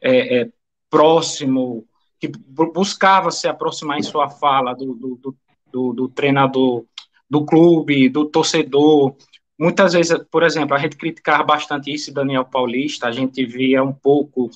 [0.00, 0.48] é, é,
[0.88, 1.86] próximo,
[2.18, 5.36] que buscava se aproximar em sua fala do, do, do,
[5.74, 6.84] do, treinador
[7.28, 9.16] do clube, do torcedor.
[9.58, 13.92] Muitas vezes, por exemplo, a gente criticava bastante isso, Daniel Paulista, a gente via um
[13.92, 14.50] pouco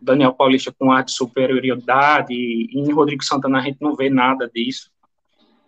[0.00, 4.48] Daniel Paulista com ar de superioridade, e em Rodrigo Santana a gente não vê nada
[4.52, 4.90] disso.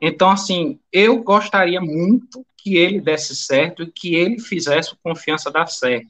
[0.01, 5.51] Então, assim, eu gostaria muito que ele desse certo e que ele fizesse o confiança
[5.51, 6.09] dar certo.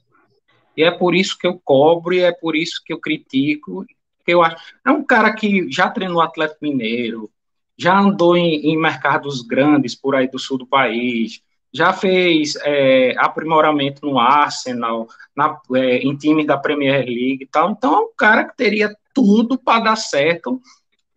[0.75, 3.85] E é por isso que eu cobro e é por isso que eu critico.
[4.25, 4.57] Que eu acho.
[4.85, 7.29] É um cara que já treinou Atlético Mineiro,
[7.77, 11.41] já andou em, em mercados grandes por aí do sul do país,
[11.71, 17.71] já fez é, aprimoramento no Arsenal, na, é, em times da Premier League e tal.
[17.71, 20.61] Então, é um cara que teria tudo para dar certo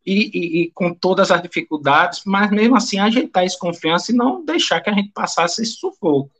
[0.04, 4.44] e, e, e, com todas as dificuldades, mas mesmo assim ajeitar essa confiança e não
[4.44, 6.30] deixar que a gente passasse esse sufoco.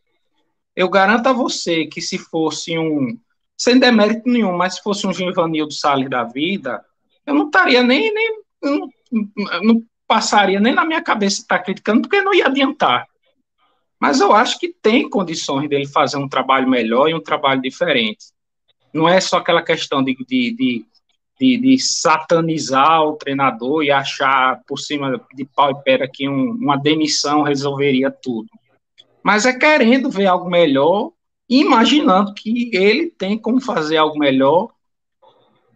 [0.75, 3.19] Eu garanto a você que se fosse um,
[3.57, 6.85] sem demérito nenhum, mas se fosse um Givanildo Salles da vida,
[7.27, 8.89] eu não estaria nem, nem não,
[9.63, 13.07] não passaria nem na minha cabeça estar criticando, porque não ia adiantar.
[14.01, 18.27] Mas eu acho que tem condições dele fazer um trabalho melhor e um trabalho diferente.
[18.93, 20.87] Não é só aquela questão de, de, de,
[21.39, 26.55] de, de satanizar o treinador e achar por cima de pau e pera que um,
[26.55, 28.49] uma demissão resolveria tudo.
[29.23, 31.13] Mas é querendo ver algo melhor
[31.49, 34.71] imaginando que ele tem como fazer algo melhor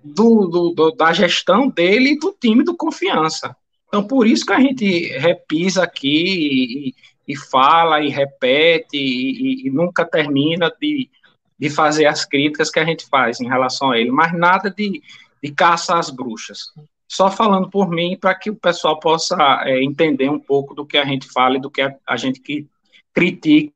[0.02, 3.56] do, do, do, da gestão dele e do time do confiança.
[3.94, 6.94] Então, por isso que a gente repisa aqui
[7.28, 11.08] e, e fala e repete e, e, nunca termina de,
[11.56, 15.00] de fazer as críticas que a gente faz em relação a ele, mas nada de,
[15.40, 16.72] de caça às bruxas.
[17.06, 20.98] Só falando por mim para que o pessoal possa é, entender um pouco do que
[20.98, 22.66] a gente fala e do que a, a gente que
[23.14, 23.72] critica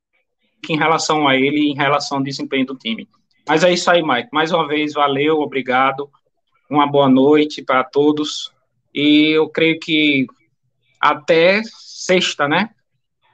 [0.69, 3.09] em relação a ele e em relação ao desempenho do time.
[3.47, 4.31] Mas é isso aí, Mike.
[4.33, 6.11] Mais uma vez, valeu, obrigado.
[6.69, 8.53] Uma boa noite para todos.
[8.99, 10.27] E eu creio que
[11.01, 12.71] até sexta, né?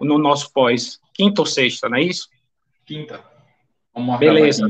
[0.00, 1.00] No nosso pós.
[1.14, 2.28] Quinta ou sexta, não é isso?
[2.84, 3.20] Quinta.
[3.94, 4.66] Vamos Beleza.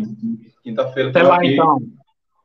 [0.62, 1.10] Quinta-feira.
[1.10, 1.78] Até lá, então.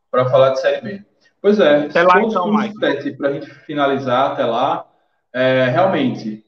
[0.09, 1.05] Para falar de Série B.
[1.41, 1.85] Pois é.
[1.85, 2.79] Até lá, então, Mike.
[3.17, 4.89] Para a gente finalizar até lá,
[5.33, 6.43] é, realmente,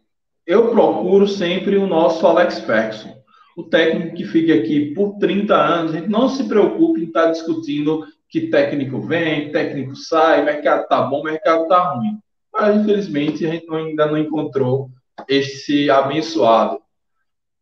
[0.47, 3.21] eu procuro sempre o nosso Alex Ferguson
[3.55, 7.31] o técnico que fique aqui por 30 anos, a gente não se preocupe em estar
[7.31, 12.17] discutindo que técnico vem, técnico sai, mercado tá bom, mercado tá ruim.
[12.51, 14.89] Mas, infelizmente, a gente ainda não encontrou
[15.27, 16.79] esse abençoado.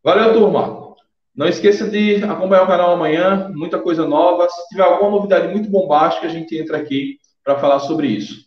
[0.04, 0.96] Valeu, turma!
[1.36, 4.48] Não esqueça de acompanhar o canal amanhã, muita coisa nova.
[4.48, 8.46] Se tiver alguma novidade muito bombástica, a gente entra aqui para falar sobre isso.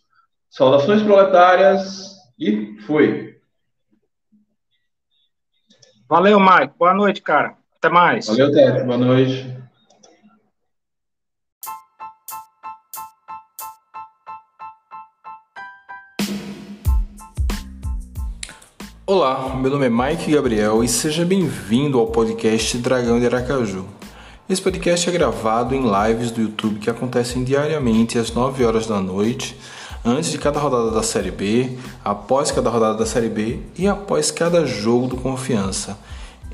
[0.49, 3.37] Saudações proletárias e fui!
[6.09, 6.75] Valeu, Mike.
[6.79, 7.57] Boa noite, cara.
[7.79, 8.27] Até mais.
[8.27, 8.85] Valeu, Teto.
[8.85, 9.62] Boa noite.
[19.15, 23.85] Olá, meu nome é Mike Gabriel e seja bem-vindo ao podcast Dragão de Aracaju.
[24.49, 29.01] Esse podcast é gravado em lives do YouTube que acontecem diariamente às 9 horas da
[29.01, 29.55] noite
[30.03, 34.31] antes de cada rodada da Série B, após cada rodada da Série B e após
[34.31, 35.99] cada jogo do Confiança.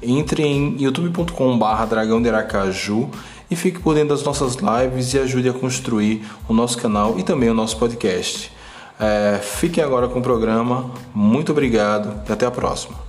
[0.03, 3.09] Entre em youtube.com.br Dragão de Aracaju
[3.49, 7.23] e fique por dentro das nossas lives e ajude a construir o nosso canal e
[7.23, 8.58] também o nosso podcast.
[9.01, 10.91] É, fiquem agora com o programa.
[11.15, 13.08] Muito obrigado e até a próxima.